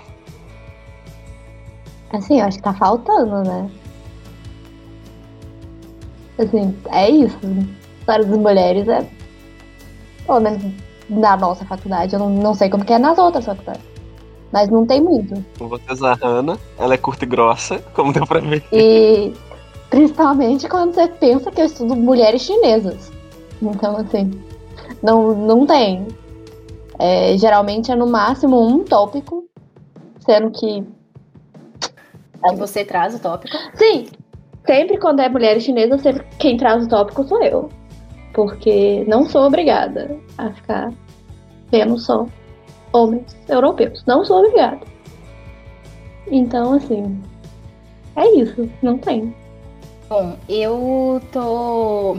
Assim, 2.12 2.40
eu 2.40 2.46
acho 2.46 2.58
que 2.58 2.62
tá 2.62 2.74
faltando, 2.74 3.42
né? 3.42 3.70
Assim, 6.38 6.76
é 6.90 7.08
isso. 7.08 7.38
A 7.42 8.00
história 8.00 8.24
das 8.26 8.38
mulheres 8.38 8.88
é. 8.88 9.08
Pelo 10.26 10.40
menos 10.40 10.62
na 11.08 11.36
nossa 11.36 11.64
faculdade. 11.64 12.14
Eu 12.14 12.20
não, 12.20 12.30
não 12.30 12.54
sei 12.54 12.68
como 12.68 12.84
que 12.84 12.92
é 12.92 12.98
nas 12.98 13.18
outras 13.18 13.44
faculdades. 13.44 13.82
Mas 14.52 14.68
não 14.68 14.84
tem 14.84 15.00
muito. 15.00 15.44
Com 15.58 15.68
vocês 15.68 16.02
a 16.02 16.14
Hannah, 16.14 16.58
ela 16.78 16.94
é 16.94 16.96
curta 16.96 17.24
e 17.24 17.28
grossa, 17.28 17.78
como 17.94 18.12
deu 18.12 18.26
pra 18.26 18.40
ver. 18.40 18.64
E 18.72 19.32
principalmente 19.90 20.68
quando 20.68 20.94
você 20.94 21.08
pensa 21.08 21.50
que 21.50 21.60
eu 21.60 21.66
estudo 21.66 21.96
mulheres 21.96 22.42
chinesas. 22.42 23.12
Então, 23.60 23.96
assim, 23.96 24.30
não, 25.02 25.34
não 25.34 25.66
tem. 25.66 26.06
É, 26.98 27.36
geralmente 27.36 27.90
é 27.90 27.96
no 27.96 28.06
máximo 28.06 28.60
um 28.60 28.84
tópico, 28.84 29.44
sendo 30.24 30.50
que. 30.50 30.84
Você 32.56 32.84
traz 32.84 33.14
o 33.14 33.18
tópico? 33.18 33.54
Sim! 33.74 34.06
Sempre 34.66 34.98
quando 34.98 35.20
é 35.20 35.28
mulheres 35.28 35.62
chinesas, 35.62 36.00
sempre 36.00 36.24
quem 36.38 36.56
traz 36.56 36.84
o 36.84 36.88
tópico 36.88 37.24
sou 37.24 37.42
eu 37.42 37.68
porque 38.32 39.04
não 39.06 39.26
sou 39.26 39.46
obrigada 39.46 40.16
a 40.38 40.52
ficar 40.52 40.92
vendo 41.70 41.98
só 41.98 42.26
homens 42.92 43.36
europeus. 43.48 44.04
Não 44.06 44.24
sou 44.24 44.38
obrigada. 44.38 44.80
Então, 46.30 46.74
assim, 46.74 47.20
é 48.16 48.34
isso, 48.36 48.68
não 48.82 48.98
tem. 48.98 49.34
Bom, 50.10 50.36
eu 50.48 51.22
tô 51.30 52.18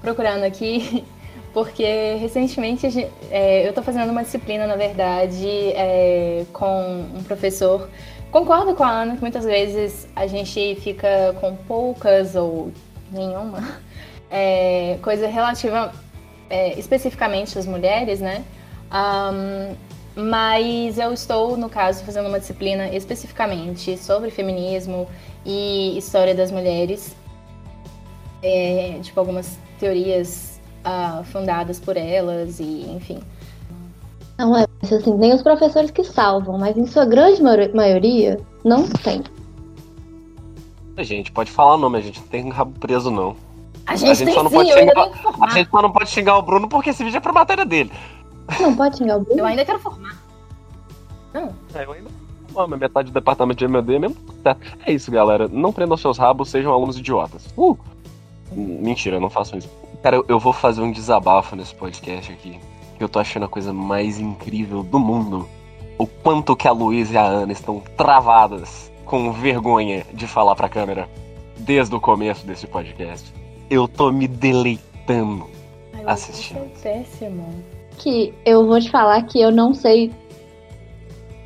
procurando 0.00 0.42
aqui 0.42 1.04
porque 1.54 2.14
recentemente 2.14 3.08
é, 3.30 3.68
eu 3.68 3.72
tô 3.72 3.84
fazendo 3.84 4.10
uma 4.10 4.24
disciplina, 4.24 4.66
na 4.66 4.74
verdade, 4.74 5.46
é, 5.48 6.44
com 6.52 7.06
um 7.14 7.22
professor. 7.22 7.88
Concordo 8.32 8.74
com 8.74 8.82
a 8.82 8.90
Ana 8.90 9.14
que 9.14 9.20
muitas 9.20 9.44
vezes 9.44 10.08
a 10.16 10.26
gente 10.26 10.74
fica 10.80 11.36
com 11.40 11.54
poucas 11.54 12.34
ou 12.34 12.72
nenhuma 13.12 13.80
é, 14.28 14.98
coisa 15.02 15.28
relativa 15.28 15.92
é, 16.50 16.76
especificamente 16.76 17.56
às 17.56 17.64
mulheres, 17.64 18.20
né? 18.20 18.42
Um, 18.92 19.76
mas 20.16 20.98
eu 20.98 21.12
estou, 21.12 21.56
no 21.56 21.68
caso, 21.68 22.04
fazendo 22.04 22.28
uma 22.28 22.40
disciplina 22.40 22.88
especificamente 22.88 23.96
sobre 23.96 24.30
feminismo 24.30 25.08
e 25.44 25.96
história 25.98 26.34
das 26.34 26.50
mulheres, 26.50 27.14
é, 28.42 28.98
tipo 29.02 29.18
algumas 29.18 29.58
teorias 29.78 30.60
uh, 30.84 31.24
fundadas 31.24 31.78
por 31.80 31.96
elas 31.96 32.60
e 32.60 32.86
enfim. 32.90 33.20
Não 34.38 34.56
é 34.56 34.66
assim, 34.82 35.18
tem 35.18 35.32
os 35.32 35.42
professores 35.42 35.90
que 35.90 36.02
salvam, 36.02 36.58
mas 36.58 36.76
em 36.76 36.86
sua 36.86 37.04
grande 37.04 37.40
maioria 37.72 38.40
não 38.64 38.88
tem. 38.88 39.22
Gente, 40.98 41.32
pode 41.32 41.50
falar 41.50 41.74
o 41.74 41.78
nome, 41.78 41.98
a 41.98 42.00
gente 42.00 42.20
não 42.20 42.28
tem 42.28 42.48
rabo 42.50 42.78
preso 42.78 43.10
não. 43.10 43.36
A 43.86 43.96
gente, 43.96 44.10
a 44.10 44.14
gente 44.14 44.32
só 44.32 44.42
não 44.42 44.50
sim, 44.50 44.56
pode 44.56 44.72
xingar, 44.72 45.10
A 45.40 45.50
gente 45.50 45.70
só 45.70 45.82
não 45.82 45.92
pode 45.92 46.10
xingar 46.10 46.38
o 46.38 46.42
Bruno 46.42 46.68
porque 46.68 46.90
esse 46.90 47.04
vídeo 47.04 47.18
é 47.18 47.20
pra 47.20 47.32
matéria 47.32 47.64
dele. 47.64 47.92
Não 48.60 48.74
pode 48.74 48.96
xingar 48.96 49.18
o 49.18 49.20
Bruno? 49.20 49.40
Eu 49.40 49.44
ainda 49.44 49.64
quero 49.64 49.78
formar. 49.78 50.16
Não. 51.32 51.54
É, 51.74 51.84
eu 51.84 51.92
ainda 51.92 52.10
formo 52.54 52.76
metade 52.76 53.10
do 53.10 53.14
departamento 53.14 53.58
de 53.58 53.64
MD 53.64 53.98
mesmo. 53.98 54.16
Tá. 54.42 54.56
É 54.86 54.92
isso, 54.92 55.10
galera. 55.10 55.48
Não 55.48 55.72
prendam 55.72 55.96
seus 55.96 56.16
rabos, 56.16 56.48
sejam 56.48 56.72
alunos 56.72 56.98
idiotas. 56.98 57.46
Uh! 57.56 57.76
Mentira, 58.52 59.18
não 59.18 59.28
faço 59.28 59.56
isso. 59.56 59.68
Cara, 60.02 60.22
eu, 60.28 60.38
vou 60.38 60.52
fazer 60.52 60.80
um 60.80 60.92
desabafo 60.92 61.56
nesse 61.56 61.74
podcast 61.74 62.32
aqui. 62.32 62.58
Que 62.96 63.02
eu 63.02 63.08
tô 63.08 63.18
achando 63.18 63.44
a 63.44 63.48
coisa 63.48 63.72
mais 63.72 64.20
incrível 64.20 64.82
do 64.82 64.98
mundo. 64.98 65.48
O 65.98 66.06
quanto 66.06 66.54
que 66.54 66.68
a 66.68 66.72
Luísa 66.72 67.14
e 67.14 67.16
a 67.16 67.24
Ana 67.24 67.52
estão 67.52 67.82
travadas 67.96 68.92
com 69.04 69.32
vergonha 69.32 70.06
de 70.12 70.26
falar 70.26 70.54
pra 70.54 70.68
câmera 70.68 71.08
desde 71.58 71.94
o 71.94 72.00
começo 72.00 72.46
desse 72.46 72.66
podcast 72.66 73.32
eu 73.70 73.88
tô 73.88 74.12
me 74.12 74.28
deleitando 74.28 75.46
Ai, 75.92 76.04
assistindo. 76.06 76.70
Péssimo. 76.82 77.64
Que 77.98 78.34
eu 78.44 78.66
vou 78.66 78.80
te 78.80 78.90
falar 78.90 79.22
que 79.22 79.40
eu 79.40 79.50
não 79.50 79.72
sei. 79.72 80.12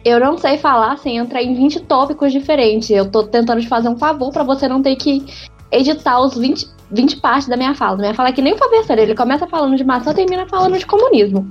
Eu 0.04 0.20
não 0.20 0.38
sei 0.38 0.58
falar 0.58 0.96
sem 0.98 1.18
entrar 1.18 1.42
em 1.42 1.54
20 1.54 1.80
tópicos 1.80 2.32
diferentes. 2.32 2.90
Eu 2.90 3.10
tô 3.10 3.24
tentando 3.24 3.60
te 3.60 3.68
fazer 3.68 3.88
um 3.88 3.98
favor 3.98 4.32
para 4.32 4.44
você 4.44 4.68
não 4.68 4.82
ter 4.82 4.96
que 4.96 5.24
editar 5.70 6.20
os 6.20 6.36
20, 6.36 6.66
20 6.90 7.20
partes 7.20 7.48
da 7.48 7.56
minha 7.56 7.74
fala. 7.74 7.98
Minha 7.98 8.14
fala 8.14 8.28
é 8.30 8.32
que 8.32 8.42
nem 8.42 8.54
o 8.54 8.58
Faberceiro, 8.58 9.02
ele 9.02 9.14
começa 9.14 9.46
falando 9.46 9.76
de 9.76 9.84
maçã 9.84 10.12
e 10.12 10.14
termina 10.14 10.46
falando 10.46 10.78
de 10.78 10.86
comunismo. 10.86 11.50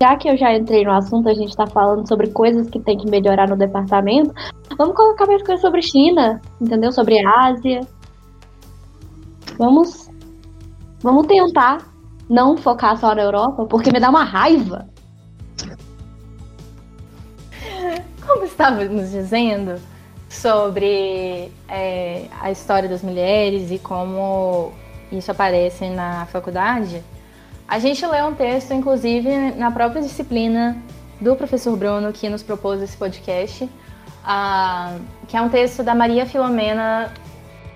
Já 0.00 0.16
que 0.16 0.28
eu 0.28 0.36
já 0.36 0.52
entrei 0.56 0.84
no 0.84 0.90
assunto, 0.90 1.28
a 1.28 1.34
gente 1.34 1.56
tá 1.56 1.66
falando 1.66 2.08
sobre 2.08 2.28
coisas 2.30 2.68
que 2.68 2.80
tem 2.80 2.98
que 2.98 3.08
melhorar 3.08 3.48
no 3.48 3.56
departamento, 3.56 4.34
vamos 4.76 4.96
colocar 4.96 5.26
mais 5.26 5.42
coisas 5.42 5.60
sobre 5.60 5.80
China, 5.80 6.40
entendeu? 6.60 6.90
Sobre 6.90 7.24
Ásia. 7.24 7.80
Vamos, 9.56 10.10
vamos 11.00 11.26
tentar 11.28 11.78
não 12.28 12.56
focar 12.56 12.96
só 12.98 13.14
na 13.14 13.22
Europa, 13.22 13.64
porque 13.66 13.92
me 13.92 14.00
dá 14.00 14.10
uma 14.10 14.24
raiva. 14.24 14.91
Como 18.26 18.44
estávamos 18.44 19.10
dizendo 19.10 19.80
sobre 20.28 21.52
é, 21.68 22.26
a 22.40 22.50
história 22.50 22.88
das 22.88 23.02
mulheres 23.02 23.70
e 23.70 23.78
como 23.78 24.72
isso 25.10 25.30
aparece 25.30 25.90
na 25.90 26.26
faculdade, 26.26 27.02
a 27.68 27.78
gente 27.78 28.04
leu 28.06 28.26
um 28.26 28.34
texto, 28.34 28.72
inclusive, 28.72 29.52
na 29.52 29.70
própria 29.70 30.02
disciplina 30.02 30.76
do 31.20 31.34
professor 31.36 31.76
Bruno, 31.76 32.12
que 32.12 32.28
nos 32.28 32.42
propôs 32.42 32.80
esse 32.82 32.96
podcast, 32.96 33.64
uh, 33.64 35.00
que 35.28 35.36
é 35.36 35.40
um 35.40 35.48
texto 35.48 35.82
da 35.82 35.94
Maria 35.94 36.26
Filomena 36.26 37.12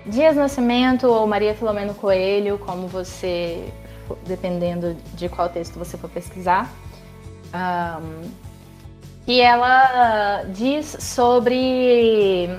Dias 0.05 0.35
Nascimento 0.35 1.07
ou 1.07 1.27
Maria 1.27 1.53
Filomeno 1.53 1.93
Coelho, 1.93 2.57
como 2.59 2.87
você, 2.87 3.71
dependendo 4.25 4.95
de 5.13 5.27
qual 5.27 5.49
texto 5.49 5.77
você 5.77 5.97
for 5.97 6.09
pesquisar. 6.09 6.71
Um, 7.53 8.29
e 9.27 9.41
ela 9.41 10.43
diz 10.53 10.95
sobre 10.99 12.49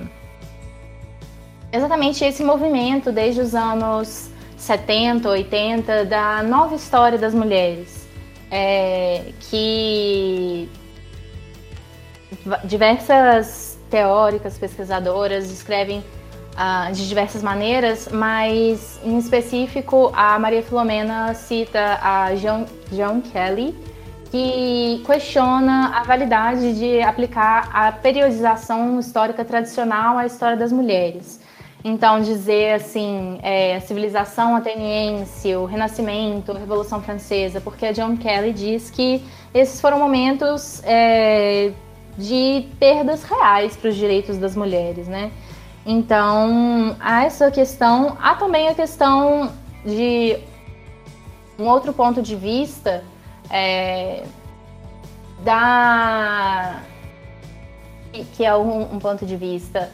exatamente 1.71 2.23
esse 2.23 2.43
movimento 2.43 3.11
desde 3.11 3.41
os 3.41 3.55
anos 3.55 4.29
70, 4.55 5.27
80 5.27 6.05
da 6.05 6.43
nova 6.43 6.75
história 6.75 7.17
das 7.17 7.33
mulheres, 7.33 8.07
é, 8.51 9.31
que 9.39 10.69
diversas 12.65 13.79
teóricas, 13.89 14.57
pesquisadoras 14.57 15.49
escrevem 15.49 16.03
uh, 16.53 16.93
de 16.93 17.07
diversas 17.07 17.41
maneiras, 17.41 18.07
mas 18.11 18.99
em 19.03 19.17
específico 19.17 20.11
a 20.13 20.37
Maria 20.37 20.61
Filomena 20.61 21.33
cita 21.33 21.99
a 22.01 22.35
John, 22.35 22.65
John 22.91 23.21
Kelly, 23.21 23.75
que 24.31 25.01
questiona 25.05 25.97
a 25.97 26.03
validade 26.03 26.77
de 26.77 27.01
aplicar 27.01 27.69
a 27.73 27.91
periodização 27.91 28.99
histórica 28.99 29.43
tradicional 29.43 30.17
à 30.17 30.25
história 30.25 30.55
das 30.55 30.71
mulheres. 30.71 31.39
Então, 31.83 32.21
dizer 32.21 32.73
assim, 32.73 33.39
é, 33.41 33.77
a 33.77 33.81
civilização 33.81 34.55
ateniense, 34.55 35.55
o 35.55 35.65
Renascimento, 35.65 36.51
a 36.51 36.59
Revolução 36.59 37.01
Francesa, 37.01 37.61
porque 37.61 37.85
a 37.85 37.91
John 37.93 38.17
Kelly 38.17 38.51
diz 38.51 38.89
que 38.89 39.23
esses 39.53 39.79
foram 39.79 39.97
momentos 39.97 40.81
é, 40.83 41.71
de 42.17 42.67
perdas 42.77 43.23
reais 43.23 43.77
para 43.77 43.89
os 43.89 43.95
direitos 43.95 44.37
das 44.37 44.55
mulheres, 44.55 45.07
né? 45.07 45.31
Então, 45.85 46.97
há 46.99 47.23
essa 47.23 47.49
questão, 47.49 48.17
há 48.21 48.35
também 48.35 48.67
a 48.67 48.75
questão 48.75 49.51
de 49.85 50.37
um 51.57 51.65
outro 51.65 51.93
ponto 51.93 52.21
de 52.21 52.35
vista, 52.35 53.03
é, 53.49 54.23
da 55.43 56.81
que 58.35 58.43
é 58.43 58.55
um, 58.55 58.95
um 58.95 58.99
ponto 58.99 59.25
de 59.25 59.35
vista 59.35 59.91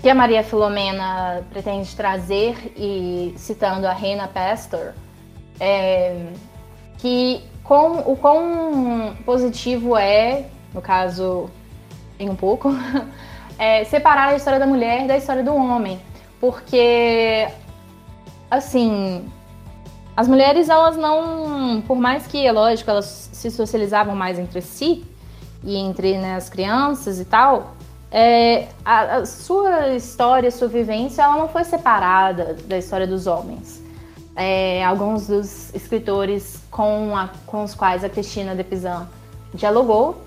que 0.00 0.08
a 0.08 0.14
Maria 0.14 0.44
Filomena 0.44 1.44
pretende 1.50 1.94
trazer 1.96 2.72
e 2.76 3.34
citando 3.36 3.86
a 3.86 3.92
Reina 3.92 4.28
Pastor, 4.28 4.94
é, 5.58 6.26
que 6.98 7.42
com, 7.64 7.98
o 8.10 8.16
quão 8.16 9.16
positivo 9.24 9.96
é, 9.96 10.46
no 10.72 10.80
caso, 10.80 11.50
em 12.18 12.30
um 12.30 12.36
pouco, 12.36 12.70
é, 13.58 13.84
separar 13.84 14.28
a 14.28 14.36
história 14.36 14.58
da 14.58 14.66
mulher 14.66 15.06
da 15.06 15.16
história 15.16 15.42
do 15.42 15.54
homem. 15.54 16.00
Porque, 16.40 17.48
assim, 18.48 19.28
as 20.18 20.26
mulheres, 20.26 20.68
elas 20.68 20.96
não, 20.96 21.80
por 21.86 21.96
mais 21.96 22.26
que, 22.26 22.44
é 22.44 22.50
lógico, 22.50 22.90
elas 22.90 23.30
se 23.32 23.52
socializavam 23.52 24.16
mais 24.16 24.36
entre 24.36 24.60
si 24.60 25.04
e 25.62 25.76
entre 25.76 26.18
né, 26.18 26.34
as 26.34 26.50
crianças 26.50 27.20
e 27.20 27.24
tal, 27.24 27.76
é, 28.10 28.66
a, 28.84 29.18
a, 29.18 29.24
sua 29.24 29.90
história, 29.94 30.50
sua 30.50 30.66
vivência, 30.66 31.22
ela 31.22 31.36
não 31.36 31.48
foi 31.48 31.62
separada 31.62 32.56
da 32.66 32.76
história 32.76 33.06
dos 33.06 33.28
homens. 33.28 33.80
É, 34.34 34.84
alguns 34.84 35.28
dos 35.28 35.72
escritores 35.72 36.64
com, 36.68 37.16
a, 37.16 37.30
com 37.46 37.62
os 37.62 37.76
quais 37.76 38.02
a 38.02 38.08
Cristina 38.08 38.56
de 38.56 38.64
Pizan 38.64 39.08
dialogou 39.54 40.20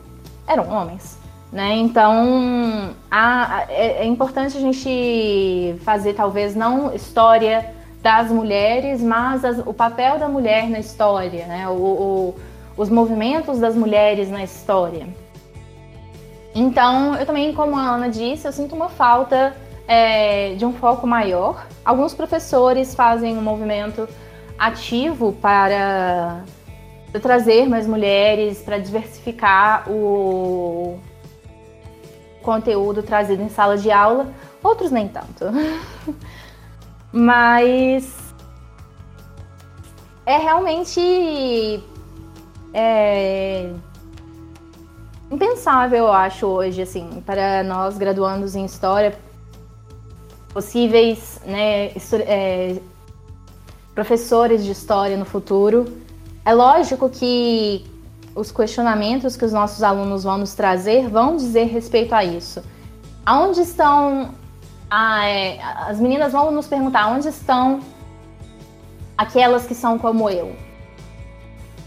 eram 0.48 0.70
homens. 0.70 1.20
Né? 1.52 1.76
Então, 1.76 2.96
a, 3.12 3.66
é, 3.68 4.04
é, 4.04 4.06
importante 4.06 4.56
a 4.56 4.62
gente 4.62 5.76
fazer, 5.84 6.14
talvez, 6.14 6.56
não 6.56 6.96
história 6.96 7.81
das 8.02 8.32
mulheres, 8.32 9.02
mas 9.02 9.46
as, 9.46 9.60
o 9.60 9.74
papel 9.74 10.18
da 10.18 10.28
mulher 10.28 10.70
na 10.70 10.80
história, 10.80 11.46
né? 11.46 11.68
o, 11.68 11.74
o, 11.74 12.36
os 12.76 12.90
movimentos 12.90 13.60
das 13.60 13.76
mulheres 13.76 14.30
na 14.30 14.44
história. 14.44 15.08
Então, 16.54 17.16
eu 17.16 17.26
também, 17.26 17.54
como 17.54 17.78
a 17.78 17.82
Ana 17.82 18.10
disse, 18.10 18.48
eu 18.48 18.52
sinto 18.52 18.76
uma 18.76 18.90
falta 18.90 19.56
é, 19.88 20.56
de 20.56 20.66
um 20.66 20.74
foco 20.74 21.08
maior. 21.08 21.66
Alguns 21.86 22.14
professores 22.14 22.94
fazem 22.94 23.38
um 23.38 23.42
movimento 23.42 24.08
ativo 24.58 25.34
para 25.34 26.44
trazer 27.22 27.68
mais 27.68 27.88
mulheres, 27.88 28.62
para 28.62 28.78
diversificar 28.78 29.90
o 29.90 31.00
conteúdo 32.42 33.04
trazido 33.04 33.44
em 33.44 33.50
sala 33.50 33.78
de 33.78 33.92
aula, 33.92 34.28
outros 34.64 34.92
nem 34.92 35.08
tanto. 35.08 35.46
Mas 37.12 38.34
é 40.26 40.38
realmente 40.38 41.84
é, 42.74 43.72
impensável, 45.30 46.06
eu 46.06 46.12
acho, 46.12 46.46
hoje, 46.46 46.82
assim, 46.82 47.22
para 47.26 47.64
nós 47.64 47.98
graduandos 47.98 48.56
em 48.56 48.66
História, 48.66 49.18
possíveis 50.54 51.42
né, 51.46 51.92
é, 52.28 52.80
professores 53.94 54.64
de 54.64 54.72
História 54.72 55.18
no 55.18 55.26
futuro. 55.26 55.86
É 56.46 56.54
lógico 56.54 57.10
que 57.10 57.86
os 58.34 58.52
questionamentos 58.52 59.36
que 59.36 59.44
os 59.44 59.52
nossos 59.52 59.84
alunos 59.84 60.24
vão 60.24 60.38
nos 60.38 60.54
trazer 60.54 61.10
vão 61.10 61.36
dizer 61.36 61.66
respeito 61.66 62.14
a 62.14 62.24
isso. 62.24 62.62
Aonde 63.26 63.62
estão... 63.62 64.34
Ah, 64.94 65.26
é, 65.26 65.58
as 65.88 66.02
meninas 66.02 66.34
vão 66.34 66.52
nos 66.52 66.68
perguntar 66.68 67.08
onde 67.08 67.30
estão 67.30 67.80
aquelas 69.18 69.66
que 69.66 69.74
são 69.74 69.98
como 69.98 70.30
eu. 70.30 70.54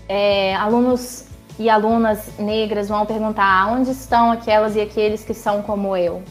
É, 0.08 0.54
alunos 0.54 1.26
e 1.58 1.68
alunas 1.68 2.38
negras 2.38 2.88
vão 2.88 3.04
perguntar 3.04 3.70
onde 3.70 3.90
estão 3.90 4.32
aquelas 4.32 4.74
e 4.74 4.80
aqueles 4.80 5.22
que 5.22 5.34
são 5.34 5.60
como 5.60 5.94
eu. 5.94 6.22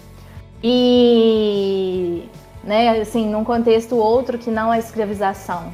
E, 0.63 2.27
né, 2.63 3.01
assim, 3.01 3.29
num 3.29 3.43
contexto 3.43 3.95
outro 3.95 4.39
que 4.39 4.49
não 4.49 4.71
a 4.71 4.79
escravização. 4.79 5.71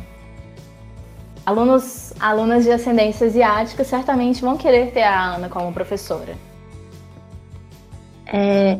Alunos, 1.45 2.11
alunas 2.19 2.65
de 2.65 2.71
ascendência 2.71 3.25
asiática 3.25 3.85
certamente 3.85 4.41
vão 4.41 4.57
querer 4.57 4.91
ter 4.91 5.03
a 5.03 5.35
Ana 5.35 5.47
como 5.47 5.71
professora. 5.71 6.35
É, 8.25 8.79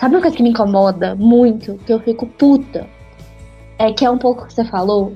sabe 0.00 0.14
uma 0.16 0.22
coisa 0.22 0.36
que 0.36 0.42
me 0.42 0.48
incomoda 0.48 1.14
muito, 1.14 1.78
que 1.84 1.92
eu 1.92 2.00
fico 2.00 2.26
puta? 2.26 2.88
É 3.78 3.92
que 3.92 4.04
é 4.04 4.10
um 4.10 4.16
pouco 4.16 4.44
o 4.44 4.46
que 4.46 4.54
você 4.54 4.64
falou, 4.64 5.12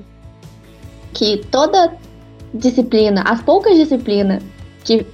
que 1.11 1.37
toda 1.49 1.97
disciplina, 2.53 3.23
as 3.25 3.41
poucas 3.41 3.75
disciplinas 3.75 4.43
que 4.83 5.05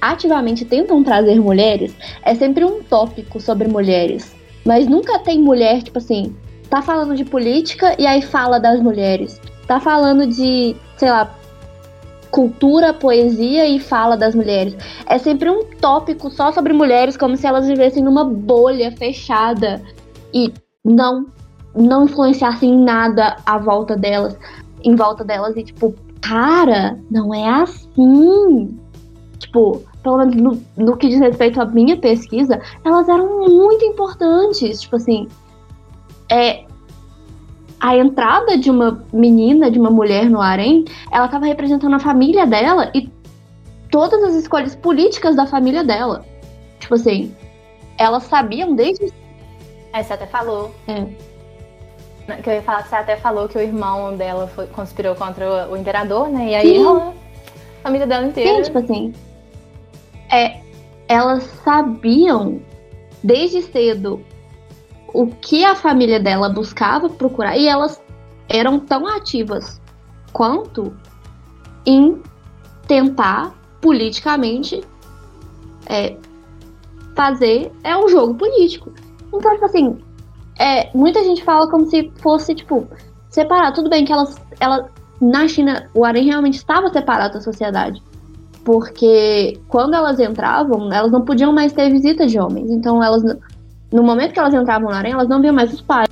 ativamente 0.00 0.66
tentam 0.66 1.02
trazer 1.02 1.40
mulheres, 1.40 1.94
é 2.22 2.34
sempre 2.34 2.64
um 2.64 2.82
tópico 2.82 3.40
sobre 3.40 3.66
mulheres. 3.66 4.36
Mas 4.64 4.86
nunca 4.86 5.18
tem 5.18 5.40
mulher, 5.40 5.82
tipo 5.82 5.98
assim, 5.98 6.36
tá 6.68 6.82
falando 6.82 7.16
de 7.16 7.24
política 7.24 7.96
e 7.98 8.06
aí 8.06 8.20
fala 8.20 8.58
das 8.58 8.80
mulheres. 8.80 9.40
Tá 9.66 9.80
falando 9.80 10.26
de, 10.26 10.76
sei 10.96 11.10
lá, 11.10 11.34
cultura, 12.30 12.92
poesia 12.92 13.66
e 13.66 13.78
fala 13.80 14.16
das 14.16 14.34
mulheres. 14.34 14.76
É 15.06 15.18
sempre 15.18 15.50
um 15.50 15.64
tópico 15.80 16.30
só 16.30 16.52
sobre 16.52 16.72
mulheres, 16.72 17.16
como 17.16 17.36
se 17.36 17.46
elas 17.46 17.66
vivessem 17.66 18.02
numa 18.02 18.24
bolha 18.24 18.92
fechada 18.92 19.82
e 20.32 20.52
não 20.84 21.26
não 21.74 22.04
influenciassem 22.04 22.70
em 22.70 22.84
nada 22.84 23.36
à 23.44 23.58
volta 23.58 23.94
delas, 23.94 24.34
em 24.82 24.96
volta 24.96 25.22
delas 25.22 25.54
e 25.58 25.62
tipo, 25.62 25.94
cara, 26.22 26.98
não 27.10 27.34
é 27.34 27.46
assim 27.46 28.74
tipo, 29.38 29.82
pelo 30.02 30.18
menos 30.18 30.36
no, 30.36 30.62
no 30.76 30.96
que 30.96 31.08
diz 31.08 31.20
respeito 31.20 31.60
à 31.60 31.66
minha 31.66 31.96
pesquisa, 31.96 32.60
elas 32.84 33.08
eram 33.08 33.48
muito 33.48 33.84
importantes. 33.84 34.80
Tipo 34.80 34.96
assim, 34.96 35.28
é, 36.30 36.64
a 37.80 37.96
entrada 37.96 38.56
de 38.56 38.70
uma 38.70 39.04
menina, 39.12 39.70
de 39.70 39.78
uma 39.78 39.90
mulher 39.90 40.30
no 40.30 40.40
harém, 40.40 40.84
ela 41.10 41.26
estava 41.26 41.46
representando 41.46 41.94
a 41.94 41.98
família 41.98 42.46
dela 42.46 42.90
e 42.94 43.10
todas 43.90 44.22
as 44.22 44.34
escolhas 44.34 44.74
políticas 44.74 45.36
da 45.36 45.46
família 45.46 45.84
dela. 45.84 46.24
Tipo 46.80 46.94
assim, 46.94 47.34
elas 47.98 48.24
sabiam 48.24 48.74
desde. 48.74 49.12
É, 49.92 50.02
você 50.02 50.12
até 50.12 50.26
falou. 50.26 50.74
É. 50.86 51.06
Que 52.42 52.50
eu 52.50 52.54
ia 52.54 52.62
falar 52.62 52.82
que 52.82 52.88
você 52.88 52.96
até 52.96 53.16
falou 53.16 53.48
que 53.48 53.56
o 53.56 53.60
irmão 53.60 54.16
dela 54.16 54.48
foi, 54.48 54.66
conspirou 54.66 55.14
contra 55.14 55.68
o, 55.68 55.72
o 55.72 55.76
imperador, 55.76 56.28
né? 56.28 56.50
E 56.50 56.54
aí 56.56 56.76
ela, 56.76 57.14
a 57.80 57.82
família 57.84 58.06
dela 58.06 58.26
inteira. 58.26 58.56
Sim, 58.56 58.62
tipo 58.62 58.78
assim, 58.78 59.12
é, 60.32 60.60
elas 61.08 61.44
sabiam 61.62 62.60
desde 63.22 63.62
cedo 63.62 64.20
o 65.12 65.26
que 65.26 65.64
a 65.64 65.74
família 65.74 66.20
dela 66.20 66.48
buscava 66.48 67.08
procurar 67.08 67.56
e 67.56 67.66
elas 67.66 68.00
eram 68.48 68.78
tão 68.78 69.06
ativas 69.06 69.80
quanto 70.32 70.94
em 71.84 72.20
tentar 72.86 73.54
politicamente 73.80 74.82
é, 75.88 76.16
fazer 77.14 77.72
é 77.82 77.96
um 77.96 78.08
jogo 78.08 78.34
político. 78.34 78.92
Então, 79.32 79.52
tipo 79.52 79.64
assim, 79.64 79.98
é, 80.58 80.90
muita 80.94 81.22
gente 81.24 81.42
fala 81.44 81.70
como 81.70 81.86
se 81.86 82.10
fosse, 82.16 82.54
tipo, 82.54 82.86
separar. 83.28 83.72
Tudo 83.72 83.90
bem 83.90 84.04
que 84.04 84.12
elas, 84.12 84.36
ela, 84.60 84.90
na 85.20 85.46
China, 85.48 85.88
o 85.94 86.04
harém 86.04 86.24
realmente 86.24 86.56
estava 86.56 86.88
separado 86.88 87.34
da 87.34 87.40
sociedade 87.40 88.02
porque 88.66 89.60
quando 89.68 89.94
elas 89.94 90.18
entravam, 90.18 90.92
elas 90.92 91.12
não 91.12 91.24
podiam 91.24 91.52
mais 91.52 91.72
ter 91.72 91.88
visita 91.88 92.26
de 92.26 92.36
homens. 92.36 92.68
Então 92.68 93.00
elas 93.00 93.22
no 93.92 94.02
momento 94.02 94.32
que 94.32 94.38
elas 94.38 94.54
entravam 94.54 94.90
na 94.90 94.98
arena, 94.98 95.16
elas 95.16 95.28
não 95.28 95.40
viam 95.40 95.54
mais 95.54 95.72
os 95.72 95.80
pais. 95.80 96.08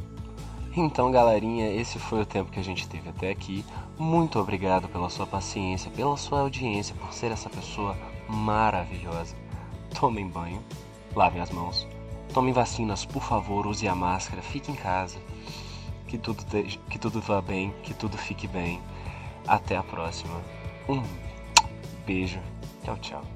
Então, 0.76 1.10
galerinha, 1.10 1.70
esse 1.70 1.98
foi 1.98 2.22
o 2.22 2.26
tempo 2.26 2.50
que 2.50 2.58
a 2.58 2.64
gente 2.64 2.88
teve 2.88 3.08
até 3.08 3.30
aqui. 3.30 3.64
Muito 3.96 4.40
obrigado 4.40 4.88
pela 4.88 5.08
sua 5.08 5.26
paciência, 5.26 5.90
pela 5.90 6.16
sua 6.16 6.40
audiência, 6.40 6.96
por 6.96 7.12
ser 7.12 7.30
essa 7.30 7.48
pessoa 7.48 7.96
maravilhosa. 8.28 9.36
Tomem 9.98 10.26
banho, 10.26 10.60
lavem 11.14 11.40
as 11.40 11.50
mãos, 11.50 11.86
tomem 12.32 12.52
vacinas, 12.52 13.04
por 13.04 13.22
favor, 13.22 13.66
use 13.66 13.86
a 13.86 13.94
máscara, 13.94 14.42
fique 14.42 14.72
em 14.72 14.74
casa. 14.74 15.18
Que 16.08 16.18
tudo, 16.18 16.44
que 16.90 16.98
tudo 16.98 17.20
vá 17.20 17.40
bem, 17.40 17.72
que 17.82 17.94
tudo 17.94 18.18
fique 18.18 18.48
bem. 18.48 18.80
Até 19.46 19.76
a 19.76 19.82
próxima. 19.82 20.40
Um 20.88 21.02
beijo. 22.04 22.40
Tchau, 22.84 22.96
tchau. 23.00 23.33